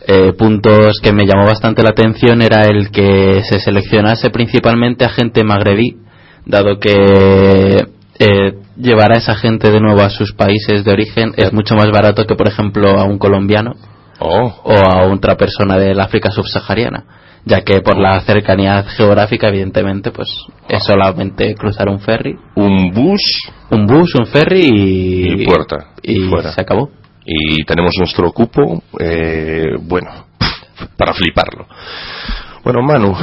eh, 0.06 0.32
puntos 0.32 0.98
que 1.02 1.12
me 1.12 1.26
llamó 1.26 1.44
bastante 1.44 1.82
la 1.82 1.90
atención 1.90 2.40
era 2.40 2.64
el 2.64 2.90
que 2.90 3.42
se 3.42 3.60
seleccionase 3.60 4.30
principalmente 4.30 5.04
a 5.04 5.10
gente 5.10 5.44
magrebí, 5.44 5.98
dado 6.46 6.78
que 6.78 7.86
eh, 8.18 8.54
llevar 8.78 9.12
a 9.12 9.18
esa 9.18 9.34
gente 9.34 9.70
de 9.70 9.80
nuevo 9.80 10.00
a 10.00 10.08
sus 10.08 10.32
países 10.32 10.84
de 10.84 10.92
origen 10.92 11.34
es 11.36 11.52
mucho 11.52 11.74
más 11.74 11.90
barato 11.90 12.24
que, 12.24 12.34
por 12.34 12.48
ejemplo, 12.48 12.98
a 12.98 13.04
un 13.04 13.18
colombiano 13.18 13.74
Oh, 14.20 14.52
o 14.64 14.72
a 14.72 15.06
otra 15.06 15.36
persona 15.36 15.78
del 15.78 16.00
África 16.00 16.30
subsahariana, 16.30 17.04
ya 17.44 17.62
que 17.62 17.80
por 17.80 17.98
la 17.98 18.20
cercanía 18.20 18.82
geográfica, 18.84 19.48
evidentemente, 19.48 20.10
pues 20.10 20.28
es 20.68 20.82
solamente 20.84 21.54
cruzar 21.54 21.88
un 21.88 22.00
ferry, 22.00 22.36
un 22.56 22.92
bus 22.92 23.22
un 23.70 23.86
bus, 23.86 24.14
un 24.14 24.26
ferry 24.26 24.60
y, 24.72 25.42
Y 25.42 25.46
puerta, 25.46 25.92
y 26.02 26.20
fuera. 26.28 26.52
se 26.52 26.60
acabó. 26.60 26.90
y 27.24 27.62
tenemos 27.64 27.92
nuestro 27.98 28.32
cupo, 28.32 28.82
eh, 28.98 29.76
bueno, 29.82 30.10
para 30.96 31.12
fliparlo. 31.12 31.66
Bueno, 32.64 32.82
Manu, 32.82 33.14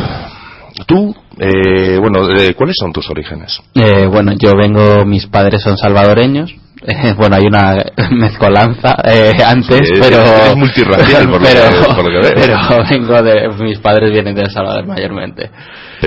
tú, 0.85 1.15
eh, 1.39 1.97
bueno, 1.99 2.29
eh, 2.37 2.53
¿cuáles 2.53 2.75
son 2.79 2.93
tus 2.93 3.09
orígenes? 3.09 3.59
Eh, 3.73 4.05
bueno, 4.05 4.33
yo 4.37 4.51
vengo, 4.55 5.05
mis 5.05 5.25
padres 5.27 5.61
son 5.63 5.77
salvadoreños. 5.77 6.53
Eh, 6.85 7.13
bueno, 7.17 7.35
hay 7.37 7.45
una 7.45 7.83
mezcolanza 8.11 8.95
eh, 9.05 9.33
antes, 9.45 9.87
Sí, 9.87 9.93
pero 10.01 10.17
eres 10.21 10.55
multirracial, 10.55 11.29
por 11.29 11.41
lo 11.41 11.47
que- 11.47 11.95
por 11.95 12.11
lo 12.11 12.21
que 12.21 12.27
veo. 12.27 12.33
pero 12.35 12.83
vengo 12.89 13.21
de 13.23 13.49
mis 13.63 13.79
padres 13.79 14.11
vienen 14.11 14.35
de 14.35 14.41
El 14.43 14.51
Salvador 14.51 14.85
mayormente. 14.85 15.49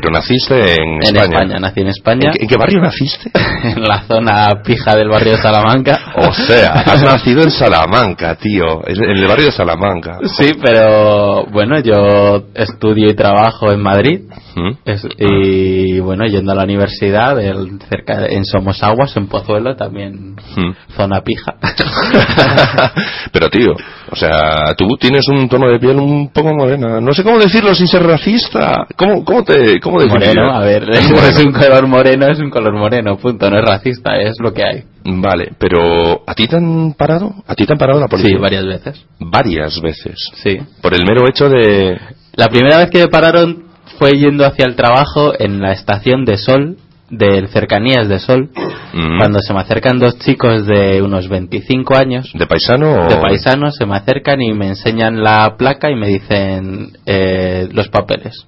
Pero 0.01 0.13
naciste 0.13 0.55
en, 0.75 0.95
En 1.03 1.17
España. 1.17 1.25
España, 1.25 1.59
nací 1.59 1.81
en 1.81 1.89
España, 1.89 2.27
¿En 2.27 2.33
qué, 2.33 2.39
en 2.43 2.49
qué 2.49 2.57
barrio 2.57 2.81
naciste? 2.81 3.31
en 3.65 3.83
la 3.83 4.03
zona 4.03 4.49
pija 4.65 4.95
del 4.95 5.09
barrio 5.09 5.33
de 5.33 5.39
Salamanca. 5.39 6.13
O 6.17 6.33
sea, 6.33 6.73
has 6.87 7.03
nacido 7.13 7.43
en 7.43 7.51
Salamanca, 7.51 8.37
tío, 8.37 8.87
en 8.87 9.03
el 9.17 9.27
barrio 9.27 9.47
de 9.47 9.53
Salamanca. 9.53 10.19
Sí, 10.39 10.53
pero 10.63 11.47
bueno, 11.47 11.81
yo 11.81 12.45
estudio 12.55 13.09
y 13.11 13.15
trabajo 13.15 13.73
en 13.73 13.81
Madrid 13.83 14.21
¿Mm? 14.55 14.71
es- 14.85 15.09
y 15.19 15.99
bueno, 16.01 16.27
yendo 16.27 16.53
a 16.53 16.55
la 16.55 16.63
universidad 16.65 17.39
el- 17.41 17.81
cerca 17.89 18.27
en 18.27 18.45
Somosaguas, 18.45 19.17
en 19.17 19.27
Pozuelo, 19.27 19.75
también 19.75 20.37
¿Mm? 20.57 20.73
zona 20.97 21.23
pija. 21.23 21.57
Pero 23.33 23.49
tío, 23.51 23.75
o 24.11 24.17
sea, 24.17 24.75
tú 24.77 24.87
tienes 24.99 25.27
un 25.29 25.49
tono 25.49 25.69
de 25.69 25.79
piel 25.79 25.97
un 25.97 26.31
poco 26.33 26.55
morena. 26.55 27.01
No 27.01 27.13
sé 27.13 27.23
cómo 27.23 27.39
decirlo 27.39 27.75
sin 27.75 27.87
ser 27.87 28.03
racista. 28.03 28.87
¿Cómo, 28.97 29.25
cómo 29.25 29.45
te, 29.45 29.81
cómo 29.81 29.99
moreno, 29.99 30.51
a 30.51 30.61
ver, 30.61 30.83
Moreno. 30.87 31.21
es 31.29 31.45
un 31.45 31.53
color 31.53 31.87
moreno, 31.87 32.27
es 32.31 32.39
un 32.39 32.51
color 32.51 32.75
moreno, 32.75 33.17
punto, 33.19 33.51
no 33.51 33.59
es 33.59 33.65
racista, 33.65 34.17
es 34.17 34.37
lo 34.41 34.53
que 34.53 34.65
hay. 34.65 34.85
Vale, 35.05 35.53
pero 35.59 36.23
¿a 36.27 36.35
ti 36.35 36.47
te 36.47 36.57
han 36.57 36.95
parado? 36.95 37.35
¿A 37.47 37.55
ti 37.55 37.67
te 37.67 37.73
han 37.73 37.79
parado 37.79 38.01
la 38.01 38.09
policía? 38.09 38.37
Sí, 38.37 38.43
varias 38.43 38.67
veces. 38.67 39.07
Varias 39.19 39.81
veces. 39.81 40.31
Sí. 40.43 40.59
Por 40.83 40.95
el 40.95 41.05
mero 41.05 41.29
hecho 41.29 41.49
de... 41.49 41.99
La 42.35 42.49
primera 42.49 42.79
vez 42.79 42.91
que 42.91 43.01
me 43.01 43.09
pararon 43.09 43.65
fue 43.99 44.11
yendo 44.11 44.45
hacia 44.45 44.67
el 44.67 44.77
trabajo 44.77 45.33
en 45.39 45.61
la 45.61 45.73
estación 45.73 46.25
de 46.25 46.37
Sol, 46.39 46.77
del 47.11 47.49
Cercanías 47.49 48.09
de 48.09 48.19
Sol, 48.19 48.51
Mm, 48.93 49.19
cuando 49.19 49.41
se 49.41 49.53
me 49.53 49.61
acercan 49.61 49.99
dos 49.99 50.19
chicos 50.19 50.67
de 50.67 51.03
unos 51.03 51.29
25 51.29 51.95
años 51.95 52.31
¿De 52.33 52.47
paisano 52.47 53.05
o...? 53.05 53.09
de 53.09 53.17
paisanos 53.17 53.77
se 53.77 53.85
me 53.85 53.97
acercan 53.97 54.41
y 54.41 54.55
me 54.55 54.69
enseñan 54.69 55.23
la 55.23 55.57
placa 55.59 55.91
y 55.91 55.95
me 55.95 56.09
dicen 56.09 56.93
eh, 57.05 57.69
los 57.73 57.89
papeles. 57.89 58.47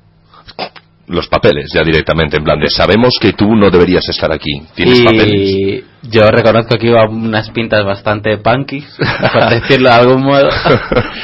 Los 1.07 1.27
papeles, 1.27 1.71
ya 1.75 1.83
directamente, 1.83 2.37
en 2.37 2.45
plan 2.45 2.61
de 2.61 2.71
sabemos 2.71 3.15
que 3.21 3.33
tú 3.33 3.57
no 3.57 3.69
deberías 3.69 4.09
estar 4.09 4.33
aquí. 4.33 4.63
Tienes 4.75 5.03
papeles. 5.03 5.29
Y 5.35 5.85
yo 6.05 6.29
reconozco 6.29 6.77
que 6.77 6.87
iba 6.87 7.03
unas 7.09 7.51
pintas 7.51 7.85
bastante 7.85 8.39
punky, 8.39 8.85
por 9.33 9.51
decirlo 9.51 9.89
de 9.89 9.95
algún 9.95 10.23
modo. 10.23 10.49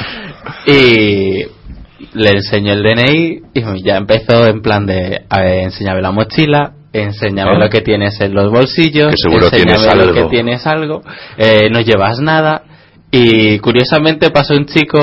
y 0.67 1.45
le 2.13 2.29
enseño 2.29 2.73
el 2.73 2.83
DNI 2.83 3.41
y 3.53 3.83
ya 3.83 3.95
empezó 3.95 4.45
en 4.45 4.61
plan 4.61 4.85
de 4.85 5.21
a 5.29 5.41
ver, 5.41 5.63
enséñame 5.63 6.01
la 6.01 6.11
mochila, 6.11 6.73
enséñame 7.03 7.57
lo 7.57 7.69
que 7.69 7.81
tienes 7.81 8.19
en 8.21 8.33
los 8.33 8.51
bolsillos, 8.51 9.11
Que 9.11 9.17
seguro 9.17 9.45
enséñame 9.45 9.71
tienes 9.71 9.85
lo 9.85 9.91
algo. 10.01 10.13
que 10.13 10.23
tienes 10.29 10.67
algo, 10.67 11.01
eh, 11.37 11.69
no 11.71 11.79
llevas 11.81 12.19
nada. 12.19 12.63
Y 13.11 13.59
curiosamente 13.59 14.31
pasó 14.31 14.53
un 14.53 14.65
chico 14.65 14.99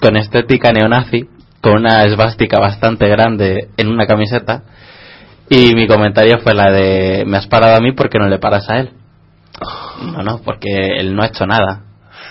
con 0.00 0.16
estética 0.16 0.72
neonazi, 0.72 1.28
con 1.60 1.74
una 1.74 2.04
esvástica 2.04 2.58
bastante 2.58 3.08
grande 3.08 3.68
en 3.76 3.88
una 3.88 4.06
camiseta. 4.06 4.62
Y 5.48 5.74
mi 5.74 5.86
comentario 5.86 6.38
fue 6.38 6.54
la 6.54 6.70
de, 6.70 7.24
me 7.26 7.36
has 7.36 7.46
parado 7.46 7.76
a 7.76 7.80
mí 7.80 7.92
porque 7.92 8.18
no 8.18 8.28
le 8.28 8.38
paras 8.38 8.68
a 8.70 8.78
él. 8.78 8.90
No, 10.02 10.22
no, 10.22 10.40
porque 10.44 10.68
él 10.98 11.14
no 11.14 11.22
ha 11.22 11.26
hecho 11.26 11.46
nada. 11.46 11.82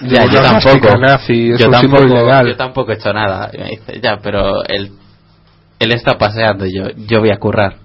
Ya, 0.02 0.26
yo 0.26 0.42
tampoco. 0.42 0.98
nazi, 0.98 1.50
yo 1.58 1.70
tampoco, 1.70 2.46
yo 2.46 2.56
tampoco 2.56 2.92
he 2.92 2.96
hecho 2.96 3.12
nada. 3.12 3.50
Y 3.54 3.58
me 3.58 3.70
dice, 3.72 4.00
ya, 4.02 4.18
pero 4.24 4.64
él, 4.66 4.92
él 5.80 5.92
está 5.92 6.18
paseando 6.18 6.66
y 6.66 6.74
yo, 6.74 6.84
yo 6.96 7.20
voy 7.20 7.32
a 7.32 7.38
currar. 7.38 7.76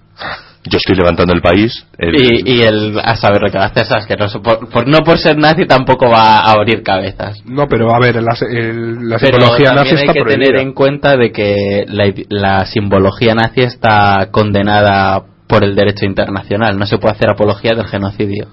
Yo 0.67 0.79
estoy 0.79 0.97
levantando 0.97 1.35
el 1.35 1.43
país. 1.43 1.87
el- 1.99 2.15
Y, 2.17 2.55
y 2.55 2.63
él 2.63 2.99
a 3.03 3.17
saber 3.17 3.43
lo 3.43 3.51
que 3.51 3.59
va 3.59 3.65
a 3.65 3.67
hacer, 3.69 3.85
sabes 3.85 4.07
que 4.07 4.17
no, 4.17 4.27
por, 4.43 4.69
por- 4.71 4.89
no 4.89 4.99
por 5.01 5.19
ser 5.19 5.37
nazi 5.37 5.67
tampoco 5.67 6.09
va 6.11 6.39
a 6.39 6.53
abrir 6.53 6.83
cabezas. 6.83 7.43
No, 7.45 7.67
pero 7.69 7.95
a 7.95 7.99
ver, 7.99 8.23
la, 8.23 8.35
el- 8.49 9.09
la 9.09 9.19
Pero 9.19 9.39
psicología 9.41 9.73
nazi 9.75 9.91
también 9.91 9.97
hay 9.99 10.07
está 10.09 10.13
que 10.15 10.25
tener 10.25 10.57
en 10.57 10.73
cuenta 10.73 11.17
de 11.19 11.33
que 11.33 11.85
la, 11.87 12.11
la 12.31 12.65
simbología 12.67 13.35
nazi 13.35 13.61
está 13.61 14.29
condenada 14.31 15.23
por 15.47 15.63
el 15.65 15.75
derecho 15.75 16.07
internacional. 16.07 16.79
No 16.79 16.87
se 16.87 16.97
puede 16.97 17.15
hacer 17.15 17.31
apología 17.31 17.75
del 17.75 17.87
genocidio. 17.87 18.49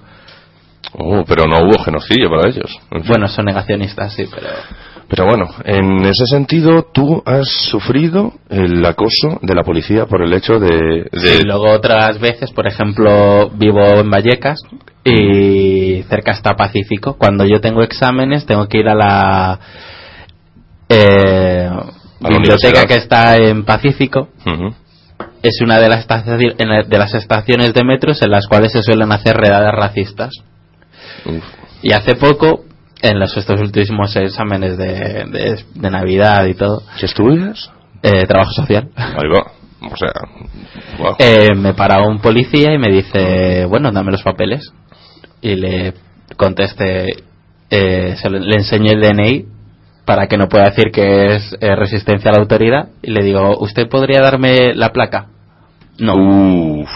Oh, 0.94 1.24
pero 1.26 1.46
no 1.46 1.60
hubo 1.64 1.82
genocidio 1.82 2.28
para 2.28 2.50
ellos. 2.50 2.78
En 2.90 3.00
fin. 3.04 3.08
Bueno, 3.08 3.28
son 3.28 3.46
negacionistas, 3.46 4.12
sí, 4.14 4.24
pero... 4.30 4.48
Pero 5.08 5.26
bueno, 5.26 5.46
en 5.64 6.04
ese 6.06 6.24
sentido, 6.26 6.86
tú 6.92 7.22
has 7.26 7.46
sufrido 7.70 8.32
el 8.48 8.84
acoso 8.86 9.38
de 9.42 9.54
la 9.54 9.62
policía 9.62 10.06
por 10.06 10.22
el 10.22 10.32
hecho 10.32 10.58
de. 10.58 11.04
de- 11.12 11.18
Sí, 11.20 11.42
luego 11.44 11.70
otras 11.70 12.18
veces, 12.18 12.50
por 12.52 12.66
ejemplo, 12.66 13.50
vivo 13.50 13.80
en 13.84 14.10
Vallecas 14.10 14.58
y 15.04 16.02
cerca 16.08 16.32
está 16.32 16.54
Pacífico. 16.54 17.16
Cuando 17.18 17.44
yo 17.44 17.60
tengo 17.60 17.82
exámenes, 17.82 18.46
tengo 18.46 18.66
que 18.68 18.78
ir 18.78 18.88
a 18.88 18.94
la 18.94 19.60
eh, 20.88 21.68
la 22.20 22.28
biblioteca 22.28 22.86
que 22.86 22.96
está 22.96 23.36
en 23.36 23.64
Pacífico. 23.64 24.28
Ujú. 24.46 24.74
Es 25.42 25.60
una 25.60 25.78
de 25.80 25.88
las, 25.88 26.06
estaci- 26.06 26.54
en 26.58 26.68
la- 26.68 26.82
de 26.84 26.98
las 26.98 27.14
estaciones 27.14 27.74
de 27.74 27.84
metros 27.84 28.22
en 28.22 28.30
las 28.30 28.46
cuales 28.46 28.72
se 28.72 28.82
suelen 28.82 29.10
hacer 29.12 29.36
redadas 29.36 29.74
racistas. 29.74 30.32
Uf. 31.26 31.42
Y 31.82 31.92
hace 31.92 32.14
poco, 32.14 32.64
en 33.02 33.18
los, 33.18 33.36
estos 33.36 33.60
últimos 33.60 34.14
exámenes 34.16 34.76
de, 34.78 34.86
de- 35.30 35.64
de 35.74 35.90
Navidad 35.90 36.46
y 36.46 36.54
todo, 36.54 36.82
¿Qué 36.98 37.06
estudias? 37.06 37.70
eh, 38.02 38.26
trabajo 38.26 38.52
social. 38.52 38.88
Ahí 38.96 39.28
va. 39.28 39.52
O 39.90 39.96
sea. 39.96 40.12
Eh, 41.18 41.54
me 41.56 41.74
para 41.74 42.02
un 42.02 42.20
policía 42.20 42.72
y 42.72 42.78
me 42.78 42.92
dice, 42.92 43.64
bueno, 43.66 43.90
dame 43.92 44.12
los 44.12 44.22
papeles. 44.22 44.72
Y 45.40 45.56
le 45.56 45.94
contesté, 46.36 47.06
eh, 47.70 48.14
se 48.20 48.30
le, 48.30 48.40
le 48.40 48.56
enseñé 48.56 48.92
el 48.92 49.00
DNI 49.00 49.46
para 50.04 50.26
que 50.28 50.36
no 50.36 50.48
pueda 50.48 50.66
decir 50.66 50.90
que 50.92 51.34
es 51.36 51.56
eh, 51.60 51.74
resistencia 51.76 52.30
a 52.30 52.34
la 52.34 52.42
autoridad. 52.42 52.88
Y 53.02 53.10
le 53.10 53.24
digo, 53.24 53.56
¿usted 53.58 53.88
podría 53.88 54.20
darme 54.20 54.74
la 54.74 54.90
placa? 54.92 55.26
No. 55.98 56.14
Uf. 56.14 56.88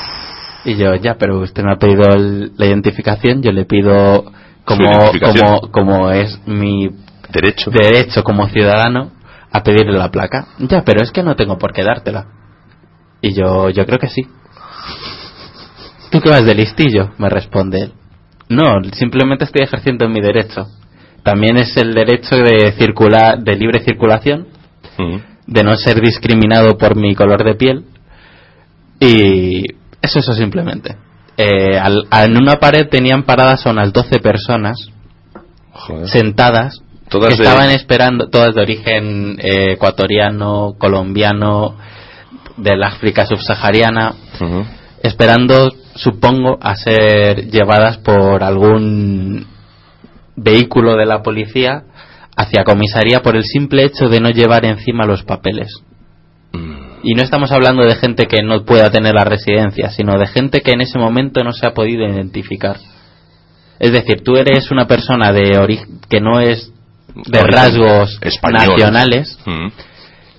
Y 0.64 0.76
yo, 0.76 0.94
ya, 0.96 1.14
pero 1.18 1.40
usted 1.40 1.62
me 1.64 1.72
ha 1.72 1.78
pedido 1.78 2.08
el- 2.14 2.52
la 2.56 2.66
identificación, 2.66 3.42
yo 3.42 3.50
le 3.52 3.64
pido 3.64 4.32
como, 4.66 4.84
como, 5.22 5.60
como 5.70 6.10
es 6.10 6.38
mi 6.46 6.90
Derecho. 7.32 7.70
derecho 7.70 8.22
como 8.22 8.46
ciudadano 8.48 9.12
a 9.50 9.62
pedirle 9.62 9.96
la 9.96 10.10
placa. 10.10 10.48
Ya, 10.58 10.82
pero 10.84 11.02
es 11.02 11.10
que 11.12 11.22
no 11.22 11.34
tengo 11.36 11.56
por 11.56 11.72
qué 11.72 11.82
dártela. 11.82 12.26
Y 13.22 13.32
yo, 13.34 13.70
yo 13.70 13.86
creo 13.86 13.98
que 13.98 14.08
sí. 14.08 14.26
¿Tú 16.10 16.20
qué 16.20 16.28
vas 16.28 16.44
de 16.44 16.54
listillo? 16.54 17.10
Me 17.18 17.28
responde 17.28 17.80
él. 17.84 17.92
No, 18.48 18.82
simplemente 18.92 19.44
estoy 19.44 19.64
ejerciendo 19.64 20.08
mi 20.08 20.20
derecho. 20.20 20.66
También 21.22 21.56
es 21.56 21.76
el 21.76 21.92
derecho 21.94 22.36
de 22.36 22.72
circular, 22.72 23.38
de 23.42 23.56
libre 23.56 23.80
circulación, 23.80 24.46
Ujú. 24.98 25.20
de 25.46 25.64
no 25.64 25.74
ser 25.76 26.00
discriminado 26.00 26.76
por 26.78 26.94
mi 26.96 27.14
color 27.14 27.42
de 27.44 27.54
piel. 27.54 27.84
Y 29.00 29.64
es 30.00 30.16
eso 30.16 30.32
simplemente. 30.34 30.96
Eh, 31.36 31.78
al- 31.78 32.06
en 32.10 32.36
una 32.36 32.56
pared 32.58 32.88
tenían 32.88 33.24
paradas 33.24 33.66
a 33.66 33.70
unas 33.70 33.92
12 33.92 34.20
personas 34.20 34.88
Joder. 35.72 36.08
sentadas 36.08 36.80
Todas 37.08 37.30
que 37.30 37.36
de- 37.36 37.42
estaban 37.44 37.70
esperando, 37.70 38.28
todas 38.30 38.54
de 38.54 38.62
origen 38.62 39.36
eh, 39.40 39.72
ecuatoriano, 39.72 40.74
colombiano, 40.78 41.76
del 42.56 42.82
África 42.82 43.26
subsahariana, 43.26 44.14
esperando, 45.02 45.70
supongo, 45.94 46.58
a 46.60 46.74
ser 46.74 47.50
llevadas 47.50 47.98
por 47.98 48.42
algún 48.42 49.46
vehículo 50.36 50.96
de 50.96 51.04
la 51.06 51.22
policía 51.22 51.82
hacia 52.36 52.64
comisaría 52.64 53.20
por 53.22 53.36
el 53.36 53.44
simple 53.44 53.84
hecho 53.84 54.08
de 54.08 54.20
no 54.20 54.30
llevar 54.30 54.64
encima 54.64 55.04
los 55.04 55.22
papeles. 55.22 55.68
Mm. 57.06 57.10
Y 57.10 57.14
no 57.14 57.22
estamos 57.22 57.52
hablando 57.52 57.84
de 57.84 57.94
gente 57.94 58.26
que 58.26 58.42
no 58.42 58.64
pueda 58.64 58.90
tener 58.90 59.14
la 59.14 59.24
residencia, 59.24 59.90
sino 59.90 60.18
de 60.18 60.26
gente 60.26 60.60
que 60.60 60.72
en 60.72 60.80
ese 60.80 60.98
momento 60.98 61.42
no 61.44 61.52
se 61.52 61.66
ha 61.66 61.72
podido 61.74 62.04
identificar. 62.04 62.76
Es 63.78 63.92
decir, 63.92 64.22
tú 64.24 64.36
eres 64.36 64.70
una 64.70 64.86
persona 64.86 65.32
de 65.32 65.52
ori- 65.58 65.86
que 66.08 66.20
no 66.20 66.40
es 66.40 66.72
de 67.14 67.38
Origen 67.40 67.52
rasgos 67.52 68.18
español. 68.22 68.68
nacionales 68.68 69.38
Ujú. 69.46 69.72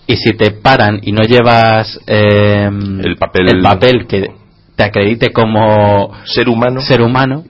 y 0.07 0.15
si 0.17 0.33
te 0.33 0.51
paran 0.51 0.99
y 1.01 1.11
no 1.11 1.23
llevas 1.23 1.99
eh, 2.07 2.67
El 2.69 3.15
papel- 3.17 3.49
el 3.49 3.61
papel 3.61 4.05
que 4.07 4.27
te 4.75 4.83
acredite 4.83 5.31
como 5.31 6.11
Ser 6.25 6.49
humano. 6.49 6.81
ser 6.81 7.01
humano, 7.01 7.45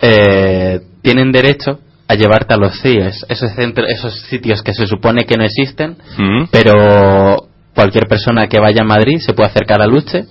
eh, 0.00 0.80
tienen 1.02 1.32
derecho 1.32 1.78
a 2.08 2.14
llevarte 2.14 2.54
a 2.54 2.56
los 2.56 2.80
CIES, 2.80 3.24
esos, 3.28 3.52
centros, 3.54 3.88
esos 3.88 4.14
sitios 4.28 4.62
que 4.62 4.74
se 4.74 4.86
supone 4.86 5.24
que 5.24 5.36
no 5.36 5.44
existen, 5.44 5.96
Ujú. 6.18 6.48
pero 6.50 7.48
cualquier 7.74 8.06
persona 8.06 8.48
que 8.48 8.60
vaya 8.60 8.82
a 8.82 8.86
Madrid 8.86 9.18
se 9.18 9.32
puede 9.32 9.50
acercar 9.50 9.80
a 9.82 9.86
Luche, 9.86 10.24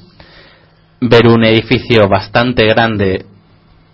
ver 1.02 1.28
un 1.28 1.44
edificio 1.44 2.08
bastante 2.08 2.66
grande, 2.68 3.26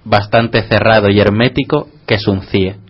bastante 0.04 0.64
cerrado 0.64 1.10
y 1.10 1.20
hermético, 1.20 1.90
que 2.06 2.16
es 2.16 2.28
un 2.28 2.42
CIE. 2.42 2.87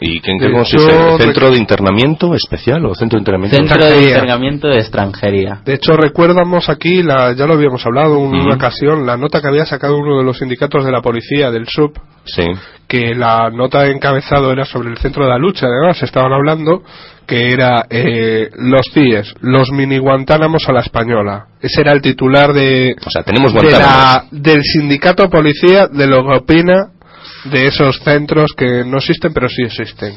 ¿Y 0.00 0.20
qué, 0.20 0.30
en 0.30 0.38
qué 0.38 0.52
consiste? 0.52 0.92
hecho, 0.94 1.18
¿Centro 1.18 1.50
de 1.50 1.58
internamiento 1.58 2.34
especial 2.34 2.84
o 2.86 2.94
centro 2.94 3.16
de 3.16 3.20
internamiento? 3.22 3.56
Centro 3.56 3.76
de 3.78 3.86
Extranjería. 3.88 4.14
Internamiento 4.16 4.68
de 4.68 4.78
Extranjería. 4.78 5.60
De 5.64 5.74
hecho, 5.74 5.92
recuerdamos 5.96 6.68
aquí, 6.68 7.02
la, 7.02 7.32
ya 7.34 7.46
lo 7.46 7.54
habíamos 7.54 7.84
hablado 7.84 8.16
en 8.18 8.26
una 8.34 8.54
ocasión, 8.54 9.04
la 9.06 9.16
nota 9.16 9.40
que 9.40 9.48
había 9.48 9.66
sacado 9.66 9.96
uno 9.98 10.18
de 10.18 10.24
los 10.24 10.38
sindicatos 10.38 10.84
de 10.84 10.92
la 10.92 11.02
policía, 11.02 11.50
del 11.50 11.66
SUB, 11.66 11.92
Sí. 12.24 12.44
que 12.86 13.14
la 13.14 13.50
nota 13.50 13.82
de 13.82 13.92
encabezado 13.92 14.52
era 14.52 14.64
sobre 14.66 14.90
el 14.90 14.98
centro 14.98 15.24
de 15.24 15.30
la 15.30 15.38
lucha, 15.38 15.66
además 15.66 16.02
estaban 16.02 16.32
hablando 16.32 16.82
que 17.26 17.50
era 17.52 17.86
eh, 17.90 18.50
los 18.56 18.82
CIES, 18.94 19.34
los 19.40 19.70
mini 19.72 19.98
Guantánamos 19.98 20.62
a 20.68 20.72
la 20.72 20.80
española. 20.80 21.46
Ese 21.60 21.80
era 21.82 21.92
el 21.92 22.00
titular 22.02 22.52
de, 22.52 22.94
O 23.04 23.10
sea, 23.10 23.22
tenemos 23.22 23.52
de 23.52 23.60
Guantánamo. 23.60 23.92
la- 23.92 24.24
del 24.30 24.62
sindicato 24.62 25.28
policía 25.28 25.88
de 25.88 26.06
lo 26.06 26.22
que 26.22 26.36
opina 26.36 26.92
de 27.44 27.66
esos 27.66 27.98
centros 28.00 28.52
que 28.56 28.84
no 28.84 28.98
existen 28.98 29.32
pero 29.32 29.48
sí 29.48 29.62
existen. 29.62 30.14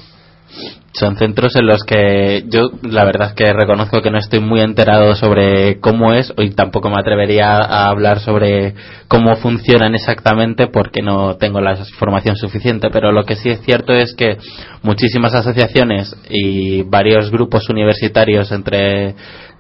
Son 0.94 1.16
centros 1.16 1.56
en 1.56 1.66
los 1.66 1.84
que 1.84 2.44
yo 2.50 2.70
la 2.84 3.06
verdad 3.06 3.30
es 3.30 3.34
que 3.34 3.54
reconozco 3.54 4.02
que 4.02 4.12
no 4.12 4.18
estoy 4.18 4.42
muy 4.42 4.60
enterado 4.60 5.16
sobre 5.16 5.80
cómo 5.80 6.14
es 6.14 6.34
y 6.38 6.50
tampoco 6.50 6.90
me 6.90 7.00
atrevería 7.00 7.56
a 7.56 7.88
hablar 7.88 8.20
sobre 8.20 8.76
cómo 9.08 9.38
funcionan 9.38 9.96
exactamente 9.96 10.68
porque 10.68 11.02
no 11.02 11.38
tengo 11.38 11.62
la 11.62 11.78
información 11.78 12.36
suficiente, 12.36 12.90
pero 12.92 13.14
lo 13.14 13.24
que 13.24 13.38
sí 13.38 13.50
es 13.50 13.62
cierto 13.62 13.94
es 13.94 14.14
que 14.14 14.38
muchísimas 14.84 15.34
asociaciones 15.34 16.14
y 16.30 16.84
varios 16.84 17.32
grupos 17.32 17.70
universitarios 17.70 18.52
entre 18.52 19.16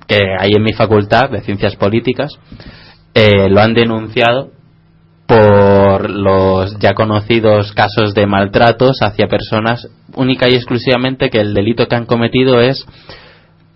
que 0.08 0.20
hay 0.38 0.52
en 0.54 0.64
mi 0.64 0.74
facultad 0.74 1.30
de 1.30 1.40
ciencias 1.42 1.78
políticas 1.78 2.34
eh, 3.14 3.48
lo 3.50 3.62
han 3.62 3.74
denunciado 3.74 4.52
por 5.32 6.10
los 6.10 6.78
ya 6.80 6.94
conocidos 6.94 7.72
casos 7.72 8.14
de 8.14 8.28
maltratos 8.28 8.98
hacia 9.02 9.28
personas 9.28 9.88
única 10.14 10.50
y 10.50 10.56
exclusivamente 10.56 11.30
que 11.30 11.40
el 11.40 11.54
delito 11.54 11.88
que 11.88 11.96
han 11.96 12.06
cometido 12.06 12.60
es 12.60 12.86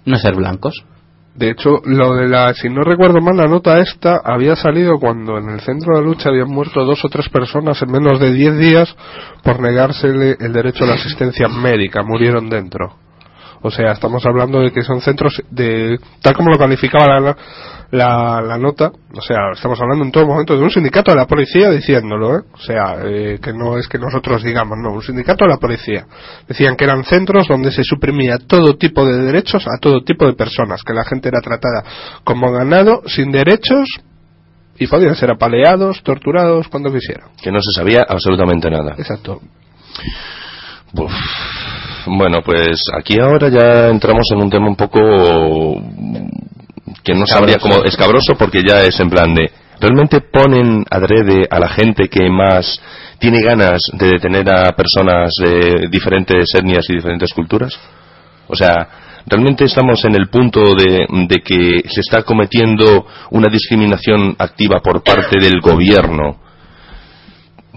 no 0.03 0.17
ser 0.17 0.35
blancos. 0.35 0.83
De 1.33 1.51
hecho, 1.51 1.81
lo 1.85 2.15
de 2.15 2.27
la, 2.27 2.53
si 2.55 2.67
no 2.67 2.83
recuerdo 2.83 3.21
mal, 3.21 3.37
la 3.37 3.47
nota 3.47 3.77
esta 3.77 4.19
había 4.21 4.57
salido 4.57 4.99
cuando 4.99 5.37
en 5.37 5.49
el 5.49 5.61
centro 5.61 5.97
de 5.97 6.03
lucha 6.03 6.27
habían 6.27 6.49
muerto 6.49 6.83
dos 6.83 7.05
o 7.05 7.09
tres 7.09 7.29
personas 7.29 7.81
en 7.81 7.89
menos 7.89 8.19
de 8.19 8.33
diez 8.33 8.57
días 8.57 8.93
por 9.41 9.61
negársele 9.61 10.35
el 10.37 10.51
derecho 10.51 10.83
a 10.83 10.87
la 10.87 10.95
asistencia 10.95 11.47
médica, 11.47 12.03
murieron 12.03 12.49
dentro. 12.49 12.97
O 13.61 13.71
sea, 13.71 13.93
estamos 13.93 14.25
hablando 14.25 14.59
de 14.59 14.71
que 14.71 14.83
son 14.83 14.99
centros 14.99 15.41
de, 15.49 15.99
tal 16.21 16.35
como 16.35 16.51
lo 16.51 16.57
calificaba 16.57 17.19
la, 17.19 17.37
la, 17.91 18.41
la 18.41 18.57
nota, 18.57 18.91
o 19.13 19.21
sea, 19.21 19.51
estamos 19.53 19.79
hablando 19.81 20.05
en 20.05 20.11
todo 20.11 20.25
momento 20.25 20.55
de 20.55 20.63
un 20.63 20.69
sindicato 20.69 21.11
de 21.11 21.17
la 21.17 21.27
policía 21.27 21.69
diciéndolo, 21.69 22.37
¿eh? 22.37 22.41
o 22.51 22.57
sea, 22.57 22.97
eh, 23.03 23.39
que 23.41 23.53
no 23.53 23.77
es 23.77 23.87
que 23.87 23.97
nosotros 23.97 24.43
digamos, 24.43 24.77
no, 24.81 24.93
un 24.93 25.01
sindicato 25.01 25.45
de 25.45 25.51
la 25.51 25.57
policía. 25.57 26.05
Decían 26.47 26.75
que 26.75 26.85
eran 26.85 27.03
centros 27.03 27.47
donde 27.47 27.71
se 27.71 27.83
suprimía 27.83 28.37
todo 28.37 28.77
tipo 28.77 29.05
de 29.05 29.17
derechos 29.17 29.65
a 29.67 29.79
todo 29.79 30.03
tipo 30.03 30.25
de 30.25 30.33
personas, 30.33 30.81
que 30.83 30.93
la 30.93 31.05
gente 31.05 31.29
era 31.29 31.41
tratada 31.41 31.83
como 32.23 32.51
ganado, 32.51 33.03
sin 33.07 33.31
derechos, 33.31 33.87
y 34.77 34.87
podían 34.87 35.15
ser 35.15 35.31
apaleados, 35.31 36.03
torturados, 36.03 36.67
cuando 36.67 36.91
quisieran. 36.91 37.29
Que 37.41 37.51
no 37.51 37.59
se 37.61 37.71
sabía 37.79 38.05
absolutamente 38.07 38.69
nada. 38.69 38.95
Exacto. 38.97 39.39
Uf. 40.93 41.11
Bueno, 42.07 42.39
pues 42.43 42.79
aquí 42.93 43.19
ahora 43.19 43.49
ya 43.49 43.89
entramos 43.89 44.25
en 44.31 44.43
un 44.43 44.49
tema 44.49 44.67
un 44.67 44.75
poco 44.75 45.81
que 47.03 47.13
no 47.13 47.25
sabría 47.25 47.57
como 47.57 47.83
escabroso 47.83 48.35
porque 48.37 48.61
ya 48.67 48.83
es 48.83 48.99
en 48.99 49.09
plan 49.09 49.33
de 49.33 49.51
realmente 49.79 50.21
ponen 50.21 50.85
adrede 50.89 51.47
a 51.49 51.59
la 51.59 51.69
gente 51.69 52.07
que 52.07 52.29
más 52.29 52.79
tiene 53.19 53.41
ganas 53.41 53.81
de 53.93 54.07
detener 54.07 54.49
a 54.49 54.71
personas 54.75 55.31
de 55.39 55.87
diferentes 55.89 56.47
etnias 56.53 56.85
y 56.89 56.95
diferentes 56.95 57.33
culturas. 57.33 57.77
O 58.47 58.55
sea, 58.55 58.87
realmente 59.25 59.65
estamos 59.65 60.03
en 60.05 60.15
el 60.15 60.27
punto 60.27 60.61
de, 60.75 61.07
de 61.27 61.35
que 61.43 61.89
se 61.89 62.01
está 62.01 62.23
cometiendo 62.23 63.05
una 63.31 63.47
discriminación 63.51 64.35
activa 64.37 64.79
por 64.81 65.03
parte 65.03 65.39
del 65.39 65.59
gobierno 65.61 66.39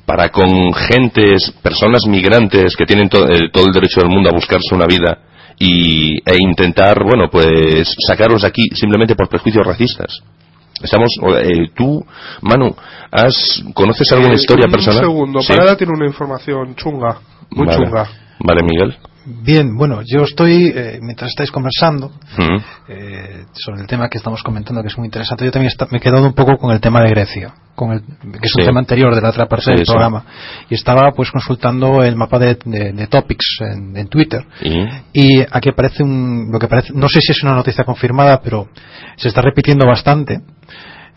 para 0.05 0.31
con 0.31 0.73
gentes, 0.73 1.53
personas 1.63 2.07
migrantes 2.07 2.75
que 2.77 2.87
tienen 2.87 3.09
eh, 3.09 3.51
todo 3.53 3.67
el 3.67 3.73
derecho 3.73 4.01
del 4.01 4.11
mundo 4.11 4.31
a 4.31 4.35
buscarse 4.35 4.75
una 4.75 4.87
vida 4.87 5.19
y, 5.59 6.19
e 6.19 6.37
intentar, 6.41 7.03
bueno, 7.05 7.29
pues 7.31 7.95
sacarlos 8.07 8.43
de 8.43 8.49
aquí 8.49 8.63
simplemente 8.75 9.15
por 9.15 9.29
prejuicios 9.29 9.67
racistas. 9.67 10.21
Estamos, 10.83 11.11
eh, 11.43 11.71
tú, 11.75 12.05
Manu, 12.43 12.75
has, 13.11 13.63
¿conoces 13.75 14.11
alguna 14.13 14.33
Eh, 14.35 14.37
historia 14.37 14.67
un 14.67 14.73
personal? 14.73 15.01
segundo, 15.01 15.41
Sí. 15.41 15.53
Parada 15.53 15.77
tiene 15.77 15.93
una 15.97 16.07
información 16.07 16.75
chunga, 16.77 17.19
muy 17.51 17.67
Vale. 17.67 17.79
chunga. 17.85 18.09
Vale, 18.41 18.61
Miguel. 18.63 18.97
Bien, 19.43 19.77
bueno, 19.77 20.01
yo 20.07 20.23
estoy, 20.23 20.73
eh, 20.75 20.99
mientras 21.03 21.29
estáis 21.29 21.51
conversando 21.51 22.11
eh, 22.89 23.45
sobre 23.53 23.83
el 23.83 23.87
tema 23.87 24.09
que 24.09 24.17
estamos 24.17 24.43
comentando, 24.43 24.81
que 24.81 24.89
es 24.89 24.97
muy 24.97 25.07
interesante, 25.07 25.45
yo 25.45 25.51
también 25.53 25.71
está- 25.71 25.87
me 25.91 25.99
he 25.99 26.01
quedado 26.01 26.25
un 26.27 26.33
poco 26.33 26.57
con 26.57 26.71
el 26.73 26.81
tema 26.81 27.03
de 27.03 27.11
Grecia, 27.11 27.53
con 27.75 27.93
el, 27.93 28.01
que 28.01 28.39
es 28.47 28.55
un 28.55 28.65
tema 28.65 28.81
anterior 28.81 29.15
de 29.15 29.21
la 29.21 29.29
otra 29.29 29.47
parte 29.47 29.67
Sí, 29.67 29.71
del 29.73 29.85
programa. 29.93 30.25
Y 30.71 30.75
estaba 30.75 31.13
pues 31.15 31.31
consultando 31.31 32.03
el 32.03 32.17
mapa 32.17 32.39
de, 32.39 32.59
de- 32.65 32.93
de 32.93 33.07
topics 33.07 33.59
en, 33.61 33.97
en 33.99 34.09
Twitter. 34.09 34.47
Y, 35.13 35.41
Y 35.41 35.41
aquí 35.51 35.69
aparece 35.69 36.03
un, 36.03 36.49
lo 36.51 36.59
que 36.59 36.67
parece, 36.69 36.93
no 36.95 37.09
sé 37.09 37.21
si 37.21 37.33
es 37.33 37.43
una 37.43 37.55
noticia 37.55 37.85
confirmada, 37.85 38.41
pero 38.43 38.69
se 39.17 39.29
está 39.29 39.43
repitiendo 39.43 39.87
bastante. 39.87 40.41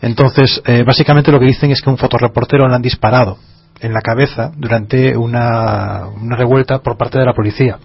Entonces, 0.02 0.60
eh, 0.66 0.82
básicamente 0.86 1.32
lo 1.32 1.38
que 1.38 1.46
dicen 1.46 1.70
es 1.70 1.80
que 1.80 1.88
un 1.88 1.96
fotoreportero 1.96 2.68
le 2.68 2.74
han 2.74 2.82
disparado 2.82 3.38
en 3.80 3.92
la 3.94 4.00
cabeza 4.00 4.50
durante 4.56 5.16
una, 5.16 6.08
una 6.20 6.36
revuelta 6.36 6.80
por 6.80 6.96
parte 6.98 7.18
de 7.18 7.24
la 7.24 7.32
policía. 7.32 7.78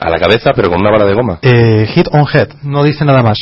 A 0.00 0.10
la 0.10 0.18
cabeza, 0.18 0.52
pero 0.54 0.68
con 0.70 0.80
una 0.80 0.90
bala 0.90 1.04
de 1.06 1.14
goma. 1.14 1.38
Eh, 1.42 1.86
hit 1.94 2.08
on 2.12 2.26
head, 2.32 2.48
no 2.62 2.82
dice 2.84 3.04
nada 3.04 3.22
más. 3.22 3.38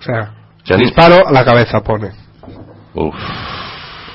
O 0.00 0.02
sea, 0.02 0.76
ni- 0.76 0.84
disparo 0.84 1.26
a 1.26 1.32
la 1.32 1.44
cabeza 1.44 1.80
pone. 1.80 2.10
Uf. 2.94 3.14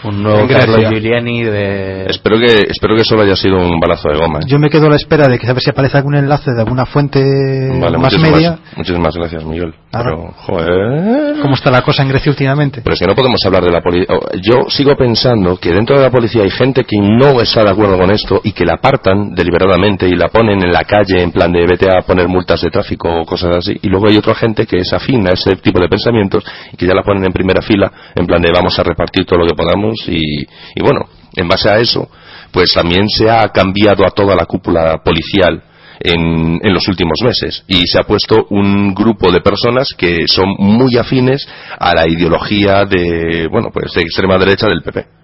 Un 0.04 0.24
nuevo 0.24 0.48
Giuliani 0.48 1.44
de... 1.44 2.06
Espero 2.06 2.38
que, 2.40 2.68
espero 2.70 2.96
que 2.96 3.04
solo 3.04 3.24
haya 3.24 3.36
sido 3.36 3.58
un 3.58 3.80
balazo 3.80 4.10
de 4.10 4.18
goma. 4.18 4.40
¿eh? 4.40 4.46
Yo 4.48 4.58
me 4.58 4.70
quedo 4.70 4.88
a 4.88 4.90
la 4.90 4.96
espera 4.96 5.28
de 5.28 5.38
que 5.38 5.48
a 5.48 5.54
ver 5.54 5.62
si 5.62 5.70
aparece 5.70 5.98
algún 5.98 6.16
enlace 6.16 6.52
de 6.52 6.62
alguna 6.62 6.86
fuente 6.86 7.20
Vale, 7.20 7.98
más 7.98 8.14
muchísimas, 8.14 8.32
media. 8.32 8.60
muchísimas 8.78 9.16
gracias, 9.16 9.44
Miguel. 9.44 9.74
Nada. 9.92 10.06
Pero, 10.06 10.32
joder. 10.38 11.42
¿Cómo 11.42 11.56
está 11.56 11.70
la 11.72 11.82
cosa 11.82 12.04
en 12.04 12.10
Grecia 12.10 12.32
últimamente? 12.32 12.82
Pero 12.82 12.94
es 12.94 13.00
que 13.00 13.08
no 13.08 13.16
podemos 13.16 13.44
hablar 13.46 13.64
de 13.64 13.72
la 13.72 13.82
policía. 13.82 14.16
Yo 14.42 14.70
sigo 14.70 14.96
pensando 14.96 15.58
que 15.58 15.72
dentro 15.74 15.98
de 15.98 16.04
la 16.04 16.12
policía 16.12 16.44
hay 16.44 16.52
gente 16.52 16.84
que 16.86 16.98
no 16.98 17.42
está 17.42 17.64
de 17.64 17.72
acuerdo 17.72 17.98
con 17.98 18.10
esto 18.12 18.40
y 18.44 18.54
que 18.54 18.66
la 18.66 18.76
apartan 18.76 19.34
deliberadamente 19.36 20.08
y 20.08 20.16
la 20.16 20.30
ponen 20.30 20.64
en 20.64 20.72
la 20.72 20.84
calle 20.84 21.22
en 21.22 21.32
plan 21.32 21.52
de 21.52 21.66
vete 21.66 21.88
a 21.90 22.02
poner 22.04 22.28
multas 22.30 22.62
de 22.62 22.70
tráfico 22.70 23.10
o 23.10 23.26
cosas 23.26 23.58
así. 23.58 23.78
Y 23.82 23.90
luego 23.90 24.08
hay 24.08 24.18
otra 24.18 24.36
gente 24.36 24.66
que 24.66 24.78
es 24.78 24.94
afín 24.94 25.28
a 25.28 25.32
ese 25.32 25.58
tipo 25.58 25.82
de 25.82 25.90
pensamientos 25.90 26.44
y 26.72 26.78
que 26.78 26.86
ya 26.88 26.94
la 26.94 27.04
ponen 27.04 27.26
en 27.26 27.34
primera 27.34 27.62
fila 27.62 27.92
en 28.16 28.26
plan 28.26 28.42
de 28.42 28.50
vamos 28.54 28.78
a 28.80 28.84
repartir 28.84 29.26
todo 29.26 29.40
lo 29.40 29.48
que 29.48 29.56
podamos 29.56 29.89
y, 30.08 30.46
bueno, 30.82 31.02
en 31.36 31.48
base 31.48 31.70
a 31.70 31.80
eso, 31.80 32.10
pues 32.52 32.72
también 32.74 33.08
se 33.08 33.30
ha 33.30 33.48
cambiado 33.50 34.06
a 34.06 34.12
toda 34.12 34.36
la 34.36 34.46
cúpula 34.46 35.02
policial 35.04 35.62
en, 36.00 36.60
en 36.64 36.74
los 36.74 36.88
últimos 36.88 37.20
meses. 37.24 37.64
Y 37.68 37.86
se 37.88 38.00
ha 38.00 38.04
puesto 38.04 38.48
un 38.50 38.94
grupo 38.94 39.32
de 39.32 39.42
personas 39.42 39.90
que 39.98 40.28
son 40.28 40.56
muy 40.58 40.98
afines 40.98 41.48
a 41.78 41.94
la 41.94 42.08
ideología 42.08 42.86
de 42.86 43.48
bueno 43.52 43.70
pues 43.72 43.94
de 43.94 44.02
extrema 44.02 44.38
derecha 44.38 44.68
del 44.68 44.82
PP 44.82 45.20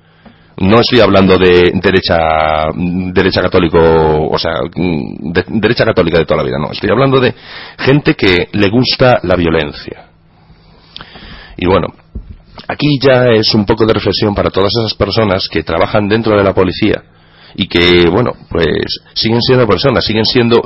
no 0.57 0.79
estoy 0.79 1.01
hablando 1.01 1.37
de 1.37 1.71
derecha 1.81 2.67
derecha 3.11 3.41
católico 3.41 3.77
o 3.77 4.37
sea 4.37 4.53
de- 4.73 5.45
derecha 5.47 5.83
católica 5.83 6.17
de 6.19 6.25
toda 6.25 6.37
la 6.37 6.43
vida 6.47 6.57
no. 6.59 6.71
Estoy 6.71 6.89
hablando 6.89 7.19
de 7.19 7.33
gente 7.77 8.15
que 8.15 8.47
le 8.53 8.69
gusta 8.69 9.19
la 9.23 9.35
violencia. 9.35 10.05
Y 11.57 11.65
bueno 11.67 11.87
aquí 12.67 12.87
ya 13.01 13.25
es 13.33 13.53
un 13.53 13.65
poco 13.65 13.85
de 13.85 13.93
reflexión 13.93 14.33
para 14.35 14.49
todas 14.49 14.71
esas 14.79 14.93
personas 14.93 15.47
que 15.49 15.63
trabajan 15.63 16.07
dentro 16.07 16.37
de 16.37 16.43
la 16.43 16.53
policía 16.53 17.03
y 17.57 17.67
que, 17.67 18.09
bueno, 18.11 18.33
pues 18.49 18.65
siguen 19.13 19.41
siendo 19.41 19.65
personas, 19.65 20.03
siguen 20.03 20.25
siendo, 20.25 20.61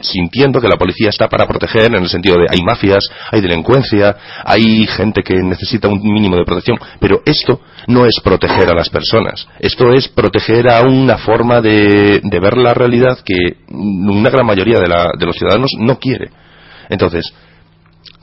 sintiendo 0.00 0.58
que 0.60 0.66
la 0.68 0.76
policía 0.78 1.10
está 1.10 1.28
para 1.28 1.46
proteger 1.46 1.86
en 1.94 2.02
el 2.02 2.08
sentido 2.08 2.36
de 2.36 2.46
hay 2.50 2.62
mafias, 2.62 3.04
hay 3.30 3.42
delincuencia, 3.42 4.16
hay 4.44 4.86
gente 4.86 5.22
que 5.22 5.34
necesita 5.34 5.88
un 5.88 6.00
mínimo 6.02 6.36
de 6.36 6.44
protección, 6.44 6.78
pero 7.00 7.20
esto 7.26 7.60
no 7.86 8.06
es 8.06 8.14
proteger 8.24 8.70
a 8.70 8.74
las 8.74 8.88
personas, 8.88 9.46
esto 9.58 9.92
es 9.92 10.08
proteger 10.08 10.70
a 10.70 10.80
una 10.88 11.18
forma 11.18 11.60
de, 11.60 12.20
de 12.22 12.40
ver 12.40 12.56
la 12.56 12.72
realidad 12.72 13.18
que 13.22 13.56
una 13.68 14.30
gran 14.30 14.46
mayoría 14.46 14.80
de, 14.80 14.88
la- 14.88 15.10
de 15.18 15.26
los 15.26 15.36
ciudadanos 15.36 15.70
no 15.78 15.98
quiere. 15.98 16.30
Entonces, 16.88 17.30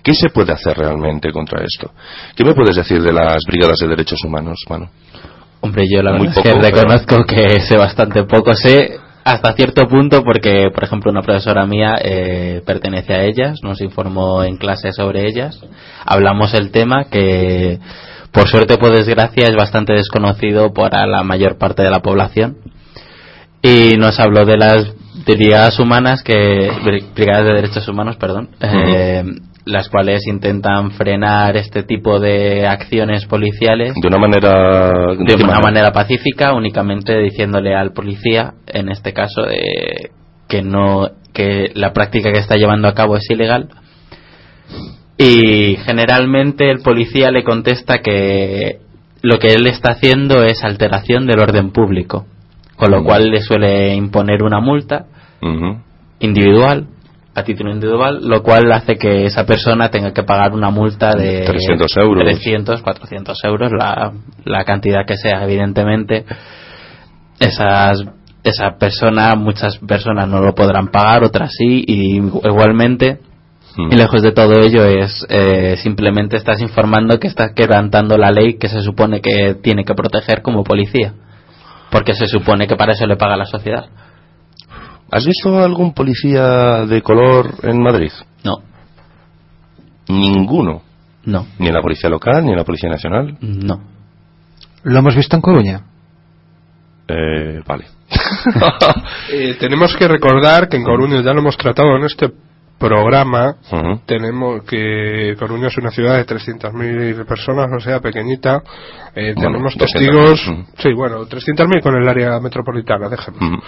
¿Qué 0.07 0.13
se 0.13 0.29
puede 0.29 0.53
hacer 0.53 0.77
realmente 0.77 1.33
contra 1.33 1.61
esto? 1.65 1.91
¿Qué 2.33 2.45
me 2.45 2.53
puedes 2.53 2.77
decir 2.77 3.01
de 3.01 3.11
las 3.11 3.43
brigadas 3.45 3.77
de 3.81 3.87
derechos 3.89 4.23
humanos, 4.23 4.57
mano? 4.69 4.89
Hombre, 5.59 5.83
yo 5.93 6.01
la 6.01 6.13
Muy 6.13 6.27
verdad 6.27 6.35
poco, 6.35 6.47
es 6.47 6.53
que 6.55 6.59
pero- 6.61 6.75
reconozco 6.75 7.23
que 7.25 7.59
sé 7.59 7.75
bastante 7.77 8.23
poco. 8.23 8.53
Sé 8.53 8.99
hasta 9.25 9.51
cierto 9.51 9.85
punto 9.89 10.23
porque, 10.23 10.69
por 10.73 10.85
ejemplo, 10.85 11.11
una 11.11 11.21
profesora 11.23 11.65
mía 11.65 11.95
eh, 12.01 12.61
pertenece 12.65 13.13
a 13.15 13.23
ellas, 13.25 13.57
nos 13.63 13.81
informó 13.81 14.43
en 14.45 14.55
clase 14.55 14.93
sobre 14.93 15.27
ellas. 15.27 15.59
Hablamos 16.05 16.53
el 16.53 16.71
tema 16.71 17.05
que, 17.11 17.77
por 18.31 18.47
suerte 18.47 18.75
o 18.75 18.77
por 18.79 18.95
desgracia, 18.95 19.47
es 19.49 19.55
bastante 19.57 19.91
desconocido 19.91 20.71
para 20.73 21.05
la 21.05 21.23
mayor 21.23 21.57
parte 21.57 21.83
de 21.83 21.89
la 21.89 21.99
población. 21.99 22.59
Y 23.61 23.97
nos 23.97 24.19
habló 24.21 24.45
de 24.45 24.55
las 24.57 24.93
brigadas 25.25 25.77
humanas 25.79 26.23
que 26.23 26.69
bri- 26.85 27.13
brigadas 27.13 27.45
de 27.45 27.53
derechos 27.55 27.85
humanos, 27.89 28.15
perdón, 28.15 28.51
eh, 28.61 29.23
las 29.67 29.89
cuales 29.89 30.25
intentan 30.27 30.91
frenar 30.91 31.57
este 31.57 31.83
tipo 31.83 32.19
de 32.19 32.67
acciones 32.67 33.25
policiales 33.25 33.93
De 34.01 34.07
una 34.07 34.17
manera... 34.17 35.15
de 35.17 35.35
una 35.35 35.59
manera 35.59 35.91
pacífica, 35.91 36.53
únicamente 36.53 37.17
diciéndole 37.19 37.75
al 37.75 37.93
policía, 37.93 38.53
en 38.67 38.89
este 38.89 39.13
caso, 39.13 39.43
de 39.43 40.11
que 40.47 40.61
no 40.61 41.09
que 41.33 41.71
la 41.75 41.93
práctica 41.93 42.31
que 42.31 42.39
está 42.39 42.55
llevando 42.55 42.87
a 42.87 42.95
cabo 42.95 43.15
es 43.15 43.29
ilegal. 43.29 43.69
Y 45.17 45.75
generalmente 45.85 46.69
el 46.71 46.79
policía 46.79 47.31
le 47.31 47.43
contesta 47.43 47.99
que 47.99 48.79
lo 49.21 49.39
que 49.39 49.53
él 49.53 49.67
está 49.67 49.91
haciendo 49.91 50.43
es 50.43 50.63
alteración 50.63 51.27
del 51.27 51.39
orden 51.39 51.71
público, 51.71 52.25
con 52.75 52.91
lo 52.91 53.01
Mm. 53.01 53.05
cual 53.05 53.29
le 53.29 53.41
suele 53.41 53.95
imponer 53.95 54.43
una 54.43 54.59
multa 54.59 55.05
individual 56.19 56.87
a 57.37 57.43
título 57.43 57.71
individual, 57.71 58.27
lo 58.27 58.41
cual 58.41 58.71
hace 58.71 58.97
que 58.97 59.25
esa 59.25 59.45
persona 59.45 59.89
tenga 59.89 60.11
que 60.11 60.23
pagar 60.23 60.53
una 60.53 60.71
multa 60.71 61.11
de 61.15 61.45
300 61.45 61.97
euros. 61.97 62.23
300, 62.23 62.81
400 62.81 63.43
euros, 63.43 63.71
la, 63.77 64.11
la 64.43 64.65
cantidad 64.65 65.05
que 65.05 65.17
sea, 65.17 65.43
evidentemente. 65.43 66.25
Esas, 67.39 68.03
esa 68.43 68.77
persona, 68.79 69.35
muchas 69.35 69.77
personas 69.77 70.27
no 70.27 70.41
lo 70.41 70.55
podrán 70.55 70.87
pagar, 70.87 71.23
otras 71.23 71.51
sí, 71.55 71.83
y 71.85 72.17
igualmente, 72.17 73.19
Mm. 73.77 73.93
y 73.93 73.95
lejos 73.95 74.23
de 74.23 74.31
todo 74.31 74.59
ello, 74.59 74.85
es 74.85 75.25
eh, 75.29 75.75
simplemente 75.77 76.35
estás 76.35 76.61
informando 76.61 77.19
que 77.19 77.27
estás 77.27 77.51
quebrantando 77.53 78.17
la 78.17 78.31
ley 78.31 78.57
que 78.57 78.69
se 78.69 78.81
supone 78.81 79.21
que 79.21 79.55
tiene 79.61 79.83
que 79.83 79.93
proteger 79.93 80.41
como 80.41 80.63
policía, 80.63 81.13
porque 81.91 82.13
se 82.13 82.25
supone 82.25 82.67
que 82.67 82.75
para 82.75 82.93
eso 82.93 83.05
le 83.05 83.17
paga 83.17 83.37
la 83.37 83.45
sociedad. 83.45 83.85
¿Has 85.11 85.25
visto 85.25 85.57
algún 85.59 85.93
policía 85.93 86.85
de 86.85 87.01
color 87.01 87.55
en 87.63 87.81
Madrid? 87.81 88.11
No, 88.43 88.57
Ninguno. 90.09 90.81
no, 91.25 91.45
Ni 91.59 91.67
en 91.67 91.73
la 91.73 91.81
policía 91.81 92.09
local, 92.09 92.43
ni 92.45 92.51
en 92.51 92.57
la 92.57 92.63
policía 92.63 92.89
nacional. 92.89 93.37
no. 93.41 93.81
Lo 94.83 94.99
hemos 94.99 95.15
visto 95.17 95.35
en 95.35 95.41
Coruña. 95.41 95.81
Eh, 97.07 97.61
vale. 97.67 97.85
Eh, 99.29 99.57
tenemos 99.59 99.93
que 99.97 100.07
recordar 100.07 100.69
que 100.69 100.77
en 100.77 100.83
Coruña 100.85 101.21
ya 101.21 101.33
lo 101.33 101.39
hemos 101.41 101.57
tratado 101.57 101.97
en 101.97 102.05
este 102.05 102.31
programa 102.79 103.55
Ujú. 103.71 103.99
tenemos 104.05 104.63
que 104.63 105.35
Coruña 105.39 105.67
es 105.67 105.77
una 105.77 105.89
ciudad 105.91 106.15
de 106.17 106.25
300.000 106.25 107.25
personas, 107.25 107.67
o 107.75 107.79
sea, 107.79 107.99
pequeñita. 107.99 108.61
Eh, 109.15 109.33
Bueno, 109.35 109.49
tenemos 109.51 109.75
200.000, 109.75 109.77
testigos, 109.79 110.47
ujú. 110.47 110.63
sí, 110.77 110.93
bueno, 110.93 111.25
300.000 111.25 111.81
con 111.81 111.95
el 111.95 112.07
área 112.07 112.39
metropolitana, 112.39 113.09
déjame. 113.09 113.37
Ujú. 113.37 113.61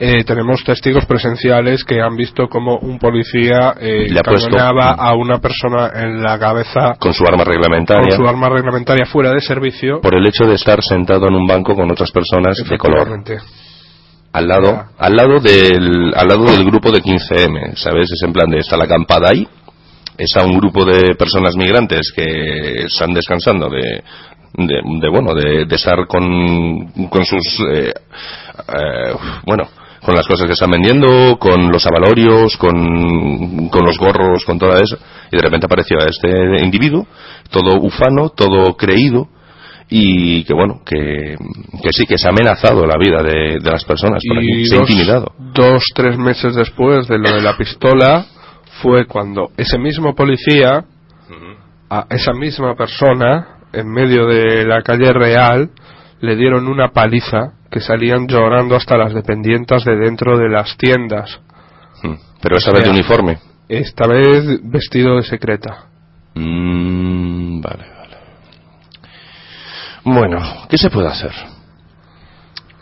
Eh, 0.00 0.24
tenemos 0.24 0.64
testigos 0.64 1.06
presenciales 1.06 1.84
que 1.84 2.00
han 2.00 2.16
visto 2.16 2.48
como 2.48 2.76
un 2.78 2.98
policía 2.98 3.74
eh, 3.80 4.08
cañoneaba 4.24 4.90
a 4.90 5.14
una 5.14 5.38
persona 5.38 5.90
en 5.94 6.22
la 6.22 6.38
cabeza 6.38 6.96
Con 6.98 7.12
su 7.12 7.24
arma 7.24 7.44
con 7.44 7.52
reglamentaria. 7.52 8.16
su 8.16 8.26
arma 8.26 8.48
reglamentaria 8.48 9.06
fuera 9.06 9.30
de 9.32 9.40
servicio. 9.40 10.00
Por 10.00 10.14
el 10.14 10.26
hecho 10.26 10.44
de 10.44 10.54
estar 10.56 10.82
sentado 10.82 11.28
en 11.28 11.34
un 11.34 11.46
banco 11.46 11.74
con 11.74 11.90
otras 11.90 12.10
personas 12.10 12.56
de 12.68 12.76
color. 12.78 13.08
Al 14.36 14.48
lado, 14.48 14.84
al 14.98 15.16
lado 15.16 15.40
del, 15.40 16.12
al 16.14 16.28
lado 16.28 16.44
del 16.44 16.62
grupo 16.66 16.92
de 16.92 17.00
15M, 17.00 17.74
¿sabes? 17.74 18.10
Es 18.12 18.22
en 18.22 18.34
plan 18.34 18.50
de, 18.50 18.58
está 18.58 18.76
la 18.76 18.84
acampada 18.84 19.30
ahí, 19.30 19.48
está 20.18 20.44
un 20.44 20.58
grupo 20.58 20.84
de 20.84 21.14
personas 21.14 21.56
migrantes 21.56 22.12
que 22.14 22.84
están 22.84 23.14
descansando 23.14 23.70
de, 23.70 24.04
de, 24.58 24.80
de, 25.00 25.08
bueno, 25.08 25.32
de, 25.32 25.64
de 25.64 25.74
estar 25.74 26.06
con, 26.06 27.08
con 27.08 27.24
sus, 27.24 27.60
eh, 27.72 27.94
eh, 28.68 29.14
bueno, 29.46 29.68
con 30.02 30.14
las 30.14 30.26
cosas 30.26 30.46
que 30.46 30.52
están 30.52 30.70
vendiendo, 30.70 31.38
con 31.38 31.72
los 31.72 31.86
avalorios, 31.86 32.58
con, 32.58 33.70
con 33.70 33.86
los 33.86 33.96
gorros, 33.96 34.44
con 34.44 34.58
todo 34.58 34.76
eso, 34.76 34.98
y 35.32 35.36
de 35.36 35.42
repente 35.42 35.64
apareció 35.64 35.96
este 36.00 36.62
individuo, 36.62 37.06
todo 37.50 37.80
ufano, 37.80 38.28
todo 38.28 38.76
creído, 38.76 39.28
y 39.88 40.42
que 40.44 40.52
bueno, 40.54 40.80
que, 40.84 41.36
que 41.82 41.90
sí, 41.92 42.06
que 42.06 42.18
se 42.18 42.26
ha 42.26 42.30
amenazado 42.30 42.84
la 42.86 42.98
vida 42.98 43.22
de, 43.22 43.58
de 43.62 43.70
las 43.70 43.84
personas 43.84 44.22
por 44.28 44.38
aquí, 44.38 44.62
y 44.62 44.66
se 44.66 44.76
ha 44.76 44.80
intimidado. 44.80 45.32
dos, 45.54 45.84
tres 45.94 46.18
meses 46.18 46.54
después 46.56 47.06
de 47.08 47.18
lo 47.18 47.30
de 47.34 47.42
la 47.42 47.56
pistola 47.56 48.26
fue 48.82 49.06
cuando 49.06 49.50
ese 49.56 49.78
mismo 49.78 50.14
policía 50.14 50.84
a 51.88 52.06
esa 52.10 52.32
misma 52.32 52.74
persona 52.74 53.58
en 53.72 53.88
medio 53.88 54.26
de 54.26 54.64
la 54.66 54.82
calle 54.82 55.12
real 55.12 55.70
le 56.20 56.34
dieron 56.36 56.66
una 56.66 56.88
paliza 56.90 57.52
que 57.70 57.80
salían 57.80 58.26
llorando 58.26 58.74
hasta 58.74 58.96
las 58.96 59.14
dependientas 59.14 59.84
de 59.84 59.96
dentro 59.96 60.36
de 60.38 60.48
las 60.48 60.76
tiendas 60.76 61.40
Mm. 62.02 62.12
Pero 62.42 62.58
esa 62.58 62.72
vez 62.72 62.80
de 62.80 62.84
sea, 62.86 62.92
uniforme. 62.92 63.38
esta 63.68 64.06
vez 64.06 64.60
vestido 64.64 65.16
de 65.16 65.22
secreta 65.22 65.86
Mm, 66.34 67.62
vale. 67.62 67.84
Bueno, 70.06 70.38
¿qué 70.70 70.78
se 70.78 70.88
puede 70.88 71.08
hacer? 71.08 71.32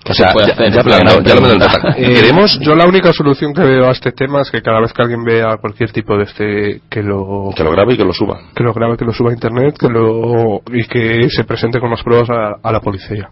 ¿Qué 0.05 0.13
O 0.13 0.15
sea, 0.15 0.29
se 0.29 0.33
puede 0.35 0.47
ya, 0.49 0.53
hacer? 0.53 0.73
ya 0.73 0.81
hablando- 0.81 1.33
hablando 1.33 1.67
Eh, 1.97 2.15
queremos 2.15 2.59
yo 2.61 2.75
la 2.75 2.85
única 2.87 3.11
solución 3.15 3.55
que 3.55 3.63
veo 3.63 3.89
a 3.89 3.93
este 3.93 4.13
tema 4.13 4.43
es 4.43 4.51
que 4.51 4.61
cada 4.61 4.79
vez 4.81 4.93
que 4.93 5.01
alguien 5.01 5.25
vea 5.25 5.57
cualquier 5.59 5.91
tipo 5.93 6.15
de 6.19 6.25
este 6.25 6.81
que 6.91 7.03
lo 7.03 7.49
que 7.57 7.65
lo 7.65 7.71
grabe 7.71 7.95
y 7.95 7.97
que 7.97 8.05
lo 8.05 8.13
suba. 8.13 8.39
que 8.55 8.63
lo 8.63 8.75
grabe, 8.75 8.99
que 8.99 9.07
lo 9.07 9.13
suba 9.15 9.31
a 9.31 9.33
internet, 9.33 9.75
que 9.79 9.89
lo 9.89 10.61
y 10.71 10.85
que 10.87 11.31
se 11.31 11.45
presente 11.45 11.81
con 11.81 11.89
las 11.91 12.03
pruebas 12.03 12.29
a, 12.29 12.57
a 12.69 12.73
la 12.73 12.81
policía. 12.81 13.31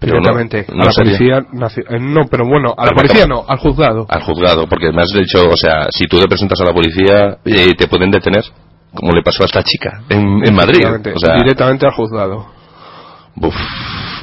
Pero 0.00 0.12
Directamente. 0.18 0.64
no- 0.70 0.76
no 0.76 0.82
a 0.82 0.86
la 0.86 0.92
sería- 0.92 1.16
policía 1.18 1.40
naci- 1.52 1.84
eh, 1.94 1.98
no, 2.00 2.22
pero 2.30 2.46
bueno, 2.46 2.74
a 2.76 2.86
la 2.86 2.92
policía 2.92 3.26
no. 3.26 3.44
al 3.46 3.58
juzgado. 3.58 4.06
Al 4.08 4.22
juzgado, 4.22 4.66
porque 4.66 4.90
me 4.92 5.02
has 5.02 5.08
dicho, 5.12 5.46
o 5.46 5.56
sea, 5.56 5.88
si 5.90 6.06
tú 6.06 6.18
te 6.18 6.26
presentas 6.26 6.58
a 6.60 6.64
la 6.64 6.72
policía, 6.72 7.36
eh, 7.44 7.74
te 7.76 7.86
pueden 7.86 8.10
detener, 8.10 8.44
como 8.94 9.12
le 9.12 9.22
pasó 9.22 9.42
a 9.42 9.46
esta 9.46 9.62
chica 9.62 10.02
en, 10.08 10.20
en 10.46 10.54
Madrid. 10.54 10.76
Efectivamente, 10.80 11.12
O 11.14 11.18
sea, 11.18 11.36
directamente 11.36 11.84
al 11.86 11.92
juzgado. 11.92 12.46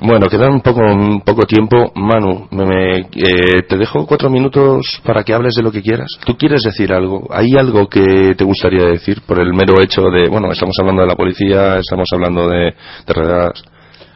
Bueno, 0.03 0.27
queda 0.27 0.49
un 0.49 0.61
poco, 0.61 0.81
un 0.81 1.21
poco 1.21 1.45
tiempo. 1.45 1.91
Manu, 1.95 2.47
me, 2.51 2.65
me- 2.65 2.99
eh, 3.15 3.63
te 3.67 3.77
dejo 3.77 4.05
cuatro 4.05 4.29
minutos 4.29 5.01
para 5.05 5.23
que 5.23 5.33
hables 5.33 5.53
de 5.55 5.63
lo 5.63 5.71
que 5.71 5.81
quieras. 5.81 6.09
¿Tú 6.25 6.35
quieres 6.37 6.61
decir 6.63 6.91
algo? 6.91 7.27
¿Hay 7.31 7.51
algo 7.57 7.87
que 7.87 8.35
te 8.37 8.43
gustaría 8.43 8.85
decir 8.85 9.21
por 9.25 9.39
el 9.39 9.53
mero 9.53 9.81
hecho 9.81 10.01
de, 10.09 10.27
bueno, 10.27 10.51
estamos 10.51 10.75
hablando 10.79 11.01
de 11.03 11.07
la 11.07 11.15
policía, 11.15 11.77
estamos 11.77 12.07
hablando 12.13 12.47
de, 12.49 12.73
de 13.07 13.13
redadas? 13.13 13.63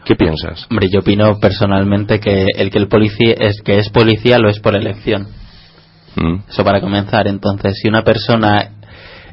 ¿Qué 0.06 0.16
piensas? 0.16 0.66
Hombre, 0.70 0.90
yo 0.92 1.00
opino 1.02 1.38
personalmente 1.40 2.20
que 2.20 2.48
el 2.56 2.72
que 2.72 2.78
el 2.80 2.88
policía 2.88 3.34
es 3.38 3.62
que 3.62 3.78
es 3.80 3.90
policía 3.90 4.40
lo 4.40 4.50
es 4.50 4.60
por 4.60 4.76
elección. 4.76 5.28
¿Mm? 6.16 6.40
Eso 6.50 6.64
para 6.64 6.82
comenzar. 6.82 7.28
Entonces, 7.28 7.78
si 7.82 7.88
una 7.88 8.04
persona 8.04 8.72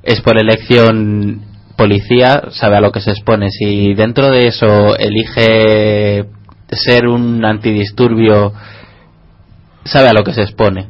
es 0.03 0.21
por 0.21 0.39
elección 0.39 1.41
policía, 1.77 2.45
sabe 2.51 2.77
a 2.77 2.81
lo 2.81 2.91
que 2.93 3.01
se 3.01 3.11
expone. 3.11 3.51
Si 3.51 3.95
dentro 3.95 4.29
de 4.31 4.49
eso 4.49 4.97
elige 4.97 6.24
ser 6.70 7.07
un 7.07 7.45
antidisturbio, 7.45 8.53
sabe 9.85 10.09
a 10.09 10.12
lo 10.12 10.24
que 10.24 10.33
se 10.33 10.43
expone. 10.43 10.89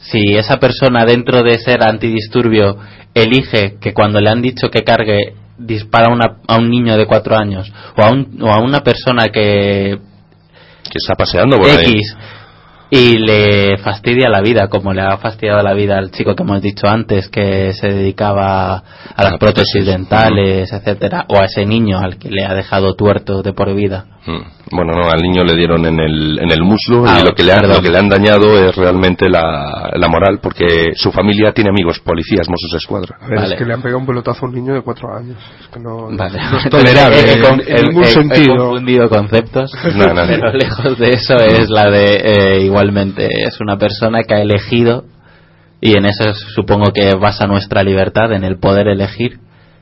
Si 0.00 0.34
esa 0.36 0.58
persona 0.58 1.04
dentro 1.04 1.42
de 1.42 1.58
ser 1.58 1.82
antidisturbio 1.86 2.78
elige 3.14 3.76
que 3.80 3.92
cuando 3.92 4.20
le 4.20 4.30
han 4.30 4.42
dicho 4.42 4.70
que 4.70 4.82
cargue 4.84 5.34
dispara 5.58 6.06
a, 6.08 6.12
una- 6.14 6.36
a 6.46 6.56
un 6.56 6.70
niño 6.70 6.96
de 6.96 7.06
cuatro 7.06 7.36
años 7.36 7.72
o 7.96 8.02
a, 8.02 8.10
un- 8.10 8.38
o 8.40 8.48
a 8.52 8.60
una 8.60 8.80
persona 8.80 9.24
que 9.32 9.98
Que 10.84 10.96
está 11.02 11.14
paseando 11.14 11.56
por 11.58 11.66
ahí. 11.80 12.00
Y 12.90 13.18
le 13.18 13.76
fastidia 13.78 14.30
la 14.30 14.40
vida, 14.40 14.68
como 14.68 14.94
le 14.94 15.02
ha 15.02 15.18
fastidiado 15.18 15.62
la 15.62 15.74
vida 15.74 15.98
al 15.98 16.10
chico 16.10 16.34
que 16.34 16.42
hemos 16.42 16.62
dicho 16.62 16.86
antes, 16.88 17.28
que 17.28 17.74
se 17.74 17.88
dedicaba 17.88 18.76
a 19.14 19.22
las 19.24 19.34
A 19.34 19.38
prótesis 19.38 19.72
prótesis. 19.74 19.84
dentales, 19.86 20.72
etcétera, 20.72 21.26
o 21.28 21.36
a 21.40 21.44
ese 21.44 21.66
niño 21.66 21.98
al 21.98 22.18
que 22.18 22.30
le 22.30 22.44
ha 22.46 22.54
dejado 22.54 22.94
tuerto 22.94 23.42
de 23.42 23.52
por 23.52 23.74
vida. 23.74 24.06
Mm. 24.26 24.40
Bueno, 24.70 24.92
no, 24.92 25.08
al 25.10 25.20
niño 25.22 25.44
le 25.44 25.54
dieron 25.56 25.86
en 25.86 25.98
el, 26.00 26.38
en 26.40 26.50
el 26.50 26.62
muslo 26.62 27.04
Ah, 27.06 27.18
y 27.20 27.24
lo 27.24 27.32
que, 27.32 27.42
le 27.42 27.52
han, 27.52 27.66
lo 27.68 27.80
que 27.80 27.88
le 27.88 27.96
han 27.98 28.08
dañado 28.10 28.58
es 28.58 28.74
realmente 28.76 29.28
la, 29.30 29.90
la 29.94 30.08
moral, 30.08 30.40
porque 30.42 30.92
su 30.94 31.10
familia 31.10 31.52
tiene 31.52 31.70
amigos, 31.70 32.00
policías, 32.00 32.46
Mossos 32.48 32.70
de 32.72 32.76
Escuadra. 32.78 33.16
A 33.22 33.28
ver, 33.28 33.38
Vale. 33.38 33.54
es 33.54 33.58
que 33.58 33.64
le 33.64 33.72
han 33.74 33.80
pegado 33.80 33.98
un 34.00 34.06
pelotazo 34.06 34.44
a 34.44 34.48
un 34.50 34.54
niño 34.54 34.74
de 34.74 34.82
cuatro 34.82 35.08
años. 35.16 35.38
Es 35.60 35.68
que 35.68 35.80
no, 35.80 36.08
Vale. 36.14 36.38
no 36.38 36.58
es 36.64 36.68
tolerable 36.70 37.16
He- 37.18 37.32
he- 37.32 37.32
en, 37.32 37.76
en 37.78 37.86
ningún 37.86 38.04
he- 38.04 38.06
He 38.08 38.10
sentido. 38.10 38.56
confundido 38.56 39.08
conceptos, 39.08 39.72
No, 39.94 40.06
no, 40.08 40.14
no. 40.14 40.26
pero 40.26 40.52
lejos 40.52 40.98
de 40.98 41.08
eso 41.10 41.36
es 41.36 41.70
la 41.70 41.90
de 41.90 42.06
eh, 42.22 42.60
igualmente 42.82 43.28
es 43.46 43.60
una 43.60 43.76
persona 43.76 44.22
que 44.22 44.34
ha 44.34 44.40
elegido 44.40 45.04
y 45.80 45.96
en 45.96 46.06
eso 46.06 46.32
supongo 46.34 46.92
que 46.92 47.14
basa 47.14 47.46
nuestra 47.46 47.82
libertad 47.82 48.32
en 48.32 48.44
el 48.44 48.58
poder 48.58 48.88
elegir 48.88 49.38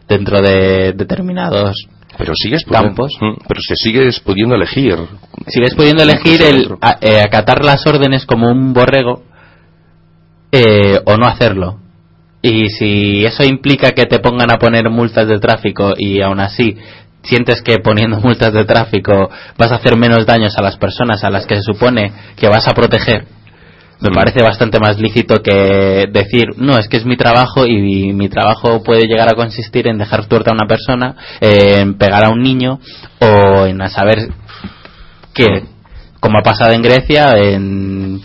dentro 0.09 0.41
de 0.41 0.93
determinados 0.93 1.77
Pero 2.19 2.33
sigues 2.35 2.65
pudiendo, 2.65 2.89
Campos. 2.89 3.13
Mm, 3.21 3.35
pero 3.47 3.61
se 3.61 3.75
sigues 3.77 4.21
pudiendo 4.21 4.55
elegir. 4.55 4.97
sigues 5.49 5.75
pudiendo 5.75 6.03
elegir 6.03 6.43
el 6.43 6.69
a- 6.81 6.99
eh, 7.01 7.21
acatar 7.21 7.65
las 7.65 7.87
órdenes 7.87 8.25
como 8.25 8.51
un 8.51 8.73
borrego 8.73 9.23
eh, 10.53 10.99
o 11.05 11.17
no 11.17 11.27
hacerlo. 11.27 11.79
Y 12.43 12.69
si 12.69 13.25
eso 13.25 13.43
implica 13.45 13.91
que 13.91 14.07
te 14.07 14.21
pongan 14.21 14.51
a 14.53 14.59
poner 14.59 14.89
multas 14.89 15.27
de 15.29 15.39
tráfico 15.39 15.95
y 15.99 16.21
aún 16.23 16.41
así 16.41 16.77
sientes 17.27 17.63
que 17.63 17.79
poniendo 17.79 18.21
multas 18.21 18.53
de 18.53 18.65
tráfico 18.65 19.31
vas 19.59 19.73
a 19.73 19.77
hacer 19.77 19.97
menos 19.97 20.27
daños 20.27 20.57
a 20.57 20.63
las 20.63 20.77
personas 20.77 21.25
a 21.25 21.31
las 21.31 21.47
que 21.47 21.57
se 21.57 21.63
supone 21.63 22.13
que 22.37 22.49
vas 22.49 22.67
a 22.69 22.75
proteger, 22.75 23.27
me 24.01 24.11
parece 24.11 24.43
bastante 24.43 24.79
más 24.79 24.99
lícito 24.99 25.37
que 25.43 26.07
decir, 26.13 26.49
no, 26.59 26.77
es 26.77 26.87
que 26.89 26.99
es 26.99 27.07
mi 27.07 27.17
trabajo 27.17 27.65
y 27.65 28.13
mi 28.13 28.29
trabajo 28.29 28.83
puede 28.83 29.07
llegar 29.07 29.29
a 29.29 29.37
consistir 29.37 29.89
en 29.89 29.97
dejar 29.97 30.27
tuerta 30.27 30.51
a 30.51 30.55
una 30.55 30.69
persona, 30.69 31.17
en 31.41 31.97
pegar 31.97 32.27
a 32.27 32.31
un 32.31 32.43
niño 32.43 32.79
o 33.21 33.65
en 33.65 33.81
a 33.81 33.89
saber 33.89 34.29
que, 35.33 35.65
como 36.21 36.39
ha 36.39 36.43
pasado 36.43 36.73
en 36.73 36.83
Grecia, 36.83 37.27
en 37.39 38.21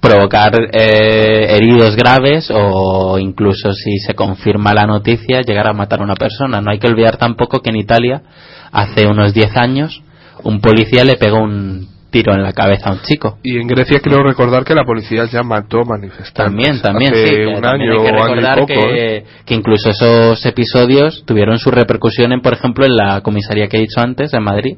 provocar 0.00 0.52
eh, 0.72 1.56
heridos 1.56 1.96
graves 1.96 2.50
o 2.54 3.18
incluso 3.18 3.72
si 3.72 3.98
se 3.98 4.14
confirma 4.14 4.72
la 4.72 4.86
noticia 4.86 5.42
llegar 5.42 5.66
a 5.66 5.72
matar 5.72 6.00
a 6.00 6.04
una 6.04 6.14
persona. 6.14 6.60
No 6.60 6.70
hay 6.70 6.78
que 6.78 6.86
olvidar 6.88 7.16
tampoco 7.16 7.60
que 7.60 7.70
en 7.70 7.76
Italia 7.76 8.22
hace 8.70 9.06
unos 9.06 9.34
10 9.34 9.56
años 9.56 10.02
un 10.44 10.60
policía 10.60 11.04
le 11.04 11.16
pegó 11.16 11.38
un 11.42 11.88
tiro 12.10 12.32
en 12.32 12.42
la 12.42 12.52
cabeza 12.52 12.88
a 12.88 12.92
un 12.92 13.02
chico. 13.02 13.38
Y 13.42 13.58
en 13.58 13.66
Grecia 13.66 14.00
creo 14.00 14.22
recordar 14.22 14.64
que 14.64 14.74
la 14.74 14.84
policía 14.84 15.24
ya 15.26 15.42
mató 15.42 15.84
manifestantes. 15.84 16.34
También, 16.34 16.80
también, 16.80 17.12
Hace 17.12 17.26
sí. 17.26 17.34
que 17.34 17.46
un 17.46 17.60
también 17.60 17.90
año 17.90 17.92
hay 17.92 18.06
que 18.06 18.08
año 18.08 18.24
recordar. 18.24 18.58
¿eh? 18.60 18.66
que, 18.66 19.24
que 19.44 19.54
incluso 19.54 19.90
esos 19.90 20.46
episodios 20.46 21.24
tuvieron 21.26 21.58
su 21.58 21.70
repercusión 21.70 22.32
en, 22.32 22.40
por 22.40 22.54
ejemplo, 22.54 22.86
en 22.86 22.96
la 22.96 23.20
comisaría 23.20 23.68
que 23.68 23.76
he 23.78 23.80
dicho 23.80 24.00
antes, 24.00 24.32
en 24.32 24.42
Madrid, 24.42 24.76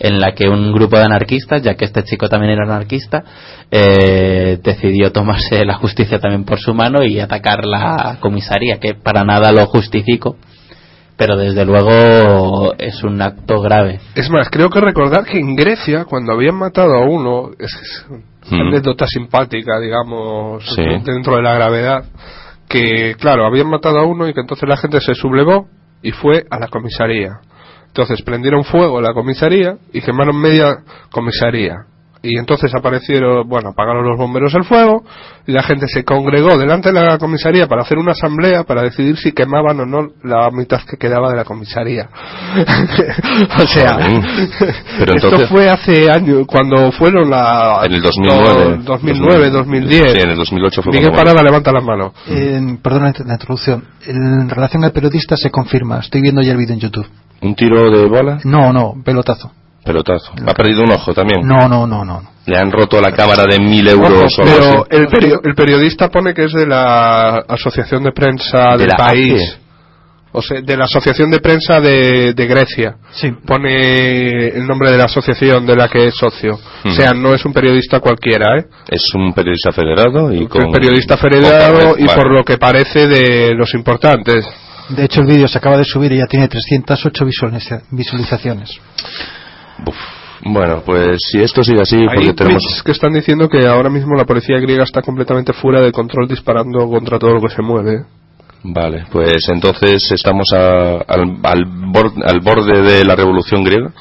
en 0.00 0.20
la 0.20 0.32
que 0.32 0.48
un 0.48 0.72
grupo 0.72 0.96
de 0.96 1.04
anarquistas, 1.04 1.62
ya 1.62 1.74
que 1.74 1.84
este 1.84 2.02
chico 2.04 2.28
también 2.28 2.52
era 2.52 2.64
anarquista, 2.64 3.24
eh, 3.70 4.58
decidió 4.62 5.12
tomarse 5.12 5.64
la 5.64 5.74
justicia 5.74 6.18
también 6.18 6.44
por 6.44 6.58
su 6.58 6.72
mano 6.74 7.02
y 7.04 7.18
atacar 7.20 7.64
la 7.64 8.16
comisaría, 8.20 8.78
que 8.78 8.94
para 8.94 9.24
nada 9.24 9.52
lo 9.52 9.66
justifico, 9.66 10.36
pero 11.16 11.36
desde 11.36 11.64
luego 11.64 12.74
es 12.78 13.02
un 13.02 13.20
acto 13.20 13.60
grave. 13.60 13.98
Es 14.14 14.30
más, 14.30 14.48
creo 14.50 14.70
que 14.70 14.80
recordar 14.80 15.24
que 15.24 15.38
en 15.38 15.56
Grecia, 15.56 16.04
cuando 16.04 16.32
habían 16.32 16.54
matado 16.54 16.94
a 16.94 17.00
uno, 17.08 17.50
es, 17.58 18.06
una 18.50 18.64
Mm. 18.64 18.68
anécdota 18.68 19.06
simpática, 19.06 19.78
digamos, 19.80 20.64
Sí. 20.74 20.82
dentro 21.04 21.36
de 21.36 21.42
la 21.42 21.54
gravedad, 21.54 22.04
que, 22.68 23.14
claro, 23.18 23.44
habían 23.46 23.68
matado 23.68 23.98
a 23.98 24.04
uno 24.06 24.28
y 24.28 24.32
que 24.34 24.40
entonces 24.40 24.68
la 24.68 24.76
gente 24.76 25.00
se 25.00 25.14
sublevó 25.14 25.66
y 26.02 26.12
fue 26.12 26.44
a 26.50 26.58
la 26.58 26.68
comisaría. 26.68 27.40
Entonces 27.88 28.22
prendieron 28.22 28.64
fuego 28.64 28.98
a 28.98 29.02
la 29.02 29.12
comisaría 29.12 29.76
y 29.92 30.00
quemaron 30.00 30.40
media 30.40 30.78
comisaría. 31.10 31.74
y 32.20 32.36
entonces 32.36 32.72
aparecieron, 32.74 33.48
bueno, 33.48 33.70
apagaron 33.70 34.04
los 34.04 34.18
bomberos 34.18 34.52
el 34.54 34.64
fuego 34.64 35.04
y 35.46 35.52
la 35.52 35.62
gente 35.62 35.86
se 35.86 36.02
congregó 36.04 36.58
delante 36.58 36.90
de 36.92 37.00
la 37.00 37.16
comisaría 37.16 37.68
para 37.68 37.82
hacer 37.82 37.96
una 37.96 38.10
asamblea 38.10 38.64
para 38.64 38.82
decidir 38.82 39.16
si 39.16 39.30
quemaban 39.32 39.78
o 39.80 39.86
no 39.86 40.08
la 40.24 40.50
mitad 40.50 40.80
que 40.82 40.96
quedaba 40.96 41.30
de 41.30 41.36
la 41.36 41.44
comisaría. 41.44 42.08
o 43.62 43.66
sea, 43.66 43.98
Pero 44.98 45.14
esto 45.16 45.46
fue 45.48 45.68
hace 45.70 46.10
años, 46.10 46.44
cuando 46.46 46.90
fueron 46.92 47.30
la... 47.30 47.82
En 47.84 47.92
el 47.92 48.02
2009. 48.02 48.78
2009, 48.84 49.50
2010. 49.50 50.12
Sí, 50.12 50.18
en 50.20 50.30
el 50.30 50.36
2008 50.36 50.82
fue 50.82 50.92
Miguel 50.92 51.12
Parada 51.12 51.42
levanta 51.42 51.72
la 51.72 51.80
mano. 51.80 52.12
En- 52.26 52.78
perdona 52.78 53.12
la 53.24 53.34
introducción. 53.34 53.84
En 54.06 54.48
relación 54.50 54.82
al 54.84 54.92
periodista 54.92 55.36
se 55.36 55.50
confirma. 55.50 56.00
Estoy 56.00 56.20
viendo 56.20 56.42
ya 56.42 56.50
el 56.52 56.58
vídeo 56.58 56.74
en 56.74 56.80
YouTube. 56.80 57.06
¿Un 57.40 57.54
tiro 57.54 57.90
de 57.90 58.06
bola? 58.06 58.38
No, 58.44 58.72
no, 58.72 58.94
pelotazo. 59.04 59.52
Pelotazo. 59.84 60.32
Ha 60.46 60.54
perdido 60.54 60.82
un 60.82 60.90
ojo 60.92 61.14
también. 61.14 61.46
No, 61.46 61.68
no, 61.68 61.86
no, 61.86 62.04
no. 62.04 62.20
no. 62.20 62.30
Le 62.46 62.58
han 62.58 62.70
roto 62.70 63.00
la 63.00 63.12
cámara 63.12 63.44
de 63.50 63.58
mil 63.58 63.86
euros 63.88 64.38
o 64.38 64.42
algo 64.42 64.54
Pero 64.56 64.70
así. 64.70 64.82
el, 64.90 65.06
perio- 65.08 65.40
el 65.44 65.54
periodista 65.54 66.08
pone 66.08 66.34
que 66.34 66.44
es 66.44 66.52
de 66.52 66.66
la 66.66 67.44
Asociación 67.48 68.02
de 68.04 68.12
Prensa 68.12 68.72
¿De 68.72 68.78
del 68.78 68.88
la 68.88 68.96
país. 68.96 69.58
O 70.32 70.42
sea, 70.42 70.60
de 70.60 70.76
la 70.76 70.84
Asociación 70.84 71.30
de 71.30 71.40
Prensa 71.40 71.80
de, 71.80 72.34
de 72.34 72.46
Grecia. 72.46 72.96
Sí. 73.12 73.30
Pone 73.46 74.48
el 74.48 74.66
nombre 74.66 74.90
de 74.90 74.98
la 74.98 75.04
asociación 75.04 75.64
de 75.66 75.74
la 75.76 75.88
que 75.88 76.06
es 76.08 76.14
socio. 76.16 76.58
Mm. 76.84 76.88
O 76.88 76.92
sea, 76.92 77.10
no 77.12 77.34
es 77.34 77.44
un 77.46 77.52
periodista 77.54 78.00
cualquiera, 78.00 78.58
¿eh? 78.58 78.64
Es 78.88 79.02
un 79.14 79.32
periodista 79.32 79.72
federado 79.72 80.32
y 80.32 80.46
con... 80.46 80.66
el 80.66 80.70
periodista 80.70 81.16
federado 81.16 81.96
y 81.98 82.04
vale. 82.04 82.14
por 82.14 82.30
lo 82.32 82.44
que 82.44 82.58
parece 82.58 83.06
de 83.06 83.54
los 83.54 83.72
importantes. 83.74 84.46
De 84.90 85.04
hecho, 85.04 85.20
el 85.20 85.26
vídeo 85.26 85.48
se 85.48 85.58
acaba 85.58 85.76
de 85.76 85.84
subir 85.84 86.12
y 86.12 86.18
ya 86.18 86.26
tiene 86.26 86.48
308 86.48 87.24
visualiza- 87.26 87.82
visualizaciones. 87.90 88.70
Uf. 89.86 89.96
Bueno, 90.44 90.82
pues 90.86 91.18
si 91.30 91.40
esto 91.40 91.62
sigue 91.64 91.80
así, 91.82 91.96
Hay 91.96 92.06
porque 92.06 92.32
tenemos... 92.32 92.62
tweets 92.62 92.82
que 92.84 92.92
están 92.92 93.12
diciendo 93.12 93.48
que 93.48 93.66
ahora 93.66 93.90
mismo 93.90 94.14
la 94.14 94.24
policía 94.24 94.58
griega 94.60 94.84
está 94.84 95.02
completamente 95.02 95.52
fuera 95.52 95.80
de 95.80 95.90
control 95.92 96.28
disparando 96.28 96.88
contra 96.88 97.18
todo 97.18 97.34
lo 97.34 97.40
que 97.40 97.48
se 97.54 97.60
mueve. 97.60 98.04
Vale, 98.62 99.04
pues 99.10 99.48
entonces 99.48 100.10
estamos 100.12 100.46
a- 100.54 100.98
al, 101.06 101.38
al, 101.42 101.64
al 102.24 102.40
borde 102.40 102.82
de 102.82 103.04
la 103.04 103.14
revolución 103.16 103.62
griega, 103.64 103.92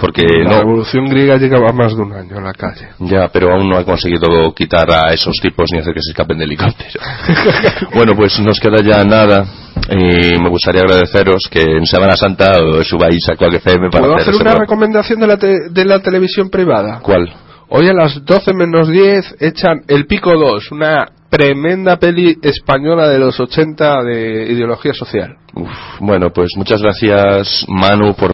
porque 0.00 0.22
la 0.44 0.50
no, 0.50 0.58
revolución 0.60 1.06
griega 1.06 1.36
lleva 1.36 1.72
más 1.72 1.96
de 1.96 2.02
un 2.02 2.12
año 2.12 2.36
en 2.38 2.44
la 2.44 2.52
calle. 2.52 2.88
ya, 3.00 3.28
pero 3.32 3.52
aún 3.52 3.68
no 3.68 3.76
ha 3.76 3.84
conseguido 3.84 4.52
quitar 4.54 4.88
a 4.92 5.12
esos 5.12 5.34
tipos 5.42 5.66
ni 5.72 5.78
hacer 5.80 5.92
que 5.94 6.00
se 6.02 6.10
escapen 6.12 6.38
de 6.38 6.44
helicóptero. 6.44 7.00
bueno, 7.94 8.14
pues 8.16 8.38
nos 8.40 8.60
queda 8.60 8.78
ya 8.82 9.04
nada 9.04 9.44
y 9.90 10.38
me 10.40 10.48
gustaría 10.50 10.82
agradeceros 10.82 11.48
que 11.50 11.62
en 11.62 11.86
Semana 11.86 12.16
Santa 12.16 12.52
os 12.62 12.86
subáis 12.88 13.28
a 13.28 13.36
Quack 13.36 13.54
FM 13.54 13.90
para 13.90 14.04
¿Puedo 14.04 14.16
hacer 14.16 14.34
hacer 14.34 14.42
una 14.46 14.54
recomendación 14.54 15.20
de 15.20 15.26
la, 15.26 15.36
te- 15.36 15.68
de 15.70 15.84
la 15.84 16.00
televisión 16.00 16.48
privada? 16.50 17.00
¿Cuál? 17.02 17.32
Hoy 17.70 17.86
a 17.88 17.92
las 17.92 18.24
12 18.24 18.54
menos 18.54 18.88
10 18.88 19.36
echan 19.40 19.80
El 19.88 20.06
Pico 20.06 20.32
2, 20.32 20.70
una 20.72 21.06
tremenda 21.28 21.98
peli 21.98 22.38
española 22.42 23.06
de 23.06 23.18
los 23.18 23.38
80 23.38 24.02
de 24.04 24.50
ideología 24.50 24.94
social. 24.94 25.36
Uf, 25.54 25.68
bueno, 26.00 26.30
pues 26.30 26.50
muchas 26.56 26.80
gracias 26.80 27.66
Manu 27.68 28.14
por 28.14 28.26